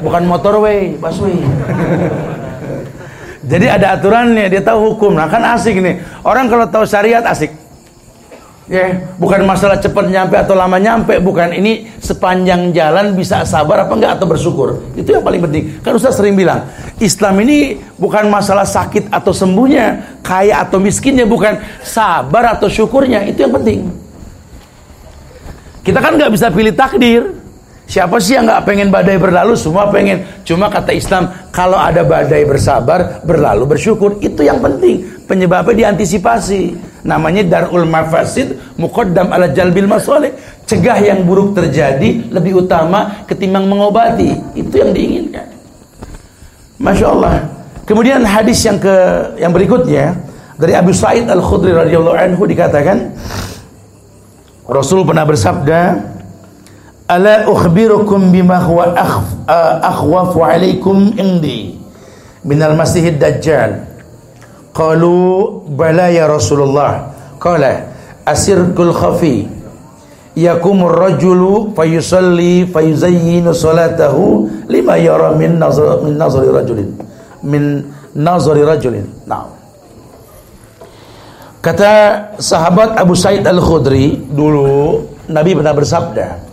Bukan 0.00 0.22
motorway, 0.24 0.96
busway. 0.96 1.36
Jadi 3.42 3.66
ada 3.66 3.98
aturannya, 3.98 4.46
dia 4.46 4.62
tahu 4.62 4.94
hukum. 4.94 5.18
Nah 5.18 5.26
kan 5.26 5.42
asik 5.58 5.82
nih. 5.82 5.98
Orang 6.22 6.46
kalau 6.46 6.64
tahu 6.70 6.86
syariat 6.86 7.26
asik. 7.26 7.50
Ya, 8.70 8.78
yeah. 8.78 8.90
bukan 9.18 9.42
masalah 9.42 9.74
cepat 9.82 10.06
nyampe 10.06 10.38
atau 10.38 10.54
lama 10.54 10.78
nyampe, 10.78 11.18
bukan. 11.18 11.50
Ini 11.50 11.98
sepanjang 11.98 12.70
jalan 12.70 13.18
bisa 13.18 13.42
sabar 13.42 13.82
apa 13.82 13.90
enggak 13.98 14.22
atau 14.22 14.26
bersyukur. 14.30 14.78
Itu 14.94 15.18
yang 15.18 15.26
paling 15.26 15.42
penting. 15.42 15.82
Kan 15.82 15.98
Ustaz 15.98 16.14
sering 16.14 16.38
bilang, 16.38 16.70
Islam 17.02 17.42
ini 17.42 17.82
bukan 17.98 18.30
masalah 18.30 18.62
sakit 18.62 19.10
atau 19.10 19.34
sembuhnya, 19.34 20.18
kaya 20.22 20.62
atau 20.62 20.78
miskinnya, 20.78 21.26
bukan 21.26 21.58
sabar 21.82 22.54
atau 22.54 22.70
syukurnya. 22.70 23.26
Itu 23.26 23.42
yang 23.42 23.54
penting. 23.58 23.90
Kita 25.82 25.98
kan 25.98 26.14
nggak 26.14 26.30
bisa 26.30 26.46
pilih 26.54 26.70
takdir. 26.78 27.41
Siapa 27.82 28.16
sih 28.22 28.38
yang 28.38 28.48
nggak 28.48 28.62
pengen 28.64 28.88
badai 28.88 29.18
berlalu? 29.18 29.52
Semua 29.58 29.90
pengen. 29.90 30.24
Cuma 30.46 30.70
kata 30.72 30.94
Islam, 30.94 31.28
kalau 31.52 31.76
ada 31.76 32.06
badai 32.06 32.46
bersabar, 32.46 33.20
berlalu 33.26 33.76
bersyukur. 33.76 34.16
Itu 34.22 34.46
yang 34.46 34.62
penting. 34.62 35.26
Penyebabnya 35.26 35.90
diantisipasi. 35.90 36.90
Namanya 37.02 37.42
darul 37.42 37.82
mafasid 37.82 38.54
muqaddam 38.78 39.34
ala 39.34 39.50
jalbil 39.50 39.90
masoleh. 39.90 40.30
Cegah 40.64 41.02
yang 41.02 41.26
buruk 41.26 41.58
terjadi 41.58 42.30
lebih 42.30 42.64
utama 42.64 43.26
ketimbang 43.26 43.66
mengobati. 43.66 44.38
Itu 44.54 44.78
yang 44.78 44.94
diinginkan. 44.94 45.50
Masya 46.78 47.06
Allah. 47.10 47.34
Kemudian 47.82 48.22
hadis 48.22 48.62
yang 48.62 48.78
ke 48.78 48.94
yang 49.42 49.50
berikutnya 49.50 50.14
dari 50.54 50.78
Abu 50.78 50.94
Sa'id 50.94 51.26
Al 51.26 51.42
Khudri 51.42 51.74
radhiyallahu 51.74 52.14
anhu 52.14 52.46
dikatakan 52.46 53.10
Rasul 54.70 55.02
pernah 55.02 55.26
bersabda 55.26 55.98
Ala 57.12 57.44
ukhbirukum 57.44 58.32
bima 58.32 58.56
huwa 58.64 58.96
akhwafu 59.84 60.40
alaikum 60.40 61.12
indi? 61.12 61.76
Minal 62.40 62.72
masihid 62.72 63.20
dajjal 63.20 63.84
Qalu 64.72 65.60
bala 65.76 66.08
ya 66.08 66.24
Rasulullah. 66.24 67.12
Qala 67.36 67.92
asirkul 68.24 68.96
khafi 68.96 69.44
Yakumur 70.32 70.96
rajulu 70.96 71.76
fayusalli 71.76 72.64
fayuzayyinu 72.64 73.52
salatahu 73.52 74.48
lima 74.64 74.96
yara 74.96 75.36
min 75.36 75.60
nazar 75.60 76.00
min 76.00 76.16
nazari 76.16 76.48
rajulin. 76.48 76.96
Min 77.44 77.92
nazari 78.16 78.64
rajulin. 78.64 79.04
Naam. 79.28 79.52
Kata 81.60 81.92
sahabat 82.40 82.96
Abu 82.96 83.12
Said 83.12 83.44
Al-Khudri 83.44 84.16
dulu 84.32 85.04
Nabi 85.28 85.52
pernah 85.52 85.76
bersabda 85.76 86.51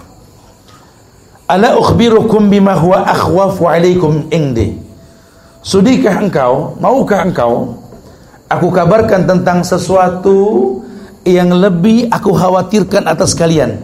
Ala 1.50 1.74
ukhbirukum 1.82 2.46
bima 2.46 2.78
huwa 2.78 3.10
akhwafu 3.10 3.66
alaikum 3.66 4.30
indi? 4.30 4.78
Sudikah 5.66 6.22
engkau, 6.22 6.78
maukah 6.78 7.26
engkau 7.26 7.82
Aku 8.50 8.70
kabarkan 8.74 9.30
tentang 9.30 9.66
sesuatu 9.66 10.78
yang 11.26 11.54
lebih 11.54 12.10
aku 12.10 12.34
khawatirkan 12.34 13.06
atas 13.06 13.34
kalian? 13.34 13.82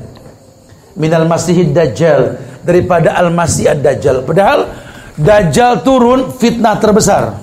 Minal 0.98 1.26
masihid 1.26 1.74
dajjal 1.74 2.38
Daripada 2.66 3.14
al-masih 3.14 3.70
ad-dajjal. 3.70 4.26
Padahal 4.26 4.66
dajjal 5.22 5.86
turun 5.86 6.34
fitnah 6.34 6.82
terbesar. 6.82 7.38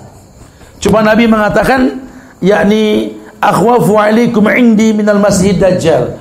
Cuma 0.82 0.98
Nabi 0.98 1.30
mengatakan 1.30 2.02
yakni 2.42 3.14
akhwafu 3.38 3.94
alaikum 3.98 4.50
indi 4.50 4.90
minal 4.90 5.22
masih 5.22 5.54
dajjal 5.54 6.18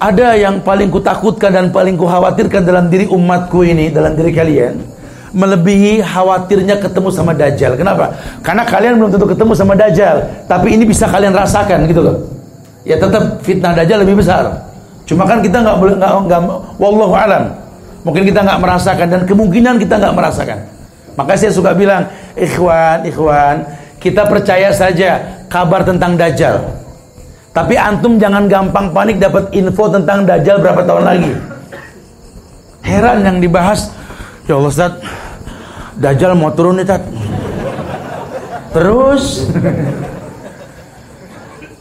ada 0.00 0.32
yang 0.32 0.64
paling 0.64 0.88
kutakutkan 0.88 1.52
dan 1.52 1.66
paling 1.68 1.94
kukhawatirkan 2.00 2.64
dalam 2.64 2.88
diri 2.88 3.04
umatku 3.04 3.60
ini 3.60 3.92
dalam 3.92 4.16
diri 4.16 4.32
kalian 4.32 4.80
melebihi 5.30 6.02
khawatirnya 6.02 6.82
ketemu 6.82 7.08
sama 7.14 7.30
dajjal. 7.30 7.78
Kenapa? 7.78 8.10
Karena 8.42 8.66
kalian 8.66 8.98
belum 8.98 9.10
tentu 9.14 9.26
ketemu 9.30 9.52
sama 9.54 9.78
dajjal 9.78 10.26
tapi 10.50 10.74
ini 10.74 10.88
bisa 10.88 11.06
kalian 11.06 11.36
rasakan 11.36 11.86
gitu 11.86 12.02
loh. 12.02 12.16
Ya 12.82 12.96
tetap 12.96 13.44
fitnah 13.44 13.76
dajjal 13.76 14.02
lebih 14.02 14.18
besar. 14.18 14.48
Cuma 15.04 15.28
kan 15.28 15.44
kita 15.44 15.60
nggak 15.62 15.76
boleh 15.78 15.94
nggak 16.00 16.12
nggak 16.26 16.40
wallahu 16.80 17.14
alam. 17.14 17.52
Mungkin 18.02 18.24
kita 18.24 18.40
nggak 18.40 18.58
merasakan 18.58 19.06
dan 19.06 19.20
kemungkinan 19.28 19.76
kita 19.76 20.00
nggak 20.00 20.14
merasakan. 20.16 20.58
Maka 21.14 21.36
saya 21.36 21.52
suka 21.52 21.76
bilang 21.76 22.08
ikhwan 22.32 23.04
ikhwan 23.04 23.68
kita 24.00 24.24
percaya 24.24 24.72
saja 24.72 25.44
kabar 25.52 25.84
tentang 25.84 26.16
Dajjal. 26.16 26.88
Tapi 27.50 27.74
antum 27.74 28.14
jangan 28.14 28.46
gampang 28.46 28.94
panik 28.94 29.18
dapat 29.18 29.50
info 29.50 29.90
tentang 29.90 30.22
Dajjal 30.22 30.62
berapa 30.62 30.86
tahun 30.86 31.02
lagi. 31.02 31.32
Heran 32.86 33.26
yang 33.26 33.38
dibahas, 33.42 33.90
ya 34.46 34.54
Allah 34.54 34.70
Ustaz, 34.70 34.92
Dajjal 35.98 36.38
mau 36.38 36.54
turun 36.54 36.78
nih 36.78 36.86
Tat. 36.86 37.02
Terus, 38.70 39.50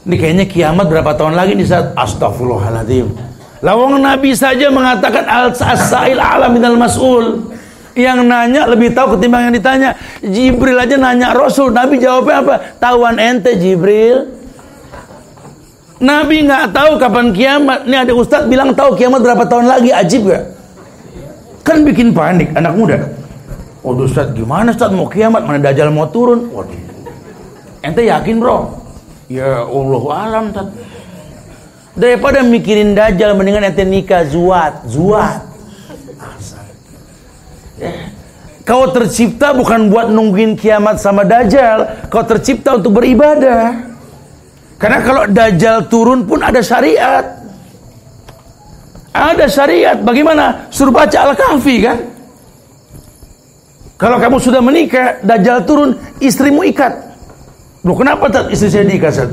ini 0.10 0.15
kayaknya 0.17 0.45
kiamat 0.49 0.89
berapa 0.89 1.13
tahun 1.13 1.38
lagi 1.38 1.53
nih 1.53 1.69
Ustaz? 1.69 1.93
Astagfirullahaladzim. 1.93 3.13
Lawang 3.62 4.01
Nabi 4.01 4.34
saja 4.34 4.73
mengatakan 4.73 5.27
al-sa'il 5.27 6.17
alam 6.17 6.49
minal 6.49 6.79
mas'ul. 6.79 7.53
Yang 7.93 8.19
nanya 8.25 8.63
lebih 8.63 8.95
tahu 8.95 9.19
ketimbang 9.19 9.51
yang 9.51 9.53
ditanya. 9.53 9.89
Jibril 10.23 10.79
aja 10.79 10.95
nanya 10.95 11.36
Rasul, 11.36 11.75
Nabi 11.75 11.99
jawabnya 11.99 12.41
apa? 12.41 12.55
Tawan 12.79 13.19
ente 13.19 13.60
Jibril. 13.60 14.38
Nabi 15.99 16.47
nggak 16.47 16.71
tahu 16.71 16.95
kapan 16.95 17.35
kiamat. 17.35 17.83
Ini 17.83 18.07
ada 18.07 18.13
ustadz 18.15 18.47
bilang 18.47 18.71
tahu 18.71 18.95
kiamat 18.95 19.19
berapa 19.19 19.43
tahun 19.43 19.67
lagi. 19.67 19.91
Ajib 19.91 20.31
gak? 20.31 20.43
Kan 21.67 21.83
bikin 21.83 22.15
panik 22.15 22.55
anak 22.55 22.73
muda. 22.73 22.97
Waduh 23.83 24.07
ustadz 24.07 24.31
gimana 24.31 24.71
ustadz 24.71 24.95
mau 24.95 25.12
kiamat? 25.12 25.43
Mana 25.43 25.59
dajjal 25.59 25.91
mau 25.91 26.07
turun? 26.07 26.47
Waduh. 26.55 26.79
Ente 27.83 28.07
yakin 28.07 28.39
bro? 28.39 28.79
Ya 29.27 29.67
Allah 29.67 30.03
alam 30.15 30.43
ustadz. 30.55 30.75
Daripada 31.99 32.47
mikirin 32.47 32.95
dajjal 32.95 33.35
mendingan 33.35 33.67
ente 33.67 33.83
nikah 33.83 34.23
zuat, 34.23 34.88
zuat. 34.88 35.43
Kau 38.63 38.85
tercipta 38.93 39.49
bukan 39.51 39.89
buat 39.89 40.13
nungguin 40.13 40.53
kiamat 40.53 41.01
sama 41.01 41.25
Dajjal. 41.25 42.05
Kau 42.13 42.21
tercipta 42.21 42.77
untuk 42.77 43.01
beribadah. 43.01 43.88
Karena 44.79 45.03
kalau 45.03 45.23
Dajjal 45.27 45.91
turun 45.91 46.23
pun 46.23 46.39
ada 46.39 46.63
syariat. 46.63 47.27
Ada 49.11 49.45
syariat. 49.51 49.99
Bagaimana? 49.99 50.71
Suruh 50.71 50.95
baca 50.95 51.27
Al-Kahfi 51.27 51.75
kan? 51.83 51.99
Kalau 53.99 54.15
kamu 54.15 54.39
sudah 54.39 54.63
menikah, 54.63 55.19
Dajjal 55.19 55.67
turun, 55.67 55.91
istrimu 56.23 56.63
ikat. 56.71 56.95
Loh 57.83 57.95
kenapa 57.99 58.31
tak 58.31 58.47
istri 58.55 58.71
saya 58.71 58.87
diikat? 58.87 59.27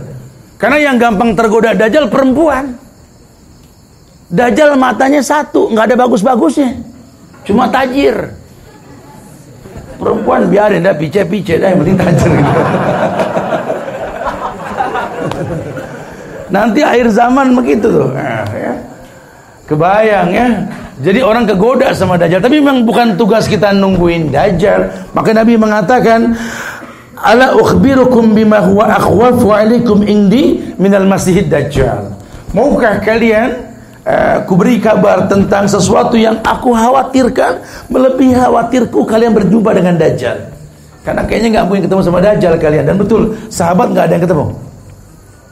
Karena 0.59 0.90
yang 0.90 0.98
gampang 0.98 1.38
tergoda 1.38 1.70
Dajjal 1.78 2.11
perempuan. 2.11 2.74
Dajjal 4.26 4.74
matanya 4.74 5.22
satu, 5.22 5.70
nggak 5.70 5.94
ada 5.94 5.96
bagus-bagusnya. 6.02 6.74
Cuma 7.46 7.70
tajir. 7.70 8.35
Perempuan 10.02 10.50
biarin 10.50 10.82
dah 10.82 10.98
pice-pice 10.98 11.62
dah 11.62 11.70
yang 11.70 11.78
penting 11.87 11.98
tajir. 12.02 12.35
Nanti 16.57 16.81
akhir 16.81 17.12
zaman 17.12 17.53
begitu 17.53 17.92
tuh. 17.92 18.09
Nah, 18.16 18.49
ya. 18.57 18.73
Kebayang 19.69 20.29
ya. 20.33 20.47
Jadi 21.05 21.21
orang 21.21 21.45
kegoda 21.45 21.92
sama 21.92 22.16
Dajjal. 22.16 22.40
Tapi 22.40 22.57
memang 22.57 22.88
bukan 22.88 23.21
tugas 23.21 23.45
kita 23.45 23.77
nungguin 23.77 24.33
Dajjal. 24.33 25.12
Maka 25.12 25.37
Nabi 25.37 25.61
mengatakan, 25.61 26.33
Ala 27.16 27.57
ukhbirukum 27.57 28.33
bima 28.33 28.61
huwa 28.64 28.92
akhwafu 28.92 29.49
alaikum 29.53 30.05
indi 30.05 30.73
minal 30.81 31.04
masihid 31.04 31.52
Dajjal. 31.52 32.13
Maukah 32.52 33.00
kalian 33.04 33.57
uh, 34.04 34.44
kuberi 34.48 34.81
kabar 34.81 35.29
tentang 35.29 35.69
sesuatu 35.69 36.17
yang 36.17 36.40
aku 36.40 36.73
khawatirkan 36.73 37.61
melebihi 37.92 38.37
khawatirku 38.37 39.04
kalian 39.04 39.33
berjumpa 39.33 39.77
dengan 39.77 39.96
Dajjal. 39.96 40.38
Karena 41.04 41.23
kayaknya 41.25 41.48
nggak 41.61 41.65
mungkin 41.69 41.83
ketemu 41.88 42.02
sama 42.04 42.21
Dajjal 42.21 42.54
kalian 42.61 42.85
dan 42.85 42.96
betul 42.96 43.33
sahabat 43.48 43.92
nggak 43.92 44.04
ada 44.09 44.15
yang 44.17 44.25
ketemu. 44.25 44.46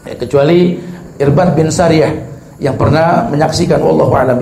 Ya, 0.04 0.14
kecuali 0.20 0.60
Irbad 1.18 1.54
bin 1.54 1.70
Sariyah 1.70 2.12
yang 2.58 2.74
pernah 2.78 3.26
menyaksikan 3.30 3.78
Allah 3.82 4.08
a'lam 4.10 4.38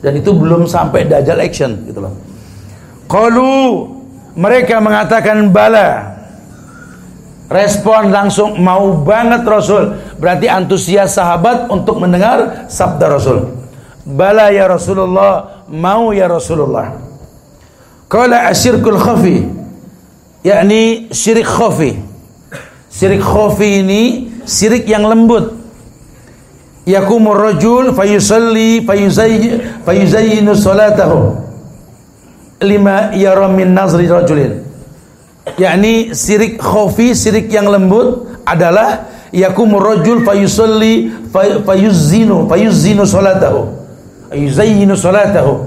Dan 0.00 0.12
itu 0.16 0.30
belum 0.32 0.64
sampai 0.66 1.06
Dajjal 1.06 1.40
action 1.42 1.86
gitu 1.86 2.02
loh. 2.02 2.14
Kalau 3.10 3.86
mereka 4.38 4.78
mengatakan 4.78 5.50
bala 5.50 6.20
Respon 7.50 8.14
langsung 8.14 8.62
mau 8.62 8.94
banget 9.02 9.42
Rasul. 9.42 9.98
Berarti 10.22 10.46
antusias 10.46 11.18
sahabat 11.18 11.66
untuk 11.66 11.98
mendengar 11.98 12.70
sabda 12.70 13.10
Rasul. 13.10 13.42
Bala 14.06 14.54
ya 14.54 14.70
Rasulullah, 14.70 15.66
mau 15.66 16.14
ya 16.14 16.30
Rasulullah. 16.30 16.94
Qala 18.06 18.54
asyirkul 18.54 18.94
khafi. 18.94 19.50
Yakni 20.46 21.10
syirik 21.10 21.50
khafi. 21.50 21.98
Syirik 22.86 23.18
khafi 23.18 23.82
ini 23.82 24.02
syirik 24.46 24.86
yang 24.86 25.02
lembut. 25.02 25.50
Yakumur 26.86 27.36
rajul 27.36 27.92
fayusalli 27.92 28.84
fayuzayyi 28.84 29.82
fayuzayyinu 29.84 30.56
salatahu 30.56 31.36
lima 32.60 33.12
yara 33.16 33.48
min 33.48 33.72
nazri 33.72 34.08
rajulin. 34.08 34.60
Yakni 35.56 36.12
sirik 36.12 36.60
khafi 36.60 37.16
sirik 37.16 37.48
yang 37.48 37.66
lembut 37.66 38.28
adalah 38.44 39.08
yakumur 39.32 39.80
rajul 39.80 40.22
fayusalli 40.22 41.08
fayuzzinu 41.64 42.44
fayuzzinu 42.46 43.08
salatahu. 43.08 43.66
Yuzayyinu 44.30 44.94
salatahu. 44.94 45.66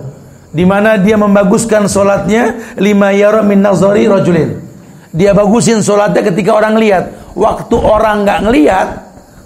Di 0.53 0.64
mana 0.70 1.01
dia 1.01 1.18
membaguskan 1.18 1.89
solatnya 1.89 2.78
lima 2.78 3.09
yara 3.09 3.41
min 3.41 3.59
nazari 3.59 4.05
rajulin. 4.05 4.61
Dia 5.09 5.34
bagusin 5.34 5.82
solatnya 5.82 6.22
ketika 6.22 6.53
orang 6.53 6.78
lihat. 6.78 7.34
Waktu 7.34 7.74
orang 7.74 8.22
nggak 8.22 8.39
ngelihat 8.45 8.88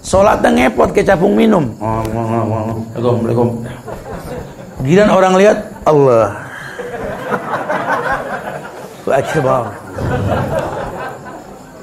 Sholatnya 0.02 0.70
ngepot 0.70 0.94
kayak 0.94 1.14
capung 1.14 1.34
minum. 1.34 1.74
Assalamualaikum. 1.78 3.66
Giliran 4.86 5.10
orang 5.10 5.34
lihat 5.36 5.58
Allah. 5.82 6.48
Akbar. 9.08 9.72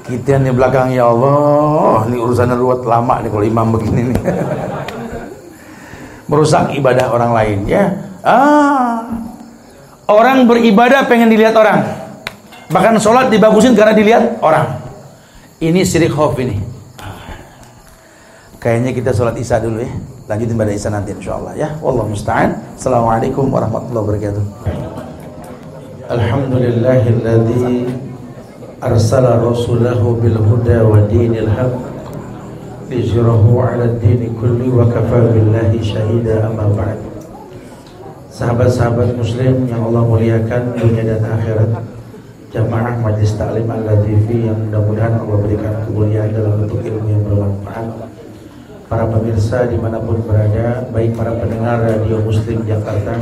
Kita 0.06 0.38
di 0.38 0.54
belakang 0.54 0.94
ya 0.94 1.10
Allah, 1.10 2.06
ini 2.06 2.14
urusan 2.22 2.54
ruwet 2.54 2.86
lama 2.86 3.18
nih 3.26 3.26
kalau 3.26 3.42
imam 3.42 3.66
begini 3.74 4.14
nih. 4.14 4.18
Merusak 6.30 6.70
ibadah 6.78 7.10
orang 7.10 7.30
lain 7.34 7.58
ya. 7.66 7.90
Ah. 8.22 9.02
Orang 10.06 10.46
beribadah 10.46 11.10
pengen 11.10 11.26
dilihat 11.34 11.58
orang. 11.58 11.82
Bahkan 12.70 13.02
sholat 13.02 13.26
dibagusin 13.34 13.74
karena 13.74 13.90
dilihat 13.90 14.38
orang. 14.38 14.78
Ini 15.58 15.82
sirik 15.82 16.14
khauf 16.14 16.38
ini. 16.38 16.75
Kayaknya 18.66 18.98
kita 18.98 19.14
sholat 19.14 19.38
isya 19.38 19.62
dulu 19.62 19.78
ya. 19.78 19.86
Lanjutin 20.26 20.58
pada 20.58 20.74
isya 20.74 20.90
nanti 20.90 21.14
insya 21.14 21.38
Allah 21.38 21.54
ya. 21.54 21.70
Wallahu 21.78 22.10
musta'an. 22.10 22.50
Assalamualaikum 22.74 23.46
warahmatullahi 23.46 24.02
wabarakatuh. 24.10 24.42
Alhamdulillahilladzi 26.10 27.94
arsala 28.82 29.38
rasulahu 29.38 30.18
bil 30.18 30.34
huda 30.42 30.82
wa 30.82 30.98
dinil 31.06 31.46
haq 31.46 31.78
liyuzhirahu 32.90 33.54
'ala 33.54 33.86
ad-din 33.86 34.34
kulli 34.34 34.66
wa 34.66 34.90
kafa 34.90 35.30
billahi 35.30 35.78
shahida 35.78 36.50
amma 36.50 36.66
ba'd. 36.74 36.98
Sahabat-sahabat 38.34 39.14
muslim 39.14 39.70
yang 39.70 39.86
Allah 39.86 40.02
muliakan 40.10 40.74
dunia 40.74 41.06
dan 41.06 41.22
akhirat 41.22 41.70
Jamaah 42.50 42.98
Majlis 42.98 43.30
Taklim 43.38 43.70
Al-Latifi 43.70 44.50
yang 44.50 44.58
mudah-mudahan 44.58 45.22
Allah 45.22 45.38
berikan 45.38 45.86
kemuliaan 45.86 46.34
dalam 46.34 46.66
bentuk 46.66 46.82
ilmu 46.82 47.06
yang 47.14 47.22
bermanfaat 47.22 48.10
para 48.86 49.02
pemirsa 49.06 49.66
di 49.66 49.74
mana 49.74 49.98
pun 49.98 50.22
berada, 50.22 50.86
baik 50.94 51.18
para 51.18 51.34
pendengar 51.34 51.82
radio 51.82 52.22
Muslim 52.22 52.62
Jakarta 52.62 53.18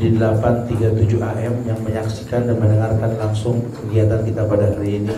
di 0.00 0.16
837 0.16 1.20
AM 1.20 1.54
yang 1.68 1.80
menyaksikan 1.84 2.48
dan 2.48 2.56
mendengarkan 2.56 3.12
langsung 3.20 3.60
kegiatan 3.76 4.24
kita 4.24 4.48
pada 4.48 4.72
hari 4.72 5.04
ini. 5.04 5.16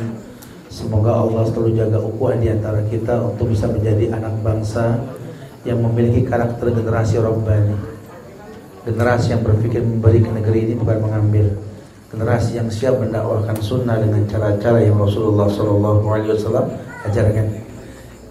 Semoga 0.66 1.22
Allah 1.22 1.46
selalu 1.46 1.78
jaga 1.78 1.98
ukhuwah 2.02 2.34
di 2.34 2.50
antara 2.50 2.82
kita 2.90 3.22
untuk 3.22 3.54
bisa 3.54 3.70
menjadi 3.70 4.18
anak 4.18 4.34
bangsa 4.42 4.98
yang 5.62 5.78
memiliki 5.78 6.26
karakter 6.26 6.74
generasi 6.74 7.22
Rabbani. 7.22 7.76
Generasi 8.82 9.38
yang 9.38 9.46
berpikir 9.46 9.78
memberi 9.78 10.18
ke 10.26 10.30
negeri 10.32 10.58
ini 10.66 10.74
bukan 10.74 10.98
mengambil. 11.06 11.46
Generasi 12.10 12.58
yang 12.58 12.66
siap 12.66 12.98
mendakwahkan 12.98 13.62
sunnah 13.62 13.94
dengan 13.94 14.26
cara-cara 14.26 14.82
yang 14.82 14.98
Rasulullah 14.98 15.46
SAW 15.46 16.02
ajarkan. 17.06 17.61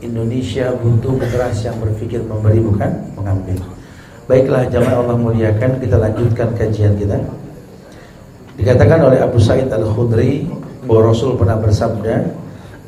Indonesia 0.02 0.74
butuh 0.82 1.14
generasi 1.22 1.70
yang 1.70 1.78
berpikir 1.78 2.26
memberi 2.26 2.58
bukan 2.58 2.90
mengambil. 3.14 3.58
Baiklah 4.26 4.66
jamaah 4.70 5.06
Allah 5.06 5.18
muliakan, 5.18 5.78
kita 5.78 5.98
lanjutkan 6.02 6.50
kajian 6.58 6.98
kita. 6.98 7.18
Dikatakan 8.58 9.00
oleh 9.10 9.22
Abu 9.22 9.38
Sa'id 9.38 9.70
Al-Khudri 9.70 10.46
bahwa 10.86 11.14
Rasul 11.14 11.38
pernah 11.38 11.58
bersabda, 11.62 12.26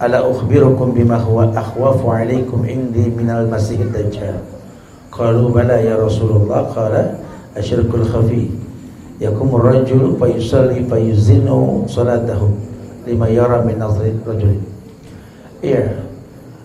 "Ala 0.01 0.25
ukhbirukum 0.25 0.93
bima 0.97 1.21
huwa 1.21 1.53
akhwafu 1.53 2.09
'alaikum 2.09 2.65
indi 2.65 3.09
minal 3.13 3.45
Masihid 3.45 3.93
Dajjal." 3.93 4.41
Qalu 5.13 5.53
bala 5.53 5.77
ya 5.77 5.93
Rasulullah, 5.97 6.65
qala 6.73 7.13
asyirkul 7.53 8.05
khafi. 8.09 8.49
Yakumur 9.21 9.61
rajul 9.61 10.17
fa 10.17 10.25
yusalli 10.25 10.83
fa 10.89 10.97
yuzinu 10.97 11.85
salatahu 11.85 12.49
lima 13.05 13.29
yara 13.29 13.61
min 13.61 13.77
nazri 13.77 14.09
rajulin. 14.25 14.63
Iya, 15.61 15.95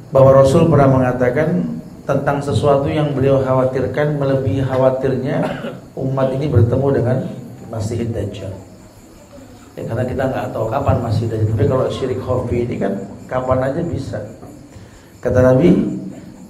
bahwa 0.08 0.40
Rasul 0.40 0.68
pernah 0.72 0.88
mengatakan 0.88 1.78
tentang 2.08 2.40
sesuatu 2.40 2.88
yang 2.88 3.12
beliau 3.12 3.44
khawatirkan 3.44 4.16
melebihi 4.16 4.64
khawatirnya 4.64 5.44
umat 5.92 6.32
ini 6.32 6.48
bertemu 6.48 6.88
dengan 6.96 7.18
Masih 7.68 8.08
Dajjal. 8.08 8.48
Ya, 9.76 9.84
karena 9.84 10.08
kita 10.08 10.22
nggak 10.24 10.56
tahu 10.56 10.72
kapan 10.72 11.04
Masih 11.04 11.28
Dajjal. 11.28 11.52
Tapi 11.52 11.64
kalau 11.68 11.86
syirik 11.92 12.20
khafi 12.24 12.56
ini 12.64 12.74
kan 12.80 12.92
kapan 13.28 13.58
aja 13.60 13.80
bisa. 13.84 14.18
Kata 15.20 15.44
Nabi, 15.44 15.68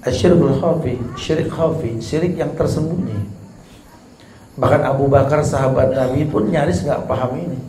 asyirikul 0.07 0.55
khafi, 0.63 0.95
syirik 1.19 1.51
khafi, 1.51 1.99
syirik 1.99 2.39
yang 2.39 2.55
tersembunyi. 2.55 3.19
Bahkan 4.55 4.81
Abu 4.87 5.11
Bakar 5.11 5.43
sahabat 5.43 5.91
Nabi 5.91 6.23
pun 6.23 6.47
nyaris 6.47 6.87
nggak 6.87 7.03
paham 7.03 7.35
ini. 7.35 7.59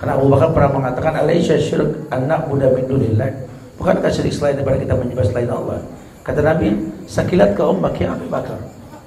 Karena 0.00 0.16
Abu 0.16 0.32
Bakar 0.32 0.56
pernah 0.56 0.72
mengatakan 0.72 1.20
alaisya 1.20 1.60
syirik 1.60 2.08
anak 2.08 2.48
muda 2.48 2.72
min 2.72 2.88
dunillah 2.88 3.43
Bukankah 3.78 4.10
syirik 4.10 4.34
selain 4.34 4.54
daripada 4.54 4.78
kita 4.78 4.94
menyembah 4.94 5.26
selain 5.26 5.50
Allah? 5.50 5.78
Kata 6.24 6.40
Nabi, 6.40 6.68
sakilat 7.04 7.52
ke 7.52 7.62
ummak 7.62 8.00
ya 8.00 8.14
Abu 8.14 8.26
Bakar. 8.30 8.56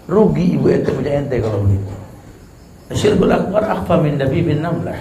Rugi 0.07 0.55
ibu 0.55 0.72
ente 0.72 0.93
punya 0.93 1.20
ente 1.20 1.41
kalau 1.43 1.65
begitu. 1.68 1.93
Syirkul 2.95 3.28
akbar 3.28 3.68
akhfa 3.68 3.99
min 3.99 4.15
nabi 4.15 4.39
bin 4.39 4.63
namlah. 4.63 4.95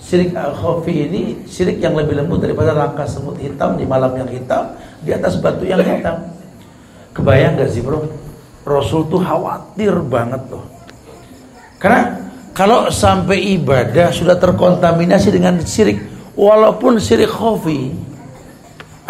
Syirik 0.00 0.32
al-khafi 0.32 1.08
ini 1.08 1.22
syirik 1.44 1.78
yang 1.78 1.92
lebih 1.92 2.16
lembut 2.16 2.40
daripada 2.40 2.72
langkah 2.72 3.04
semut 3.04 3.36
hitam 3.36 3.76
di 3.76 3.84
malam 3.84 4.16
yang 4.16 4.26
hitam 4.26 4.72
di 5.04 5.12
atas 5.12 5.36
batu 5.36 5.68
yang 5.68 5.84
hitam. 5.84 6.32
Kebayang 7.12 7.60
gak 7.60 7.68
sih 7.68 7.84
bro? 7.84 8.08
Rasul 8.64 9.04
tuh 9.12 9.20
khawatir 9.20 9.92
banget 10.08 10.40
loh. 10.48 10.64
Karena 11.76 12.16
kalau 12.56 12.88
sampai 12.88 13.58
ibadah 13.60 14.08
sudah 14.14 14.38
terkontaminasi 14.40 15.28
dengan 15.34 15.60
syirik, 15.60 16.00
walaupun 16.38 16.96
syirik 16.96 17.28
khafi, 17.28 17.92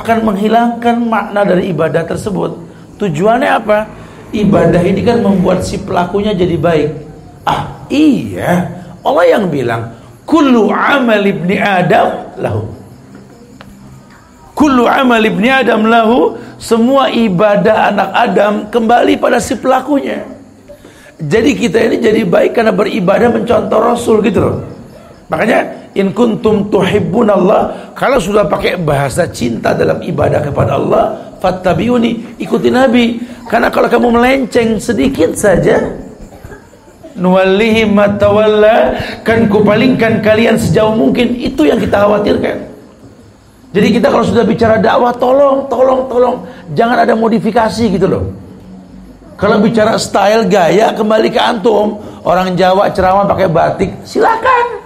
akan 0.02 0.34
menghilangkan 0.34 0.98
makna 1.06 1.46
dari 1.46 1.70
ibadah 1.70 2.02
tersebut. 2.02 2.58
Tujuannya 2.98 3.50
apa? 3.54 3.86
Ibadah 4.34 4.82
ini 4.82 5.06
kan 5.06 5.22
membuat 5.22 5.62
si 5.62 5.78
pelakunya 5.78 6.34
jadi 6.34 6.58
baik. 6.58 6.90
Ah, 7.46 7.86
iya. 7.86 8.66
Allah 9.06 9.24
yang 9.30 9.46
bilang, 9.46 9.94
"Kullu 10.26 10.74
amal 10.74 11.22
ibni 11.22 11.54
Adam 11.54 12.34
lahu." 12.34 12.66
Kullu 14.58 14.84
amal 14.90 15.22
ibni 15.22 15.48
Adam 15.48 15.86
lahu, 15.86 16.34
semua 16.58 17.10
ibadah 17.10 17.94
anak 17.94 18.10
Adam 18.14 18.54
kembali 18.70 19.22
pada 19.22 19.38
si 19.38 19.54
pelakunya. 19.54 20.26
Jadi 21.22 21.54
kita 21.54 21.78
ini 21.78 21.96
jadi 22.02 22.26
baik 22.26 22.58
karena 22.58 22.74
beribadah 22.74 23.30
mencontoh 23.30 23.78
Rasul 23.78 24.18
gitu 24.26 24.38
loh. 24.42 24.58
Makanya 25.32 25.64
in 25.96 26.12
kuntum 26.12 26.68
tuhibbunallah 26.68 27.96
kalau 27.96 28.20
sudah 28.20 28.44
pakai 28.44 28.76
bahasa 28.76 29.24
cinta 29.32 29.72
dalam 29.72 30.04
ibadah 30.04 30.44
kepada 30.44 30.76
Allah 30.76 31.16
fattabiuni 31.40 32.36
ikuti 32.36 32.68
nabi. 32.68 33.16
Karena 33.48 33.72
kalau 33.72 33.88
kamu 33.88 34.20
melenceng 34.20 34.76
sedikit 34.76 35.32
saja 35.32 35.80
nuwallihi 37.16 37.88
matawalla 37.88 38.92
kan 39.24 39.48
kupalingkan 39.48 40.20
kalian 40.20 40.60
sejauh 40.60 40.92
mungkin 40.92 41.32
itu 41.40 41.64
yang 41.64 41.80
kita 41.80 42.04
khawatirkan. 42.04 42.68
Jadi 43.72 43.88
kita 43.88 44.12
kalau 44.12 44.28
sudah 44.28 44.44
bicara 44.44 44.76
dakwah 44.76 45.16
tolong 45.16 45.64
tolong 45.72 46.12
tolong 46.12 46.36
jangan 46.76 47.08
ada 47.08 47.16
modifikasi 47.16 47.88
gitu 47.88 48.04
loh. 48.04 48.28
Kalau 49.40 49.64
bicara 49.64 49.96
style 49.96 50.44
gaya 50.44 50.92
kembali 50.92 51.32
ke 51.32 51.40
antum. 51.40 51.96
Orang 52.20 52.52
Jawa 52.52 52.92
ceramah 52.92 53.26
pakai 53.26 53.48
batik 53.50 53.90
silakan 54.06 54.81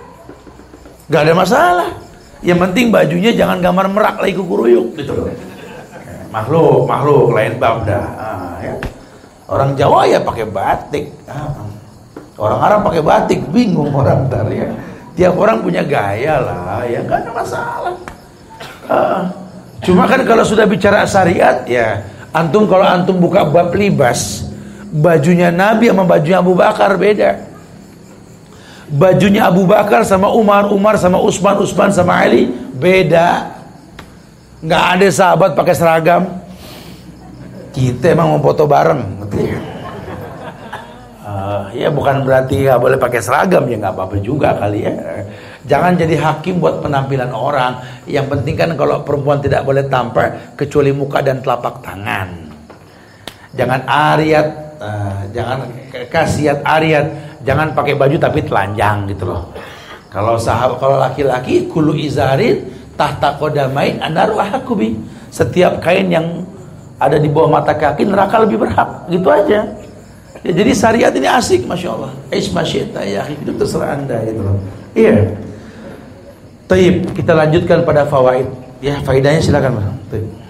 Gak 1.07 1.23
ada 1.23 1.35
masalah. 1.39 1.91
Yang 2.43 2.59
penting 2.69 2.87
bajunya 2.91 3.31
jangan 3.33 3.63
gambar 3.63 3.87
merak 3.91 4.17
lagi 4.19 4.35
kukuruyuk 4.35 4.99
gitu 4.99 5.13
loh. 5.15 5.31
Makhluk, 6.35 6.85
makhluk 6.85 7.33
lain 7.33 7.55
bab 7.57 7.87
dah. 7.87 8.07
Ah, 8.19 8.55
ya. 8.61 8.75
Orang 9.47 9.79
Jawa 9.79 10.05
ya 10.11 10.19
pakai 10.21 10.47
batik. 10.51 11.07
Ah. 11.31 11.55
Orang 12.37 12.61
Arab 12.61 12.81
pakai 12.85 13.01
batik, 13.01 13.41
bingung 13.49 13.89
orang 13.95 14.29
ntar 14.29 14.45
ya. 14.53 14.69
Tiap 15.17 15.33
orang 15.41 15.65
punya 15.65 15.81
gaya 15.81 16.45
lah, 16.45 16.85
ya 16.85 17.01
gak 17.01 17.25
ada 17.25 17.31
masalah. 17.33 17.95
Ah. 18.91 19.21
Cuma 19.81 20.05
kan 20.05 20.21
kalau 20.29 20.45
sudah 20.45 20.69
bicara 20.69 21.09
syariat 21.09 21.65
ya, 21.65 22.05
antum 22.37 22.69
kalau 22.69 22.85
antum 22.85 23.17
buka 23.17 23.49
bab 23.49 23.73
libas, 23.73 24.45
bajunya 24.93 25.49
Nabi 25.49 25.89
sama 25.89 26.05
bajunya 26.05 26.43
Abu 26.43 26.53
Bakar 26.53 27.01
beda 27.01 27.56
bajunya 28.91 29.51
Abu 29.51 29.67
Bakar 29.67 30.07
sama 30.07 30.31
Umar, 30.31 30.71
Umar 30.71 30.95
sama 30.99 31.19
Utsman, 31.19 31.59
Utsman 31.59 31.91
sama 31.91 32.23
Ali 32.23 32.51
beda. 32.75 33.59
Nggak 34.63 34.85
ada 34.99 35.07
sahabat 35.11 35.51
pakai 35.59 35.75
seragam. 35.75 36.23
Kita 37.75 38.17
emang 38.17 38.33
mau 38.33 38.41
foto 38.41 38.65
bareng. 38.65 39.29
Uh, 41.27 41.69
ya 41.75 41.91
bukan 41.91 42.23
berarti 42.23 42.65
nggak 42.65 42.81
boleh 42.81 42.97
pakai 42.97 43.21
seragam 43.21 43.67
ya 43.67 43.77
nggak 43.77 43.93
apa-apa 43.93 44.17
juga 44.23 44.57
kali 44.57 44.87
ya. 44.87 44.95
Jangan 45.67 45.99
jadi 45.99 46.15
hakim 46.17 46.63
buat 46.63 46.79
penampilan 46.81 47.35
orang. 47.35 47.83
Yang 48.07 48.27
penting 48.33 48.55
kan 48.55 48.71
kalau 48.79 49.03
perempuan 49.03 49.43
tidak 49.43 49.67
boleh 49.67 49.85
tampak 49.91 50.55
kecuali 50.55 50.95
muka 50.95 51.21
dan 51.21 51.43
telapak 51.43 51.83
tangan. 51.83 52.49
Jangan 53.59 53.81
ariat, 53.85 54.49
uh, 54.79 55.21
jangan 55.35 55.67
kasiat 56.07 56.63
ariat, 56.63 57.26
jangan 57.43 57.77
pakai 57.77 57.99
baju 57.99 58.17
tapi 58.17 58.41
telanjang 58.47 59.11
gitu 59.11 59.29
loh. 59.29 59.53
Kalau 60.09 60.41
sahabat 60.41 60.81
kalau 60.81 60.97
laki-laki 60.97 61.69
kulu 61.69 61.93
izarin 61.93 62.65
tahta 62.97 63.37
kodamain 63.37 64.01
anaru 64.01 64.41
ahakubi. 64.41 64.97
Setiap 65.29 65.85
kain 65.85 66.09
yang 66.09 66.47
ada 66.97 67.21
di 67.21 67.29
bawah 67.29 67.61
mata 67.61 67.77
kaki 67.77 68.09
neraka 68.09 68.41
lebih 68.41 68.65
berhak. 68.65 69.05
Gitu 69.13 69.29
aja. 69.29 69.69
Ya, 70.47 70.53
jadi 70.55 70.73
syariat 70.73 71.13
ini 71.13 71.27
asik, 71.27 71.67
masya 71.67 71.93
Allah. 71.93 72.13
Aish 72.31 72.55
masyita 72.55 73.03
ya, 73.03 73.27
itu 73.27 73.51
terserah 73.51 73.99
anda 73.99 74.23
gitu 74.23 74.41
loh. 74.47 74.57
Iya. 74.95 75.35
Taib, 76.71 77.11
kita 77.19 77.35
lanjutkan 77.35 77.83
pada 77.83 78.07
fawaid. 78.07 78.47
Ya, 78.79 79.03
faidahnya 79.03 79.43
silakan, 79.43 79.83
Mas. 79.83 79.87
Taib. 80.13 80.46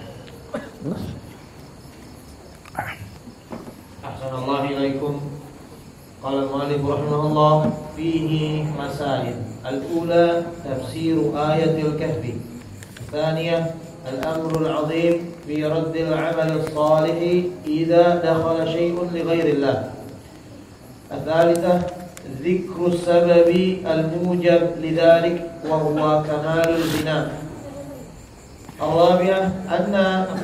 Qala 6.27 6.43
al-mu'allif 6.43 6.83
rahimahullah 6.83 7.71
fihi 7.95 8.67
masail. 8.75 9.39
Al-ula 9.63 10.43
tafsir 10.59 11.15
ayatil 11.31 11.95
kahfi. 11.95 12.35
Thaniyah 13.07 13.71
الأمر 14.07 14.51
العظيم 14.61 15.15
في 15.47 15.65
رد 15.65 15.95
العمل 15.95 16.51
الصالح 16.63 17.19
إذا 17.67 18.05
دخل 18.23 18.57
شيء 18.71 18.95
لغير 19.13 19.47
الله 19.55 19.91
الثالثة 21.11 21.73
ذكر 22.43 22.79
السبب 22.87 23.49
الموجب 23.83 24.61
لذلك 24.79 25.37
وهو 25.67 26.23
كمال 26.23 26.69
البناء 26.71 27.25
الرابعة 28.81 29.43
أن 29.75 29.95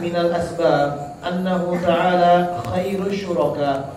من 0.04 0.16
الأسباب 0.16 1.16
أنه 1.32 1.80
تعالى 1.88 2.34
خير 2.76 3.00
الشركاء 3.08 3.94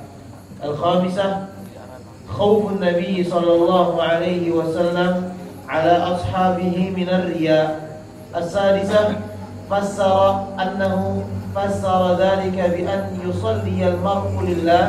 الخامسة 0.65 1.56
خوف 2.27 2.63
النبي 2.73 3.25
صلى 3.25 3.53
الله 3.53 4.03
عليه 4.03 4.45
وسلم 4.51 5.13
على 5.69 5.95
أصحابه 6.15 6.77
من 6.97 7.09
الرياء. 7.09 7.69
السادسة 8.37 9.17
فسر 9.71 10.17
أنه 10.61 11.23
فسر 11.57 12.03
ذلك 12.21 12.59
بأن 12.59 13.03
يصلي 13.25 13.81
المرء 13.89 14.33
لله 14.45 14.85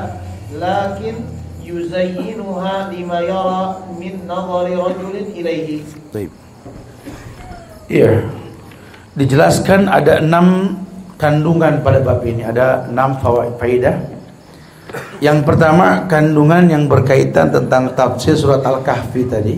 لكن 0.59 1.15
يزينها 1.63 2.75
لما 2.91 3.19
يرى 3.19 3.61
من 3.99 4.13
نظر 4.27 4.65
رجل 4.67 5.15
إليه. 5.31 5.69
طيب. 6.11 6.31
Iya 7.88 8.27
Dijelaskan 9.15 9.88
ada 9.88 10.19
enam 10.19 10.77
kandungan 11.15 11.81
pada 11.81 12.03
bab 12.03 12.21
ini. 12.27 12.43
Ada 12.43 12.91
enam 12.91 13.17
faidah 13.57 14.16
Yang 15.18 15.49
pertama 15.49 16.05
kandungan 16.05 16.70
yang 16.70 16.86
berkaitan 16.86 17.49
tentang 17.49 17.89
tafsir 17.97 18.38
surat 18.38 18.61
Al-Kahfi 18.61 19.26
tadi 19.26 19.57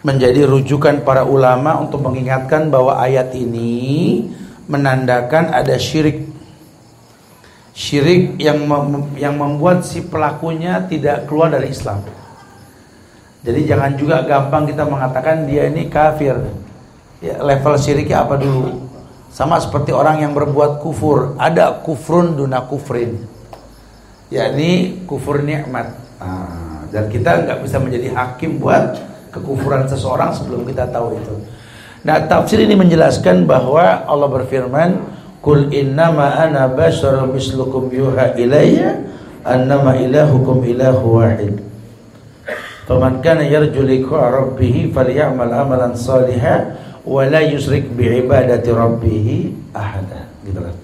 menjadi 0.00 0.48
rujukan 0.48 1.04
para 1.04 1.24
ulama 1.24 1.80
untuk 1.84 2.00
mengingatkan 2.00 2.72
bahwa 2.72 2.96
ayat 2.96 3.36
ini 3.36 4.24
menandakan 4.64 5.52
ada 5.52 5.76
syirik 5.76 6.28
syirik 7.76 8.40
yang 8.40 8.64
mem 8.64 9.12
yang 9.20 9.36
membuat 9.36 9.84
si 9.84 10.00
pelakunya 10.00 10.80
tidak 10.88 11.28
keluar 11.28 11.52
dari 11.52 11.68
Islam. 11.68 12.00
Jadi 13.44 13.68
jangan 13.68 13.92
juga 14.00 14.24
gampang 14.24 14.64
kita 14.64 14.88
mengatakan 14.88 15.44
dia 15.44 15.68
ini 15.68 15.92
kafir. 15.92 16.40
Ya, 17.20 17.36
level 17.44 17.76
syiriknya 17.76 18.24
apa 18.24 18.40
dulu? 18.40 18.80
Sama 19.28 19.60
seperti 19.60 19.92
orang 19.92 20.24
yang 20.24 20.32
berbuat 20.32 20.80
kufur, 20.80 21.36
ada 21.36 21.84
kufrun 21.84 22.32
duna 22.32 22.64
kufrin. 22.64 23.33
Yakni 24.34 24.98
kufur 25.06 25.38
nikmat. 25.46 25.94
Nah, 26.18 26.90
dan 26.90 27.06
kita 27.06 27.46
nggak 27.46 27.58
bisa 27.62 27.78
menjadi 27.78 28.10
hakim 28.10 28.58
buat 28.58 28.98
kekufuran 29.30 29.86
seseorang 29.86 30.34
sebelum 30.34 30.66
kita 30.66 30.90
tahu 30.90 31.14
itu. 31.14 31.34
Nah, 32.02 32.26
tafsir 32.26 32.60
ini 32.60 32.74
menjelaskan 32.74 33.46
bahwa 33.46 34.04
Allah 34.04 34.28
berfirman, 34.28 34.90
"Qul 35.38 35.70
innama 35.70 36.36
ana 36.36 36.66
basyarum 36.68 37.32
mislukum 37.32 37.88
yuha 37.88 38.36
ilayya 38.36 39.00
annama 39.46 39.96
ilahukum 39.96 40.66
ilahu 40.66 41.22
wahid." 41.22 41.62
Faman 42.84 43.24
kana 43.24 43.48
yarju 43.48 43.80
liqa 43.80 44.28
rabbih 44.28 44.92
falyamal 44.92 45.48
amalan 45.48 45.96
salihan 45.96 46.76
wa 47.00 47.24
la 47.24 47.40
yusrik 47.40 47.88
bi 47.96 48.20
ibadati 48.20 48.68
rabbih 48.68 49.56
ahada. 49.72 50.28
Gitu 50.44 50.60
lah. 50.60 50.74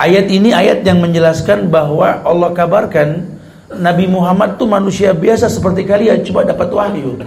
Ayat 0.00 0.32
ini 0.32 0.56
ayat 0.56 0.80
yang 0.80 1.04
menjelaskan 1.04 1.68
bahwa 1.68 2.24
Allah 2.24 2.56
kabarkan 2.56 3.36
Nabi 3.76 4.08
Muhammad 4.08 4.56
itu 4.56 4.64
manusia 4.64 5.12
biasa 5.12 5.52
seperti 5.52 5.84
kalian 5.84 6.24
cuma 6.24 6.40
dapat 6.40 6.72
wahyu. 6.72 7.20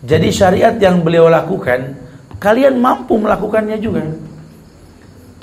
Jadi 0.00 0.32
syariat 0.32 0.72
yang 0.80 1.04
beliau 1.04 1.28
lakukan, 1.28 1.92
kalian 2.40 2.80
mampu 2.80 3.20
melakukannya 3.20 3.76
juga. 3.76 4.00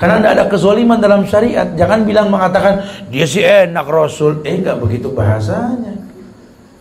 Karena 0.02 0.18
tidak 0.18 0.34
ada 0.34 0.46
kezoliman 0.50 0.98
dalam 0.98 1.30
syariat. 1.30 1.70
Jangan 1.78 2.10
bilang 2.10 2.34
mengatakan 2.34 2.90
dia 3.14 3.30
si 3.30 3.46
enak 3.46 3.86
Rasul. 3.86 4.42
Eh 4.42 4.58
enggak 4.58 4.82
begitu 4.82 5.14
bahasanya. 5.14 5.94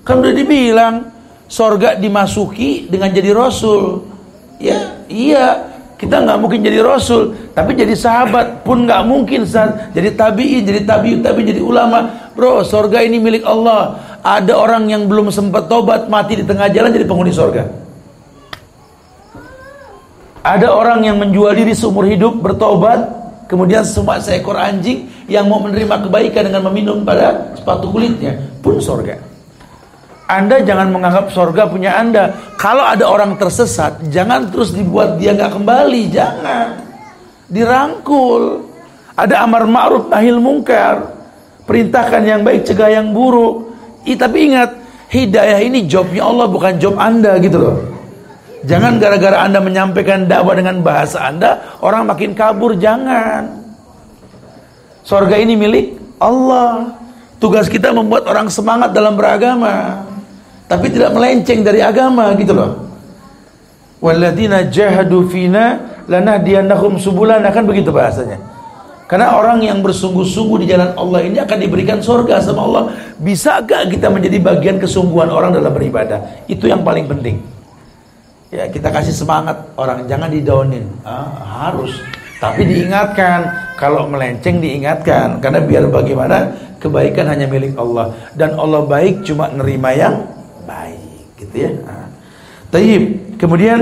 Kan 0.08 0.24
udah 0.24 0.32
dibilang 0.32 1.04
sorga 1.44 2.00
dimasuki 2.00 2.88
dengan 2.88 3.12
jadi 3.12 3.36
Rasul. 3.36 4.08
Ya 4.56 5.04
iya 5.12 5.69
kita 6.00 6.16
nggak 6.24 6.38
mungkin 6.40 6.64
jadi 6.64 6.80
Rasul, 6.80 7.52
tapi 7.52 7.76
jadi 7.76 7.92
sahabat 7.92 8.64
pun 8.64 8.88
nggak 8.88 9.04
mungkin. 9.04 9.44
Jadi 9.92 10.16
tabiin, 10.16 10.64
jadi 10.64 10.80
tabiut, 10.88 11.20
tapi 11.20 11.44
jadi 11.44 11.60
ulama. 11.60 12.32
Bro, 12.32 12.64
sorga 12.64 13.04
ini 13.04 13.20
milik 13.20 13.44
Allah. 13.44 14.00
Ada 14.24 14.56
orang 14.56 14.88
yang 14.88 15.04
belum 15.04 15.28
sempat 15.28 15.68
tobat 15.68 16.08
mati 16.08 16.40
di 16.40 16.44
tengah 16.48 16.72
jalan 16.72 16.88
jadi 16.88 17.04
penghuni 17.04 17.36
sorga. 17.36 17.68
Ada 20.40 20.72
orang 20.72 21.04
yang 21.04 21.20
menjual 21.20 21.52
diri 21.52 21.76
seumur 21.76 22.08
hidup 22.08 22.32
bertobat, 22.40 23.04
kemudian 23.44 23.84
semua 23.84 24.16
seekor 24.24 24.56
anjing 24.56 25.04
yang 25.28 25.52
mau 25.52 25.60
menerima 25.60 26.08
kebaikan 26.08 26.48
dengan 26.48 26.64
meminum 26.72 27.04
pada 27.04 27.52
sepatu 27.60 27.92
kulitnya 27.92 28.40
pun 28.64 28.80
sorga. 28.80 29.20
Anda 30.38 30.62
jangan 30.62 30.94
menganggap 30.94 31.34
sorga 31.34 31.66
punya 31.66 31.98
Anda. 31.98 32.30
Kalau 32.54 32.86
ada 32.86 33.02
orang 33.10 33.34
tersesat, 33.34 33.98
jangan 34.14 34.46
terus 34.54 34.70
dibuat 34.70 35.18
dia 35.18 35.34
nggak 35.34 35.58
kembali, 35.58 36.02
jangan. 36.14 36.78
Dirangkul. 37.50 38.62
Ada 39.18 39.42
amar 39.42 39.66
ma'ruf 39.66 40.06
nahil 40.06 40.38
mungkar. 40.38 41.18
Perintahkan 41.66 42.22
yang 42.22 42.40
baik, 42.46 42.62
cegah 42.64 42.90
yang 42.90 43.10
buruk. 43.10 43.74
I, 44.06 44.14
tapi 44.14 44.54
ingat, 44.54 44.70
hidayah 45.10 45.60
ini 45.60 45.84
jobnya 45.84 46.24
Allah 46.24 46.46
bukan 46.46 46.78
job 46.78 46.94
Anda 46.96 47.36
gitu 47.42 47.58
loh. 47.58 47.76
Jangan 48.64 49.00
gara-gara 49.00 49.44
Anda 49.44 49.58
menyampaikan 49.60 50.28
dakwah 50.28 50.54
dengan 50.54 50.80
bahasa 50.80 51.26
Anda, 51.26 51.80
orang 51.82 52.06
makin 52.08 52.32
kabur, 52.36 52.76
jangan. 52.76 53.60
Sorga 55.04 55.36
ini 55.40 55.56
milik 55.56 55.96
Allah. 56.20 56.92
Tugas 57.40 57.72
kita 57.72 57.88
membuat 57.90 58.28
orang 58.28 58.52
semangat 58.52 58.92
dalam 58.92 59.16
beragama. 59.16 60.04
Tapi 60.70 60.86
tidak 60.86 61.10
melenceng 61.18 61.66
dari 61.66 61.82
agama 61.82 62.30
gitu 62.38 62.54
loh. 62.54 62.86
Walladzina 63.98 64.70
jahadu 64.70 65.26
fina 65.26 65.98
lanahdiyannahum 66.06 66.94
subulana 66.94 67.50
kan 67.50 67.66
begitu 67.66 67.90
bahasanya. 67.90 68.38
Karena 69.10 69.34
orang 69.34 69.58
yang 69.66 69.82
bersungguh-sungguh 69.82 70.62
di 70.62 70.66
jalan 70.70 70.94
Allah 70.94 71.26
ini 71.26 71.42
akan 71.42 71.58
diberikan 71.58 71.98
surga 71.98 72.38
sama 72.38 72.62
Allah. 72.62 72.82
Bisa 73.18 73.58
gak 73.66 73.90
kita 73.90 74.06
menjadi 74.06 74.38
bagian 74.38 74.78
kesungguhan 74.78 75.26
orang 75.34 75.50
dalam 75.50 75.74
beribadah? 75.74 76.46
Itu 76.46 76.70
yang 76.70 76.86
paling 76.86 77.10
penting. 77.10 77.42
Ya 78.54 78.70
kita 78.70 78.94
kasih 78.94 79.10
semangat 79.10 79.74
orang, 79.74 80.06
jangan 80.06 80.30
didownin. 80.30 80.86
Ah, 81.02 81.26
harus. 81.66 81.98
Tapi 82.38 82.62
diingatkan, 82.62 83.74
kalau 83.74 84.06
melenceng 84.06 84.62
diingatkan. 84.62 85.42
Karena 85.42 85.58
biar 85.58 85.90
bagaimana, 85.90 86.54
kebaikan 86.78 87.26
hanya 87.26 87.50
milik 87.50 87.74
Allah. 87.74 88.14
Dan 88.38 88.54
Allah 88.54 88.86
baik 88.86 89.26
cuma 89.26 89.50
nerima 89.50 89.90
yang 89.90 90.22
baik. 90.70 91.26
Gitu 91.34 91.54
ya. 91.58 91.70
Ah. 91.82 92.06
Taib. 92.70 93.02
Kemudian 93.34 93.80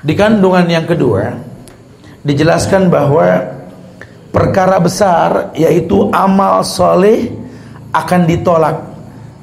di 0.00 0.14
kandungan 0.16 0.64
yang 0.64 0.88
kedua 0.88 1.36
dijelaskan 2.24 2.88
bahwa 2.88 3.58
perkara 4.32 4.80
besar 4.80 5.52
yaitu 5.52 6.08
amal 6.14 6.64
soleh 6.64 7.28
akan 7.92 8.20
ditolak 8.24 8.76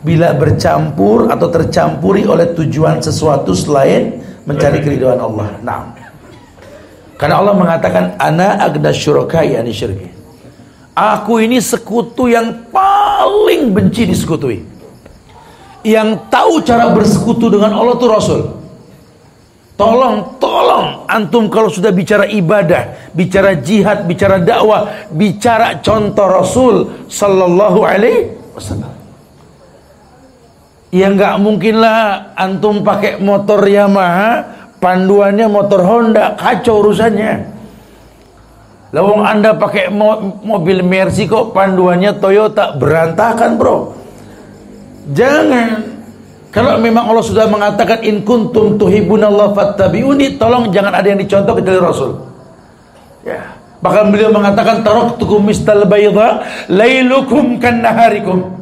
bila 0.06 0.38
bercampur 0.38 1.34
atau 1.34 1.50
tercampuri 1.50 2.30
oleh 2.30 2.54
tujuan 2.54 3.02
sesuatu 3.02 3.58
selain 3.58 4.22
mencari 4.46 4.80
keridhaan 4.80 5.18
Allah. 5.18 5.50
Nah, 5.66 5.82
karena 7.18 7.42
Allah 7.42 7.56
mengatakan 7.58 8.14
ana 8.22 8.62
agna 8.62 8.94
syuraka 8.94 9.42
yani 9.42 9.74
syirki. 9.74 10.14
Aku 10.96 11.44
ini 11.44 11.60
sekutu 11.60 12.32
yang 12.32 12.72
paling 12.72 13.76
benci 13.76 14.08
disekutui. 14.08 14.75
Yang 15.86 16.18
tahu 16.34 16.66
cara 16.66 16.90
bersekutu 16.90 17.46
dengan 17.54 17.78
Allah 17.78 17.94
itu 17.94 18.08
Rasul. 18.10 18.42
Tolong, 19.76 20.40
tolong 20.40 21.04
antum 21.04 21.52
kalau 21.52 21.68
sudah 21.68 21.92
bicara 21.92 22.26
ibadah, 22.32 23.12
bicara 23.12 23.60
jihad, 23.60 24.08
bicara 24.08 24.40
dakwah, 24.40 24.88
bicara 25.12 25.84
contoh 25.84 26.32
Rasul 26.32 26.76
sallallahu 27.12 27.84
alaihi 27.84 28.34
wasallam. 28.56 28.96
Ya 30.96 31.12
nggak 31.12 31.36
mungkin 31.44 31.84
lah 31.84 32.32
antum 32.40 32.88
pakai 32.88 33.20
motor 33.20 33.68
Yamaha, 33.68 34.48
panduannya 34.80 35.52
motor 35.52 35.84
Honda, 35.84 36.40
kacau 36.40 36.80
urusannya. 36.80 37.52
Lawang 38.96 39.28
anda 39.28 39.52
pakai 39.60 39.92
mo 39.92 40.40
mobil 40.40 40.80
Mercy 40.80 41.28
kok 41.28 41.52
panduannya 41.52 42.16
Toyota 42.16 42.80
berantakan 42.80 43.60
bro. 43.60 44.05
Jangan. 45.14 45.94
Kalau 46.50 46.80
memang 46.80 47.12
Allah 47.12 47.26
sudah 47.26 47.52
mengatakan 47.52 48.00
in 48.08 48.24
kuntum 48.24 48.80
tuhibunallah 48.80 49.52
fattabi'uni, 49.52 50.40
tolong 50.40 50.72
jangan 50.72 50.96
ada 50.96 51.12
yang 51.12 51.20
dicontoh 51.20 51.52
kecuali 51.52 51.80
Rasul. 51.84 52.16
Ya. 53.28 53.60
Bahkan 53.84 54.10
beliau 54.10 54.32
mengatakan 54.32 54.82
taraktukum 54.82 55.46
mistal 55.46 55.84
bayda 55.86 56.48
lailukum 56.72 57.60
kan 57.60 57.84
naharikum. 57.84 58.56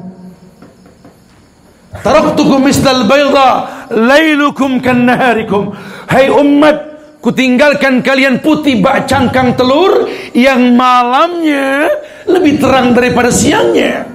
Taraktukum 2.01 2.65
mistal 2.65 3.05
bayda 3.05 3.69
lailukum 3.93 4.81
kan 4.81 5.05
naharikum. 5.05 5.71
Hai 6.09 6.33
umat, 6.33 6.75
kutinggalkan 7.21 8.01
kalian 8.01 8.41
putih 8.41 8.81
bak 8.81 9.05
cangkang 9.05 9.53
telur 9.53 10.09
yang 10.33 10.73
malamnya 10.73 11.87
lebih 12.25 12.57
terang 12.57 12.97
daripada 12.97 13.29
siangnya. 13.29 14.12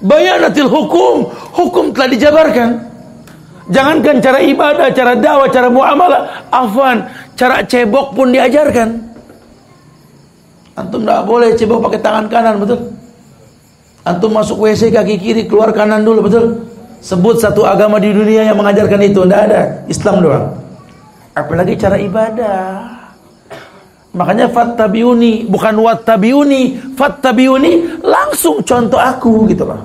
Bayanatil 0.00 0.68
hukum, 0.68 1.28
hukum 1.52 1.92
telah 1.92 2.08
dijabarkan. 2.08 2.70
Jangankan 3.70 4.16
cara 4.18 4.38
ibadah, 4.42 4.88
cara 4.90 5.12
dakwah, 5.14 5.48
cara 5.52 5.68
muamalah, 5.70 6.22
afwan, 6.50 7.06
cara 7.38 7.62
cebok 7.62 8.16
pun 8.16 8.34
diajarkan. 8.34 8.88
Antum 10.74 11.04
tidak 11.04 11.22
boleh 11.28 11.54
cebok 11.54 11.78
pakai 11.86 12.00
tangan 12.00 12.26
kanan, 12.26 12.56
betul? 12.58 12.80
Antum 14.02 14.32
masuk 14.32 14.64
WC 14.64 14.90
kaki 14.90 15.20
kiri, 15.20 15.42
keluar 15.44 15.70
kanan 15.76 16.02
dulu, 16.02 16.26
betul? 16.26 16.64
Sebut 17.04 17.36
satu 17.38 17.68
agama 17.68 18.00
di 18.00 18.10
dunia 18.10 18.48
yang 18.48 18.56
mengajarkan 18.56 19.00
itu, 19.04 19.22
tidak 19.22 19.40
ada. 19.52 19.60
Islam 19.86 20.16
doang. 20.24 20.46
Apalagi 21.36 21.76
cara 21.76 22.00
ibadah. 22.00 23.00
Makanya 24.10 24.50
fattabiuni 24.50 25.46
bukan 25.46 25.78
wattabiuni, 25.78 26.82
fattabiuni 26.98 28.02
langsung 28.30 28.62
contoh 28.62 29.02
aku 29.02 29.50
gitu 29.50 29.66
loh. 29.66 29.82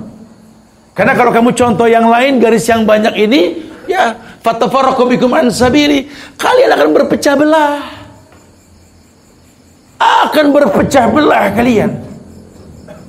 Karena 0.94 1.12
kalau 1.18 1.34
kamu 1.34 1.50
contoh 1.52 1.90
yang 1.90 2.06
lain 2.06 2.38
garis 2.38 2.64
yang 2.70 2.86
banyak 2.86 3.12
ini 3.18 3.66
ya 3.90 4.14
fatafarraqu 4.40 5.02
bikum 5.10 5.34
an 5.34 5.50
sabili, 5.50 6.06
kalian 6.38 6.70
akan 6.72 6.88
berpecah 6.94 7.34
belah. 7.34 7.82
Akan 9.98 10.54
berpecah 10.54 11.10
belah 11.10 11.50
kalian. 11.52 11.90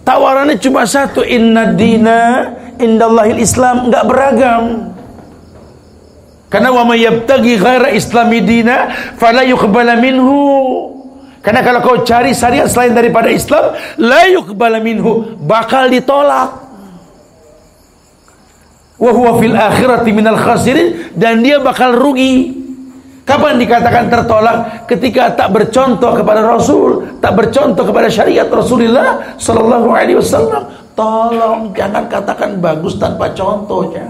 Tawarannya 0.01 0.55
cuma 0.57 0.87
satu, 0.87 1.19
inna 1.21 1.75
dina 1.75 2.47
indallahil 2.79 3.43
Islam, 3.43 3.91
enggak 3.91 4.07
beragam. 4.07 4.63
Karena 6.47 6.71
wa 6.71 6.87
may 6.87 7.03
yabtaghi 7.03 7.59
ghaira 7.59 7.91
islami 7.91 8.39
dina 8.39 8.87
fala 9.19 9.43
yuqbala 9.43 9.99
minhu. 9.99 10.39
Karena 11.47 11.63
kalau 11.63 11.79
kau 11.79 12.03
cari 12.03 12.35
syariat 12.35 12.67
selain 12.67 12.91
daripada 12.91 13.31
Islam, 13.31 13.71
la 14.03 14.27
yuqbala 14.27 14.83
minhu, 14.83 15.39
bakal 15.39 15.87
ditolak 15.87 16.67
wa 18.99 19.11
huwa 19.15 19.39
fil 19.39 19.55
akhirati 19.55 20.11
minal 20.11 20.35
khasirin 20.35 21.15
dan 21.15 21.39
dia 21.39 21.63
bakal 21.63 21.95
rugi. 21.95 22.51
Kapan 23.23 23.63
dikatakan 23.63 24.11
tertolak? 24.11 24.87
Ketika 24.91 25.39
tak 25.39 25.55
bercontoh 25.55 26.19
kepada 26.19 26.43
Rasul, 26.43 27.15
tak 27.23 27.39
bercontoh 27.39 27.87
kepada 27.87 28.11
syariat 28.11 28.51
Rasulullah 28.51 29.39
sallallahu 29.39 29.87
alaihi 29.95 30.19
wasallam. 30.19 30.67
Tolong 30.99 31.71
jangan 31.71 32.11
katakan 32.11 32.59
bagus 32.59 32.99
tanpa 32.99 33.31
contoh 33.31 33.87
ya. 33.95 34.03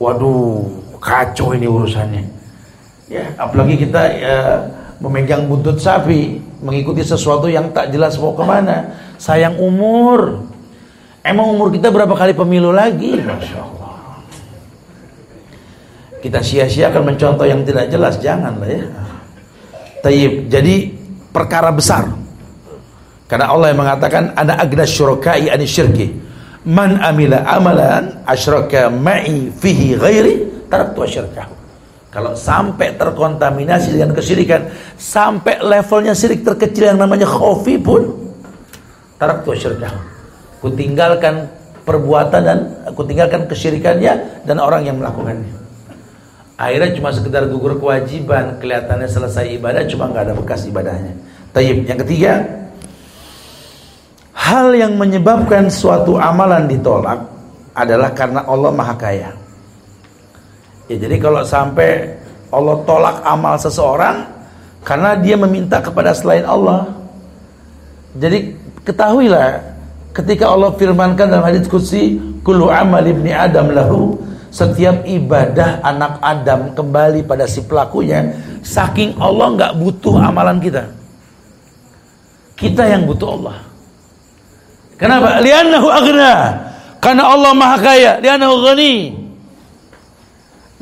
Waduh, 0.00 0.64
kacau 0.96 1.52
ini 1.52 1.68
urusannya. 1.68 2.24
Ya, 3.12 3.28
apalagi 3.36 3.84
kita 3.84 4.00
ya, 4.16 4.64
memegang 5.00 5.44
buntut 5.44 5.76
sapi, 5.76 6.40
mengikuti 6.64 7.04
sesuatu 7.04 7.46
yang 7.48 7.72
tak 7.72 7.92
jelas 7.92 8.16
mau 8.16 8.32
ke 8.32 8.44
mana. 8.44 8.96
Sayang 9.20 9.60
umur. 9.60 10.44
Emang 11.26 11.52
umur 11.52 11.74
kita 11.74 11.90
berapa 11.90 12.12
kali 12.14 12.32
pemilu 12.32 12.70
lagi? 12.70 13.18
Masya 13.18 13.58
Allah. 13.58 13.94
Kita 16.22 16.40
sia-siakan 16.40 17.14
mencontoh 17.14 17.46
yang 17.46 17.62
tidak 17.66 17.90
jelas, 17.90 18.18
janganlah 18.18 18.70
ya. 18.70 18.84
Tayyib. 20.00 20.48
Jadi 20.48 20.94
perkara 21.34 21.74
besar. 21.74 22.06
Karena 23.26 23.50
Allah 23.50 23.74
yang 23.74 23.82
mengatakan 23.82 24.32
ada 24.38 24.54
agna 24.54 24.86
syurakai 24.86 25.50
ani 25.50 25.66
syirki. 25.66 26.14
Man 26.66 26.98
amila 26.98 27.42
amalan 27.46 28.22
asyraka 28.26 28.90
ma'i 28.90 29.50
fihi 29.50 29.98
ghairi 29.98 30.34
taraktu 30.70 30.98
asyirkahu. 31.02 31.55
Kalau 32.16 32.32
sampai 32.32 32.96
terkontaminasi 32.96 33.92
dengan 33.92 34.16
kesyirikan, 34.16 34.72
sampai 34.96 35.60
levelnya 35.60 36.16
syirik 36.16 36.48
terkecil 36.48 36.88
yang 36.88 36.96
namanya 36.96 37.28
khofi 37.28 37.76
pun 37.76 38.08
taraktu 39.20 39.52
asyirkahu 39.52 40.00
Kutinggalkan 40.64 41.44
perbuatan 41.84 42.40
dan 42.40 42.58
kutinggalkan 42.96 43.44
kesyirikannya 43.44 44.48
dan 44.48 44.56
orang 44.56 44.88
yang 44.88 44.96
melakukannya. 44.96 45.52
Akhirnya 46.56 46.96
cuma 46.96 47.12
sekedar 47.12 47.44
gugur 47.52 47.76
kewajiban, 47.76 48.56
kelihatannya 48.64 49.12
selesai 49.12 49.52
ibadah 49.60 49.84
cuma 49.84 50.08
nggak 50.08 50.32
ada 50.32 50.34
bekas 50.40 50.64
ibadahnya. 50.64 51.12
Tayyib. 51.52 51.84
Yang 51.84 52.08
ketiga, 52.08 52.32
hal 54.32 54.72
yang 54.72 54.96
menyebabkan 54.96 55.68
suatu 55.68 56.16
amalan 56.16 56.64
ditolak 56.64 57.28
adalah 57.76 58.08
karena 58.16 58.40
Allah 58.48 58.72
Maha 58.72 58.96
Kaya. 58.96 59.45
Ya, 60.86 60.96
jadi 61.02 61.16
kalau 61.18 61.42
sampai 61.42 62.14
Allah 62.50 62.76
tolak 62.86 63.22
amal 63.26 63.58
seseorang 63.58 64.26
karena 64.86 65.18
dia 65.18 65.34
meminta 65.34 65.82
kepada 65.82 66.14
selain 66.14 66.46
Allah. 66.46 66.86
Jadi 68.16 68.54
ketahuilah 68.86 69.76
Ketika 70.16 70.48
Allah 70.48 70.72
firmankan 70.72 71.28
dalam 71.28 71.44
hadis 71.44 71.68
qudsi, 71.68 72.16
"Kullu 72.40 72.72
amal 72.72 73.04
ibni 73.04 73.36
Adam 73.36 73.68
lahu", 73.68 74.16
setiap 74.48 75.04
ibadah 75.04 75.84
anak 75.84 76.16
Adam 76.24 76.72
kembali 76.72 77.20
pada 77.28 77.44
si 77.44 77.60
pelakunya, 77.60 78.32
saking 78.64 79.12
Allah 79.20 79.52
nggak 79.52 79.72
butuh 79.76 80.16
amalan 80.16 80.56
kita. 80.56 80.88
Kita 82.56 82.88
yang 82.88 83.04
butuh 83.04 83.28
Allah. 83.36 83.60
Kenapa? 84.96 85.44
Li'annahu 85.44 85.88
aghna. 85.92 86.32
Karena 87.04 87.22
Allah 87.28 87.52
Maha 87.52 87.76
Kaya, 87.76 88.12
li'annahu 88.16 88.64
ghani. 88.64 88.94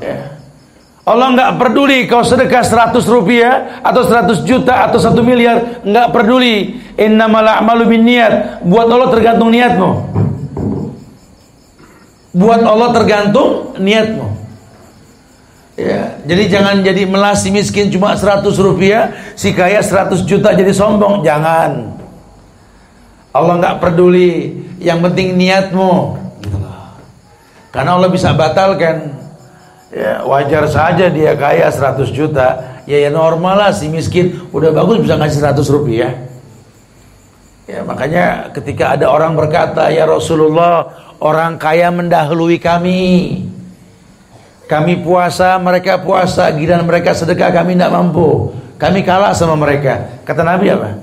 Ya. 0.01 0.35
Allah 1.05 1.37
nggak 1.37 1.51
peduli 1.61 2.09
kau 2.09 2.25
sedekah 2.25 2.65
100 2.65 2.97
rupiah 3.05 3.85
atau 3.85 4.09
100 4.09 4.41
juta 4.49 4.89
atau 4.89 4.97
1 4.97 5.21
miliar, 5.21 5.85
nggak 5.85 6.09
peduli. 6.17 6.81
Innamal 6.97 7.45
a'malu 7.45 7.93
niat. 8.01 8.65
Buat 8.65 8.89
Allah 8.89 9.09
tergantung 9.13 9.53
niatmu. 9.53 9.91
Buat 12.33 12.63
Allah 12.65 12.89
tergantung 12.97 13.77
niatmu. 13.77 14.27
Ya, 15.75 16.23
jadi 16.23 16.43
jangan 16.49 16.87
jadi 16.87 17.03
melasi 17.05 17.51
miskin 17.51 17.91
cuma 17.91 18.15
100 18.15 18.47
rupiah, 18.63 19.11
si 19.35 19.51
kaya 19.51 19.83
100 19.83 20.23
juta 20.23 20.55
jadi 20.55 20.71
sombong, 20.71 21.27
jangan. 21.27 21.99
Allah 23.35 23.55
nggak 23.59 23.77
peduli, 23.83 24.55
yang 24.79 25.03
penting 25.03 25.35
niatmu. 25.35 26.17
Karena 27.75 27.99
Allah 27.99 28.07
bisa 28.07 28.31
batalkan 28.39 29.24
Ya, 29.95 30.27
wajar 30.27 30.67
saja 30.67 31.07
dia 31.07 31.39
kaya 31.39 31.71
100 31.71 32.11
juta. 32.11 32.83
Ya 32.83 32.99
ya 32.99 33.15
normal 33.15 33.55
lah 33.55 33.71
si 33.71 33.87
miskin 33.87 34.51
udah 34.51 34.75
bagus 34.75 35.07
bisa 35.07 35.15
ngasih 35.15 35.39
100 35.39 35.63
rupiah. 35.71 36.11
Ya 37.65 37.81
makanya 37.87 38.51
ketika 38.51 38.99
ada 38.99 39.09
orang 39.09 39.39
berkata 39.39 39.89
ya 39.95 40.05
Rasulullah 40.05 40.91
orang 41.23 41.57
kaya 41.63 41.95
mendahului 41.95 42.59
kami. 42.59 43.03
Kami 44.65 45.05
puasa, 45.05 45.61
mereka 45.61 46.01
puasa, 46.01 46.49
giliran 46.51 46.89
mereka 46.89 47.13
sedekah 47.15 47.53
kami 47.53 47.77
tidak 47.77 47.95
mampu. 47.95 48.51
Kami 48.81 49.05
kalah 49.05 49.37
sama 49.37 49.55
mereka. 49.55 50.25
Kata 50.25 50.41
Nabi 50.43 50.73
apa? 50.73 50.97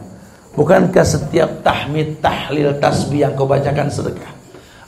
Bukankah 0.58 1.06
setiap 1.06 1.64
tahmid, 1.64 2.20
tahlil, 2.20 2.76
tasbih 2.82 3.24
yang 3.24 3.34
kau 3.38 3.48
bacakan 3.48 3.88
sedekah? 3.88 4.34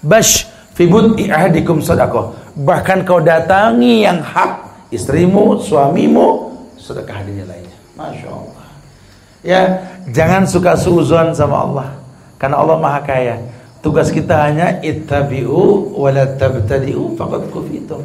Bash 0.04 0.52
Fibut 0.74 1.22
i'ahdikum 1.22 1.86
sadaqah. 1.86 2.43
Bahkan 2.54 3.02
kau 3.06 3.18
datangi 3.18 4.06
yang 4.06 4.22
hak 4.22 4.88
istrimu, 4.94 5.58
suamimu, 5.58 6.54
sedekah 6.78 7.26
dinilainya. 7.26 7.78
Masya 7.98 8.30
Allah. 8.30 8.68
Ya, 9.42 9.62
jangan 10.14 10.46
suka 10.46 10.78
suzon 10.78 11.34
sama 11.34 11.66
Allah. 11.66 11.88
Karena 12.38 12.62
Allah 12.62 12.78
Maha 12.78 13.02
Kaya. 13.02 13.38
Tugas 13.84 14.14
kita 14.14 14.48
hanya 14.48 14.80
ittabi'u 14.80 15.98
wa 15.98 16.10
la 16.14 16.24
faqad 16.40 17.44
kufitum. 17.52 18.04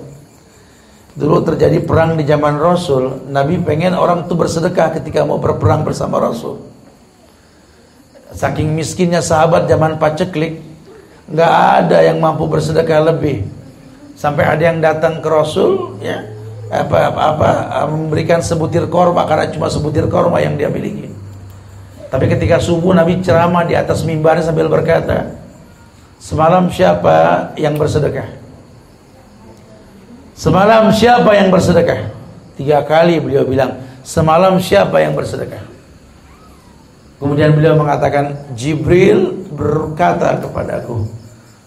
Dulu 1.19 1.37
terjadi 1.43 1.83
perang 1.83 2.15
di 2.15 2.23
zaman 2.23 2.63
Rasul, 2.63 3.31
Nabi 3.31 3.59
pengen 3.63 3.95
orang 3.99 4.27
itu 4.27 4.39
bersedekah 4.39 4.95
ketika 4.99 5.27
mau 5.27 5.43
berperang 5.43 5.83
bersama 5.83 6.23
Rasul. 6.23 6.63
Saking 8.31 8.71
miskinnya 8.71 9.19
sahabat 9.19 9.67
zaman 9.67 9.99
paceklik, 9.99 10.63
nggak 11.27 11.53
ada 11.83 12.07
yang 12.07 12.23
mampu 12.23 12.47
bersedekah 12.47 13.11
lebih. 13.11 13.58
Sampai 14.19 14.43
ada 14.51 14.59
yang 14.59 14.83
datang 14.83 15.23
ke 15.23 15.29
Rasul, 15.31 15.95
ya, 16.03 16.27
apa 16.75 17.15
apa, 17.15 17.23
apa 17.31 17.49
memberikan 17.87 18.43
sebutir 18.43 18.91
korma 18.91 19.23
karena 19.31 19.47
cuma 19.55 19.71
sebutir 19.71 20.11
korma 20.11 20.43
yang 20.43 20.59
dia 20.59 20.67
miliki. 20.67 21.07
Tapi 22.11 22.27
ketika 22.27 22.59
subuh 22.59 22.99
Nabi 22.99 23.23
ceramah 23.23 23.63
di 23.63 23.79
atas 23.79 24.03
mimbar 24.03 24.43
sambil 24.43 24.67
berkata, 24.67 25.39
Semalam 26.19 26.67
siapa 26.67 27.51
yang 27.55 27.79
bersedekah? 27.79 28.27
Semalam 30.35 30.91
siapa 30.91 31.31
yang 31.39 31.55
bersedekah? 31.55 32.11
Tiga 32.59 32.83
kali 32.83 33.23
beliau 33.23 33.47
bilang, 33.47 33.79
semalam 34.03 34.59
siapa 34.59 34.99
yang 34.99 35.15
bersedekah? 35.15 35.63
Kemudian 37.23 37.55
beliau 37.55 37.79
mengatakan, 37.79 38.35
Jibril 38.59 39.47
berkata 39.55 40.43
kepadaku, 40.43 41.07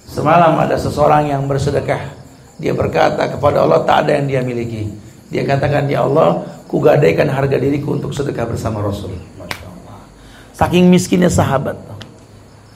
semalam 0.03 0.59
ada 0.59 0.75
seseorang 0.75 1.31
yang 1.31 1.47
bersedekah. 1.47 2.20
Dia 2.61 2.77
berkata 2.77 3.25
kepada 3.25 3.65
Allah, 3.65 3.81
tak 3.81 4.05
ada 4.05 4.21
yang 4.21 4.29
dia 4.29 4.41
miliki. 4.45 4.85
Dia 5.33 5.41
katakan, 5.49 5.89
ya 5.89 6.05
Allah, 6.05 6.45
kugadaikan 6.69 7.25
harga 7.27 7.57
diriku 7.57 7.97
untuk 7.97 8.13
sedekah 8.13 8.45
bersama 8.45 8.85
Rasul. 8.85 9.17
Saking 10.53 10.93
miskinnya 10.93 11.33
sahabat. 11.33 11.73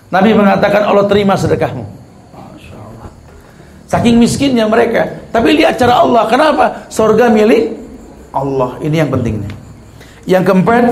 Nabi 0.10 0.34
mengatakan 0.34 0.90
Allah 0.90 1.06
terima 1.06 1.38
sedekahmu. 1.38 1.86
Saking 3.86 4.18
miskinnya 4.18 4.66
mereka. 4.66 5.30
Tapi 5.30 5.54
lihat 5.54 5.78
cara 5.78 6.02
Allah. 6.02 6.26
Kenapa? 6.26 6.66
Surga 6.90 7.30
milik 7.30 7.78
Allah. 8.34 8.82
Ini 8.82 9.06
yang 9.06 9.10
pentingnya. 9.14 9.52
Yang 10.26 10.44
keempat, 10.50 10.84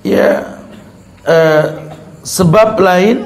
ya 0.00 0.56
eh, 1.28 1.64
sebab 2.24 2.80
lain 2.80 3.16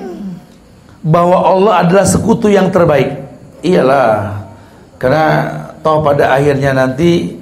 bahwa 1.06 1.38
Allah 1.38 1.74
adalah 1.86 2.06
sekutu 2.08 2.50
yang 2.50 2.74
terbaik. 2.74 3.25
Iyalah, 3.66 4.46
karena 5.02 5.26
toh 5.82 5.98
pada 6.06 6.38
akhirnya 6.38 6.70
nanti 6.70 7.34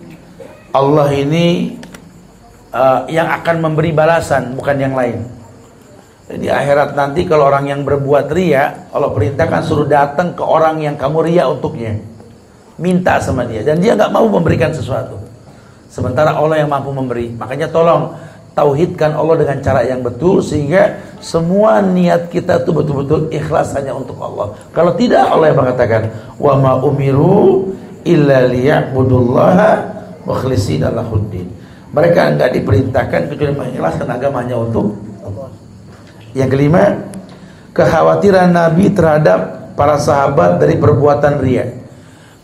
Allah 0.73 1.13
ini 1.13 1.77
uh, 2.73 3.05
yang 3.13 3.29
akan 3.29 3.61
memberi 3.61 3.93
balasan 3.93 4.57
bukan 4.57 4.77
yang 4.81 4.97
lain. 4.97 5.21
Di 6.25 6.49
akhirat 6.49 6.97
nanti 6.97 7.29
kalau 7.29 7.53
orang 7.53 7.69
yang 7.69 7.85
berbuat 7.85 8.33
ria, 8.33 8.89
Allah 8.89 9.13
perintahkan 9.13 9.61
suruh 9.69 9.85
datang 9.85 10.33
ke 10.33 10.41
orang 10.41 10.81
yang 10.81 10.97
kamu 10.97 11.29
ria 11.29 11.45
untuknya. 11.45 12.01
Minta 12.81 13.21
sama 13.21 13.45
dia 13.45 13.61
dan 13.61 13.79
dia 13.79 13.93
nggak 13.93 14.11
mau 14.11 14.25
memberikan 14.27 14.73
sesuatu. 14.73 15.21
Sementara 15.93 16.35
Allah 16.35 16.65
yang 16.65 16.73
mampu 16.73 16.91
memberi. 16.91 17.31
Makanya 17.37 17.71
tolong 17.71 18.17
tauhidkan 18.55 19.13
Allah 19.19 19.43
dengan 19.43 19.59
cara 19.61 19.83
yang 19.83 20.01
betul 20.01 20.39
sehingga 20.39 21.03
semua 21.19 21.83
niat 21.83 22.31
kita 22.31 22.63
itu 22.63 22.71
betul-betul 22.71 23.29
ikhlas 23.35 23.75
hanya 23.75 23.93
untuk 23.93 24.15
Allah. 24.23 24.55
Kalau 24.71 24.95
tidak 24.95 25.27
Allah 25.27 25.51
yang 25.51 25.59
mengatakan 25.59 26.03
wa 26.39 26.55
ma 26.57 26.73
umiru 26.79 27.75
illa 28.07 28.47
liya'budullaha 28.47 29.71
mukhlishina 30.23 30.95
lahuddin. 30.95 31.51
Mereka 31.95 32.21
enggak 32.35 32.51
diperintahkan 32.59 33.31
kecuali 33.31 33.55
mengikhlaskan 33.55 34.07
agamanya 34.07 34.59
untuk 34.59 34.99
Allah. 35.23 35.51
Yang 36.35 36.49
kelima, 36.59 36.85
kekhawatiran 37.71 38.51
Nabi 38.51 38.91
terhadap 38.91 39.75
para 39.79 39.99
sahabat 39.99 40.59
dari 40.59 40.75
perbuatan 40.79 41.39
ria. 41.39 41.71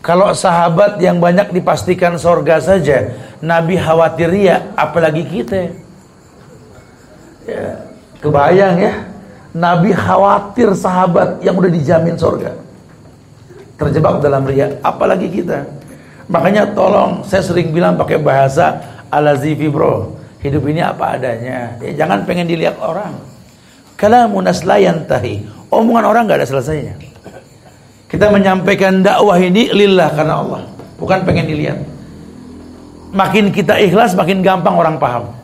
Kalau 0.01 0.33
sahabat 0.33 0.97
yang 1.03 1.21
banyak 1.21 1.53
dipastikan 1.53 2.15
sorga 2.17 2.57
saja, 2.57 3.13
Nabi 3.43 3.77
khawatir 3.77 4.31
ria, 4.31 4.71
apalagi 4.73 5.27
kita. 5.27 5.90
Ya, 7.51 7.75
kebayang 8.23 8.75
ya, 8.79 8.93
Nabi 9.51 9.91
khawatir 9.91 10.71
sahabat 10.71 11.43
yang 11.43 11.59
udah 11.59 11.67
dijamin 11.67 12.15
sorga. 12.15 12.55
Terjebak 13.75 14.23
dalam 14.23 14.47
ria, 14.47 14.71
apalagi 14.79 15.27
kita. 15.27 15.67
Makanya 16.31 16.71
tolong, 16.71 17.27
saya 17.27 17.43
sering 17.43 17.75
bilang 17.75 17.99
pakai 17.99 18.21
bahasa 18.21 18.79
ala 19.11 19.35
zifi 19.35 19.67
bro. 19.67 20.15
Hidup 20.39 20.63
ini 20.71 20.79
apa 20.79 21.19
adanya? 21.19 21.75
Ya, 21.83 21.91
jangan 22.05 22.23
pengen 22.23 22.47
dilihat 22.47 22.79
orang. 22.79 23.13
Kalamun 23.99 24.47
aslayan 24.47 25.03
tahi. 25.05 25.43
Omongan 25.69 26.07
orang 26.07 26.23
gak 26.25 26.41
ada 26.41 26.47
selesainya. 26.47 26.95
Kita 28.07 28.31
menyampaikan 28.31 29.03
dakwah 29.03 29.37
ini 29.37 29.69
lillah 29.69 30.09
karena 30.15 30.41
Allah. 30.41 30.61
Bukan 30.97 31.19
pengen 31.27 31.45
dilihat. 31.45 31.79
Makin 33.11 33.51
kita 33.51 33.77
ikhlas 33.83 34.15
makin 34.15 34.39
gampang 34.39 34.73
orang 34.79 34.95
paham 34.95 35.40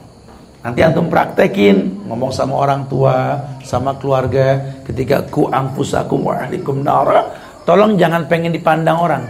nanti 0.68 0.84
antum 0.84 1.08
praktekin 1.08 2.04
ngomong 2.12 2.28
sama 2.36 2.60
orang 2.60 2.84
tua 2.92 3.40
sama 3.64 3.96
keluarga 3.96 4.60
ketika 4.84 5.24
ku 5.32 5.48
angfusakum 5.48 6.28
wa 6.28 6.44
ahlikum 6.44 6.84
nara 6.84 7.24
tolong 7.64 7.96
jangan 7.96 8.28
pengen 8.28 8.52
dipandang 8.52 9.00
orang 9.00 9.24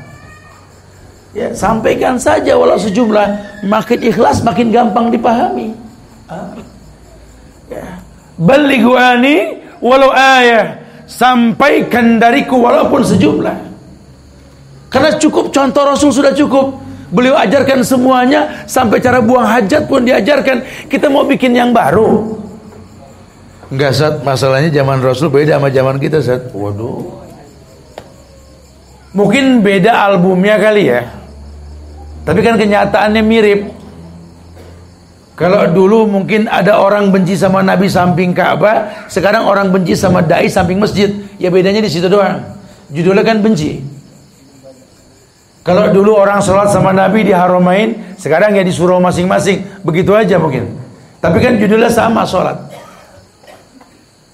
Ya, 1.38 1.54
sampaikan 1.54 2.18
saja 2.18 2.58
walau 2.58 2.82
sejumlah 2.82 3.62
makin 3.70 4.00
ikhlas 4.10 4.42
makin 4.42 4.74
gampang 4.74 5.14
dipahami. 5.14 5.70
Ah. 6.26 6.50
Ya. 7.70 8.02
Balighuani 8.42 9.62
walau 9.78 10.10
ayah 10.18 10.82
sampaikan 11.06 12.18
dariku 12.18 12.58
walaupun 12.58 13.06
sejumlah. 13.06 13.58
Karena 14.90 15.14
cukup 15.22 15.54
contoh 15.54 15.84
Rasul 15.86 16.10
sudah 16.10 16.34
cukup. 16.34 16.87
Beliau 17.08 17.40
ajarkan 17.40 17.88
semuanya 17.88 18.68
sampai 18.68 19.00
cara 19.00 19.24
buang 19.24 19.48
hajat 19.48 19.88
pun 19.88 20.04
diajarkan. 20.04 20.88
Kita 20.92 21.08
mau 21.08 21.24
bikin 21.24 21.56
yang 21.56 21.72
baru. 21.72 22.36
Enggak 23.72 23.96
saat 23.96 24.16
masalahnya 24.24 24.72
zaman 24.72 25.00
Rasul 25.00 25.32
beda 25.32 25.60
sama 25.60 25.72
zaman 25.72 25.96
kita 26.00 26.20
saat. 26.20 26.52
Waduh. 26.52 27.28
Mungkin 29.16 29.64
beda 29.64 29.92
albumnya 29.92 30.60
kali 30.60 30.92
ya. 30.92 31.08
Tapi 32.28 32.44
kan 32.44 32.60
kenyataannya 32.60 33.24
mirip. 33.24 33.62
Kalau 35.38 35.70
dulu 35.70 36.10
mungkin 36.10 36.50
ada 36.50 36.82
orang 36.82 37.14
benci 37.14 37.38
sama 37.38 37.62
Nabi 37.62 37.88
samping 37.88 38.34
Ka'bah, 38.34 39.06
sekarang 39.08 39.46
orang 39.46 39.70
benci 39.70 39.94
sama 39.96 40.20
dai 40.20 40.50
samping 40.50 40.82
masjid. 40.82 41.14
Ya 41.38 41.48
bedanya 41.54 41.80
di 41.80 41.88
situ 41.88 42.10
doang. 42.10 42.42
Judulnya 42.92 43.24
kan 43.24 43.40
benci. 43.40 43.97
Kalau 45.68 45.92
dulu 45.92 46.16
orang 46.16 46.40
sholat 46.40 46.72
sama 46.72 46.96
Nabi 46.96 47.28
di 47.28 47.36
Haramain, 47.36 48.16
sekarang 48.16 48.56
ya 48.56 48.64
di 48.64 48.72
surau 48.72 49.04
masing-masing. 49.04 49.84
Begitu 49.84 50.16
aja 50.16 50.40
mungkin. 50.40 50.80
Tapi 51.20 51.44
kan 51.44 51.60
judulnya 51.60 51.92
sama 51.92 52.24
sholat. 52.24 52.56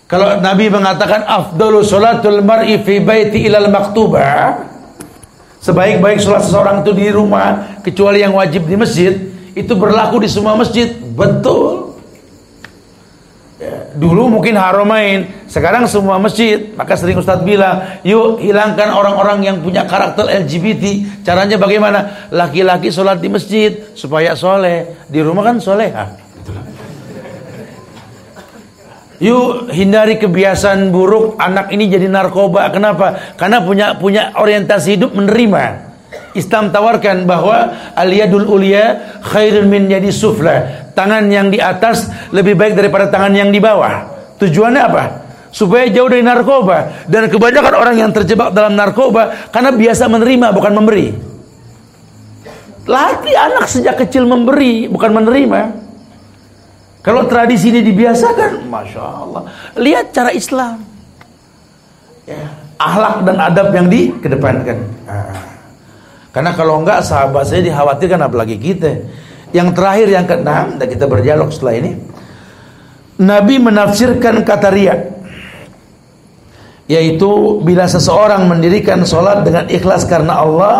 Kalau 0.05 0.38
Nabi 0.38 0.69
mengatakan 0.69 1.25
afdalu 1.25 1.81
sholatul 1.81 2.45
mar'i 2.45 2.77
fi 2.86 3.01
baiti 3.01 3.49
ilal 3.49 3.65
maktubah, 3.73 4.69
Sebaik-baik 5.63 6.19
sholat 6.19 6.43
seseorang 6.43 6.84
itu 6.84 6.91
di 6.91 7.07
rumah 7.07 7.79
Kecuali 7.79 8.19
yang 8.19 8.36
wajib 8.36 8.67
di 8.67 8.75
masjid 8.75 9.15
Itu 9.55 9.79
berlaku 9.79 10.19
di 10.19 10.27
semua 10.27 10.59
masjid 10.59 10.91
Betul 10.91 11.93
Dulu 13.94 14.26
mungkin 14.26 14.58
haromain 14.58 15.46
Sekarang 15.46 15.86
semua 15.86 16.18
masjid 16.18 16.74
Maka 16.74 16.98
sering 16.98 17.22
Ustadz 17.22 17.46
bilang 17.46 18.02
Yuk 18.02 18.41
hilangkan 18.41 18.89
orang-orang 18.89 19.46
yang 19.46 19.58
punya 19.62 19.86
karakter 19.86 20.26
LGBT 20.26 21.06
Caranya 21.22 21.62
bagaimana? 21.62 22.30
Laki-laki 22.34 22.89
sholat 22.89 23.22
di 23.22 23.30
masjid 23.30 23.70
Supaya 23.94 24.34
soleh 24.34 25.06
Di 25.06 25.22
rumah 25.22 25.46
kan 25.46 25.62
soleh 25.62 25.94
Yuk 29.24 29.72
hindari 29.72 30.20
kebiasaan 30.20 30.91
buruk 30.91 31.39
anak 31.39 31.72
ini 31.72 31.88
jadi 31.88 32.12
narkoba. 32.12 32.68
Kenapa? 32.76 33.39
Karena 33.39 33.64
punya 33.64 33.96
punya 33.96 34.36
orientasi 34.36 35.00
hidup 35.00 35.16
menerima. 35.16 35.96
Islam 36.36 36.76
tawarkan 36.76 37.24
bahwa 37.24 37.72
aliyadul 37.96 38.44
ulia 38.52 39.00
khairun 39.24 39.72
min 39.72 39.88
jadi 39.88 40.12
sufla. 40.12 40.82
Tangan 40.94 41.26
yang 41.30 41.50
di 41.50 41.58
atas 41.58 42.10
lebih 42.30 42.54
baik 42.54 42.78
daripada 42.78 43.10
tangan 43.10 43.34
yang 43.34 43.50
di 43.50 43.58
bawah. 43.58 44.06
Tujuannya 44.38 44.82
apa? 44.82 45.04
Supaya 45.50 45.89
jauh 45.89 46.10
dari 46.10 46.22
narkoba. 46.22 47.06
Dan 47.10 47.30
kebanyakan 47.30 47.74
orang 47.74 47.96
yang 47.98 48.10
terjebak 48.14 48.54
dalam 48.54 48.78
narkoba 48.78 49.50
karena 49.50 49.74
biasa 49.74 50.06
menerima 50.10 50.48
bukan 50.54 50.74
memberi. 50.74 51.08
Latih 52.84 53.36
anak 53.38 53.66
sejak 53.72 53.96
kecil 54.06 54.28
memberi 54.28 54.91
bukan 54.91 55.12
menerima. 55.16 55.62
Kalau 57.04 57.28
tradisi 57.28 57.68
ini 57.68 57.84
dibiasakan, 57.84 58.64
masya 58.72 59.04
Allah. 59.04 59.44
Lihat 59.76 60.16
cara 60.16 60.32
Islam, 60.32 60.80
ya, 62.24 62.39
ahlak 62.80 63.28
dan 63.28 63.38
adab 63.44 63.76
yang 63.76 63.91
dikedepankan. 63.91 64.78
Nah, 65.04 65.36
karena 66.32 66.52
kalau 66.56 66.80
enggak 66.80 67.04
sahabat 67.04 67.44
saya 67.44 67.60
dikhawatirkan 67.60 68.24
apalagi 68.24 68.56
kita. 68.56 69.04
Yang 69.54 69.78
terakhir 69.78 70.08
yang 70.10 70.26
keenam 70.26 70.82
dan 70.82 70.88
kita 70.89 71.06
berdialog 71.06 71.54
setelah 71.54 71.78
ini, 71.78 71.91
Nabi 73.22 73.62
menafsirkan 73.62 74.41
kata 74.41 74.74
riya 74.74 75.14
yaitu 76.84 77.64
bila 77.64 77.88
seseorang 77.88 78.43
mendirikan 78.43 79.08
sholat 79.08 79.47
dengan 79.47 79.72
ikhlas 79.72 80.04
karena 80.04 80.43
Allah 80.43 80.76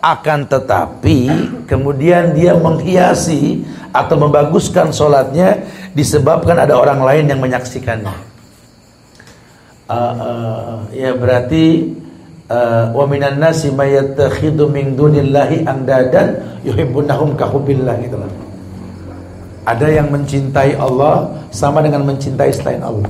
akan 0.00 0.48
tetapi 0.48 1.18
kemudian 1.66 2.32
dia 2.32 2.56
menghiasi 2.56 3.66
atau 3.90 4.16
membaguskan 4.16 4.94
sholatnya 4.94 5.66
disebabkan 5.92 6.56
ada 6.56 6.78
orang 6.78 7.02
lain 7.02 7.24
yang 7.28 7.40
menyaksikannya. 7.42 8.14
Uh, 9.90 9.94
uh, 9.98 10.74
ya 10.94 11.18
berarti 11.18 11.90
wa 12.90 13.04
minan 13.06 13.38
nasi 13.38 13.70
may 13.70 13.94
yattakhidhu 13.94 14.66
min 14.66 14.98
dunillahi 14.98 15.62
andadan 15.64 16.58
yuhibbunahum 16.66 17.38
ka 17.38 17.46
hubbillah 17.46 17.94
gitu 18.02 18.18
lah. 18.18 18.30
Ada 19.70 19.86
yang 20.02 20.10
mencintai 20.10 20.74
Allah 20.74 21.30
sama 21.54 21.78
dengan 21.84 22.02
mencintai 22.02 22.50
selain 22.50 22.82
Allah. 22.82 23.06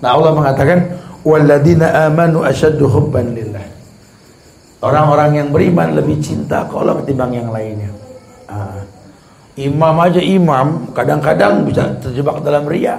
Nah 0.00 0.10
Allah 0.16 0.32
mengatakan 0.32 0.78
walladzina 1.20 2.08
amanu 2.08 2.40
asyaddu 2.40 2.88
hubban 2.88 3.36
lillah. 3.36 3.64
Orang-orang 4.80 5.36
yang 5.36 5.48
beriman 5.52 5.92
lebih 5.92 6.16
cinta 6.24 6.64
ke 6.64 6.72
Allah 6.72 6.96
ketimbang 7.04 7.36
yang 7.36 7.52
lainnya. 7.52 7.92
Ah. 8.48 8.80
Imam 9.60 9.92
aja 10.00 10.16
imam 10.24 10.88
kadang-kadang 10.96 11.68
bisa 11.68 11.92
terjebak 12.00 12.40
dalam 12.40 12.64
ria. 12.64 12.96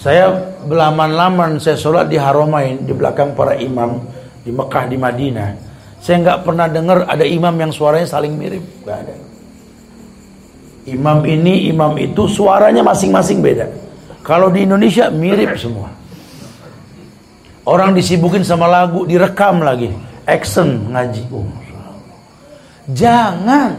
Saya 0.00 0.32
belaman-laman 0.64 1.60
saya 1.60 1.76
sholat 1.76 2.08
di 2.08 2.16
Haromain 2.16 2.80
di 2.88 2.92
belakang 2.96 3.36
para 3.36 3.52
imam 3.52 4.00
di 4.40 4.48
Mekah 4.48 4.88
di 4.88 4.96
Madinah. 4.96 5.50
Saya 6.00 6.24
nggak 6.24 6.40
pernah 6.48 6.64
dengar 6.72 7.04
ada 7.04 7.20
imam 7.20 7.52
yang 7.60 7.68
suaranya 7.68 8.08
saling 8.08 8.32
mirip, 8.32 8.64
nggak 8.80 8.96
ada. 8.96 9.14
Imam 10.88 11.20
ini, 11.28 11.68
imam 11.68 11.92
itu 12.00 12.24
suaranya 12.24 12.80
masing-masing 12.80 13.44
beda. 13.44 13.68
Kalau 14.24 14.48
di 14.48 14.64
Indonesia 14.64 15.12
mirip 15.12 15.60
semua. 15.60 15.92
Orang 17.68 17.92
disibukin 17.92 18.40
sama 18.40 18.64
lagu, 18.64 19.04
direkam 19.04 19.60
lagi. 19.60 19.92
Action 20.24 20.96
ngaji. 20.96 21.28
Oh, 21.28 21.44
Jangan. 22.96 23.76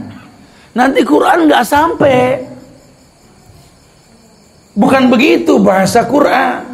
Nanti 0.78 1.02
Quran 1.02 1.50
nggak 1.50 1.66
sampai. 1.66 2.51
Bukan 4.72 5.12
begitu 5.12 5.60
bahasa 5.60 6.08
Quran. 6.08 6.72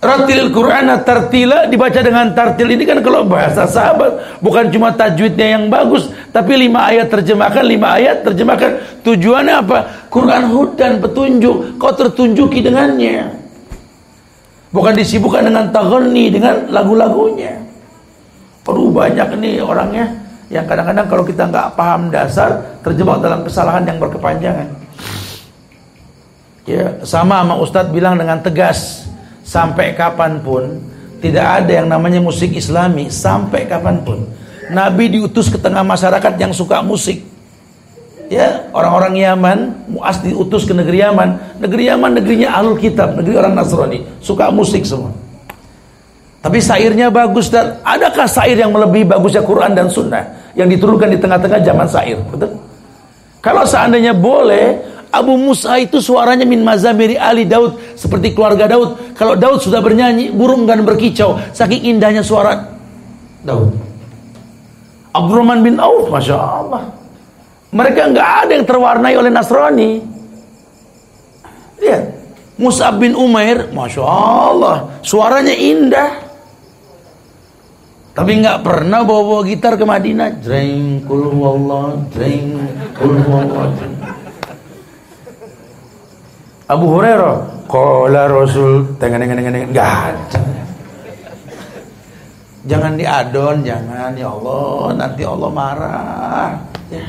Ratil 0.00 0.48
Quran 0.48 0.88
tartila 1.04 1.68
dibaca 1.68 2.00
dengan 2.00 2.32
tartil. 2.32 2.72
Ini 2.72 2.88
kan 2.88 2.98
kalau 3.04 3.28
bahasa 3.28 3.68
sahabat 3.68 4.40
bukan 4.40 4.72
cuma 4.72 4.96
tajwidnya 4.96 5.60
yang 5.60 5.68
bagus 5.68 6.08
tapi 6.32 6.56
lima 6.56 6.88
ayat 6.88 7.12
terjemahkan 7.12 7.64
lima 7.64 8.00
ayat 8.00 8.24
terjemahkan. 8.24 8.80
Tujuannya 9.04 9.54
apa? 9.60 10.08
Quran 10.08 10.48
hudan 10.48 11.04
petunjuk. 11.04 11.76
Kau 11.76 11.92
tertunjuki 11.92 12.64
dengannya. 12.64 13.28
Bukan 14.72 14.96
disibukkan 14.96 15.52
dengan 15.52 15.68
tagoni 15.68 16.32
dengan 16.32 16.68
lagu-lagunya. 16.72 17.60
Perlu 18.64 18.88
banyak 18.92 19.36
nih 19.36 19.60
orangnya. 19.60 20.08
Yang 20.48 20.64
kadang-kadang 20.64 21.06
kalau 21.12 21.24
kita 21.28 21.42
nggak 21.44 21.68
paham 21.76 22.08
dasar 22.08 22.56
terjebak 22.80 23.20
dalam 23.20 23.44
kesalahan 23.44 23.84
yang 23.84 24.00
berkepanjangan 24.00 24.80
ya 26.70 26.86
sama 27.02 27.42
sama 27.42 27.54
Ustadz 27.58 27.90
bilang 27.90 28.14
dengan 28.14 28.38
tegas 28.38 29.10
sampai 29.42 29.98
kapan 29.98 30.38
pun 30.38 30.78
tidak 31.20 31.44
ada 31.62 31.72
yang 31.84 31.88
namanya 31.90 32.22
musik 32.22 32.56
islami 32.56 33.12
sampai 33.12 33.68
kapan 33.68 34.00
pun. 34.00 34.24
Nabi 34.72 35.12
diutus 35.12 35.52
ke 35.52 35.60
tengah 35.60 35.84
masyarakat 35.84 36.32
yang 36.40 36.54
suka 36.56 36.80
musik. 36.80 37.26
Ya 38.30 38.70
orang-orang 38.70 39.18
Yaman 39.18 39.58
Muas 39.90 40.22
diutus 40.22 40.64
ke 40.64 40.72
negeri 40.72 41.04
Yaman. 41.04 41.60
Negeri 41.60 41.92
Yaman 41.92 42.10
negerinya 42.16 42.56
alul 42.56 42.78
kitab 42.80 43.18
negeri 43.18 43.36
orang 43.36 43.52
Nasrani. 43.52 44.00
Suka 44.24 44.48
musik 44.48 44.86
semua. 44.88 45.12
Tapi 46.40 46.56
sairnya 46.56 47.12
bagus 47.12 47.52
dan 47.52 47.76
adakah 47.84 48.24
sair 48.24 48.56
yang 48.56 48.72
melebihi 48.72 49.04
bagusnya 49.04 49.44
Quran 49.44 49.76
dan 49.76 49.92
Sunnah? 49.92 50.24
Yang 50.56 50.80
diturunkan 50.80 51.12
di 51.12 51.18
tengah-tengah 51.20 51.60
zaman 51.60 51.86
sair 51.90 52.16
betul? 52.32 52.56
Kalau 53.44 53.64
seandainya 53.68 54.16
boleh 54.16 54.89
Abu 55.10 55.34
Musa 55.34 55.74
itu 55.82 55.98
suaranya 55.98 56.46
min 56.46 56.62
mazamiri 56.62 57.18
Ali 57.18 57.42
Daud 57.42 57.98
seperti 57.98 58.30
keluarga 58.30 58.70
Daud. 58.70 59.18
Kalau 59.18 59.34
Daud 59.34 59.58
sudah 59.58 59.82
bernyanyi, 59.82 60.30
burung 60.30 60.70
dan 60.70 60.86
berkicau 60.86 61.34
saking 61.50 61.90
indahnya 61.90 62.22
suara 62.22 62.54
Daud. 63.42 63.74
Abdurrahman 65.10 65.66
bin 65.66 65.82
Auf, 65.82 66.06
masya 66.06 66.38
Allah. 66.38 66.86
Mereka 67.74 68.14
nggak 68.14 68.30
ada 68.46 68.52
yang 68.54 68.66
terwarnai 68.66 69.14
oleh 69.18 69.30
Nasrani. 69.30 69.98
Lihat, 71.82 72.04
Mus'ab 72.54 73.02
bin 73.02 73.18
Umair, 73.18 73.74
masya 73.74 74.06
Allah, 74.06 74.76
suaranya 75.02 75.54
indah. 75.54 76.10
Tapi 78.14 78.42
nggak 78.42 78.62
pernah 78.62 79.02
bawa-bawa 79.02 79.42
gitar 79.46 79.74
ke 79.74 79.82
Madinah. 79.86 80.38
Jreng, 80.42 81.02
kul 81.06 81.34
wallah, 81.34 81.98
jreng, 82.14 82.58
wallah. 83.00 83.70
Abu 86.70 86.86
Hurairah 86.86 87.66
Qala 87.66 88.30
Rasul 88.30 88.94
tengen 89.02 89.18
tengen 89.18 89.42
tengen 89.42 89.74
enggak 89.74 89.90
ada. 90.14 90.38
Jangan 92.60 92.94
diadon, 92.94 93.66
jangan 93.66 94.14
ya 94.14 94.30
Allah, 94.30 94.94
nanti 94.94 95.22
Allah 95.26 95.50
marah. 95.50 96.50
Ya. 96.92 97.02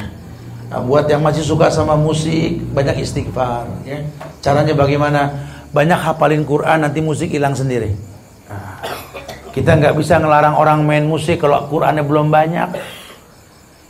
Nah, 0.72 0.80
buat 0.82 1.06
yang 1.12 1.22
masih 1.22 1.44
suka 1.44 1.68
sama 1.68 1.94
musik, 2.00 2.64
banyak 2.72 3.04
istighfar. 3.04 3.68
Ya. 3.84 4.02
Caranya 4.42 4.74
bagaimana? 4.74 5.30
Banyak 5.76 6.00
hafalin 6.00 6.48
Quran, 6.48 6.88
nanti 6.88 7.04
musik 7.04 7.30
hilang 7.30 7.54
sendiri. 7.54 7.94
Nah, 8.48 8.80
kita 9.52 9.78
nggak 9.78 9.94
bisa 10.00 10.18
ngelarang 10.18 10.56
orang 10.56 10.88
main 10.88 11.06
musik 11.06 11.44
kalau 11.44 11.68
Qurannya 11.68 12.02
belum 12.02 12.32
banyak. 12.32 12.70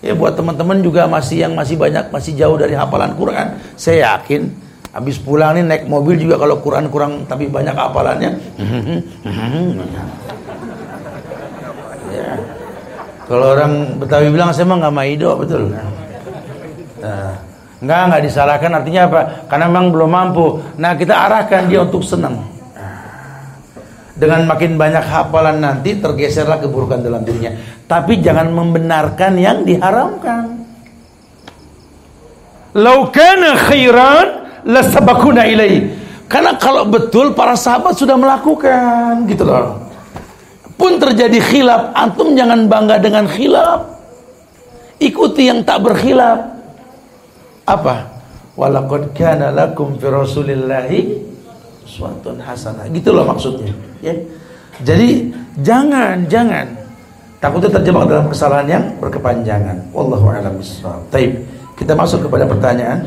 Ya 0.01 0.17
buat 0.17 0.33
teman-teman 0.33 0.81
juga 0.81 1.05
masih 1.05 1.45
yang 1.45 1.53
masih 1.53 1.77
banyak 1.77 2.09
masih 2.09 2.33
jauh 2.33 2.57
dari 2.57 2.73
hafalan 2.73 3.13
Quran, 3.13 3.53
saya 3.77 4.17
yakin 4.17 4.49
Habis 4.91 5.23
pulang 5.23 5.55
nih 5.55 5.63
naik 5.63 5.83
mobil 5.87 6.19
juga 6.19 6.35
kalau 6.35 6.59
Quran 6.59 6.91
kurang 6.91 7.23
tapi 7.23 7.47
banyak 7.47 7.71
hafalannya. 7.71 8.31
ya. 12.11 12.31
Kalau 13.23 13.55
orang 13.55 13.95
Betawi 14.03 14.27
bilang 14.35 14.51
saya 14.51 14.67
mah 14.67 14.83
nggak 14.83 14.95
maido 14.95 15.39
betul. 15.39 15.71
Nah, 16.99 17.39
nggak 17.79 18.01
nggak 18.11 18.23
disalahkan 18.27 18.71
artinya 18.75 19.01
apa? 19.07 19.21
Karena 19.47 19.71
memang 19.71 19.95
belum 19.95 20.11
mampu. 20.11 20.59
Nah 20.75 20.91
kita 20.99 21.15
arahkan 21.15 21.71
dia 21.71 21.87
untuk 21.87 22.03
senang. 22.03 22.43
Dengan 24.19 24.43
makin 24.43 24.75
banyak 24.75 25.07
hafalan 25.07 25.63
nanti 25.63 25.97
tergeserlah 26.03 26.59
keburukan 26.59 26.99
dalam 26.99 27.23
dirinya. 27.23 27.55
Tapi 27.87 28.19
jangan 28.19 28.51
membenarkan 28.51 29.39
yang 29.39 29.63
diharamkan. 29.63 30.67
Laukana 32.75 33.55
khairan 33.55 34.40
lasabakuna 34.65 35.47
ilai. 35.47 35.87
Karena 36.31 36.55
kalau 36.55 36.87
betul 36.87 37.35
para 37.35 37.59
sahabat 37.59 37.99
sudah 37.99 38.15
melakukan 38.15 39.27
gitu 39.27 39.43
loh. 39.43 39.83
Pun 40.79 40.97
terjadi 40.97 41.37
khilaf, 41.37 41.93
antum 41.93 42.33
jangan 42.33 42.65
bangga 42.65 42.97
dengan 42.97 43.27
khilaf. 43.27 43.85
Ikuti 44.97 45.51
yang 45.51 45.61
tak 45.61 45.83
berkhilaf. 45.83 46.39
Apa? 47.67 48.09
Walaqad 48.57 49.13
kana 49.13 49.53
lakum 49.53 49.99
fi 49.99 50.07
Rasulillahi 50.09 50.99
suatun 51.85 52.41
hasanah. 52.41 52.89
Gitu 52.89 53.11
loh 53.11 53.27
maksudnya, 53.27 53.69
ya. 54.01 54.15
Jadi 54.81 55.29
jangan 55.61 56.25
jangan 56.25 56.65
takutnya 57.37 57.77
terjebak 57.77 58.09
dalam 58.09 58.25
kesalahan 58.31 58.67
yang 58.69 58.83
berkepanjangan. 58.97 59.77
Wallahu 59.93 60.31
a'lam 60.33 60.57
bishawab. 60.57 61.05
Taib. 61.13 61.37
Kita 61.77 61.93
masuk 61.93 62.25
kepada 62.25 62.49
pertanyaan. 62.49 63.05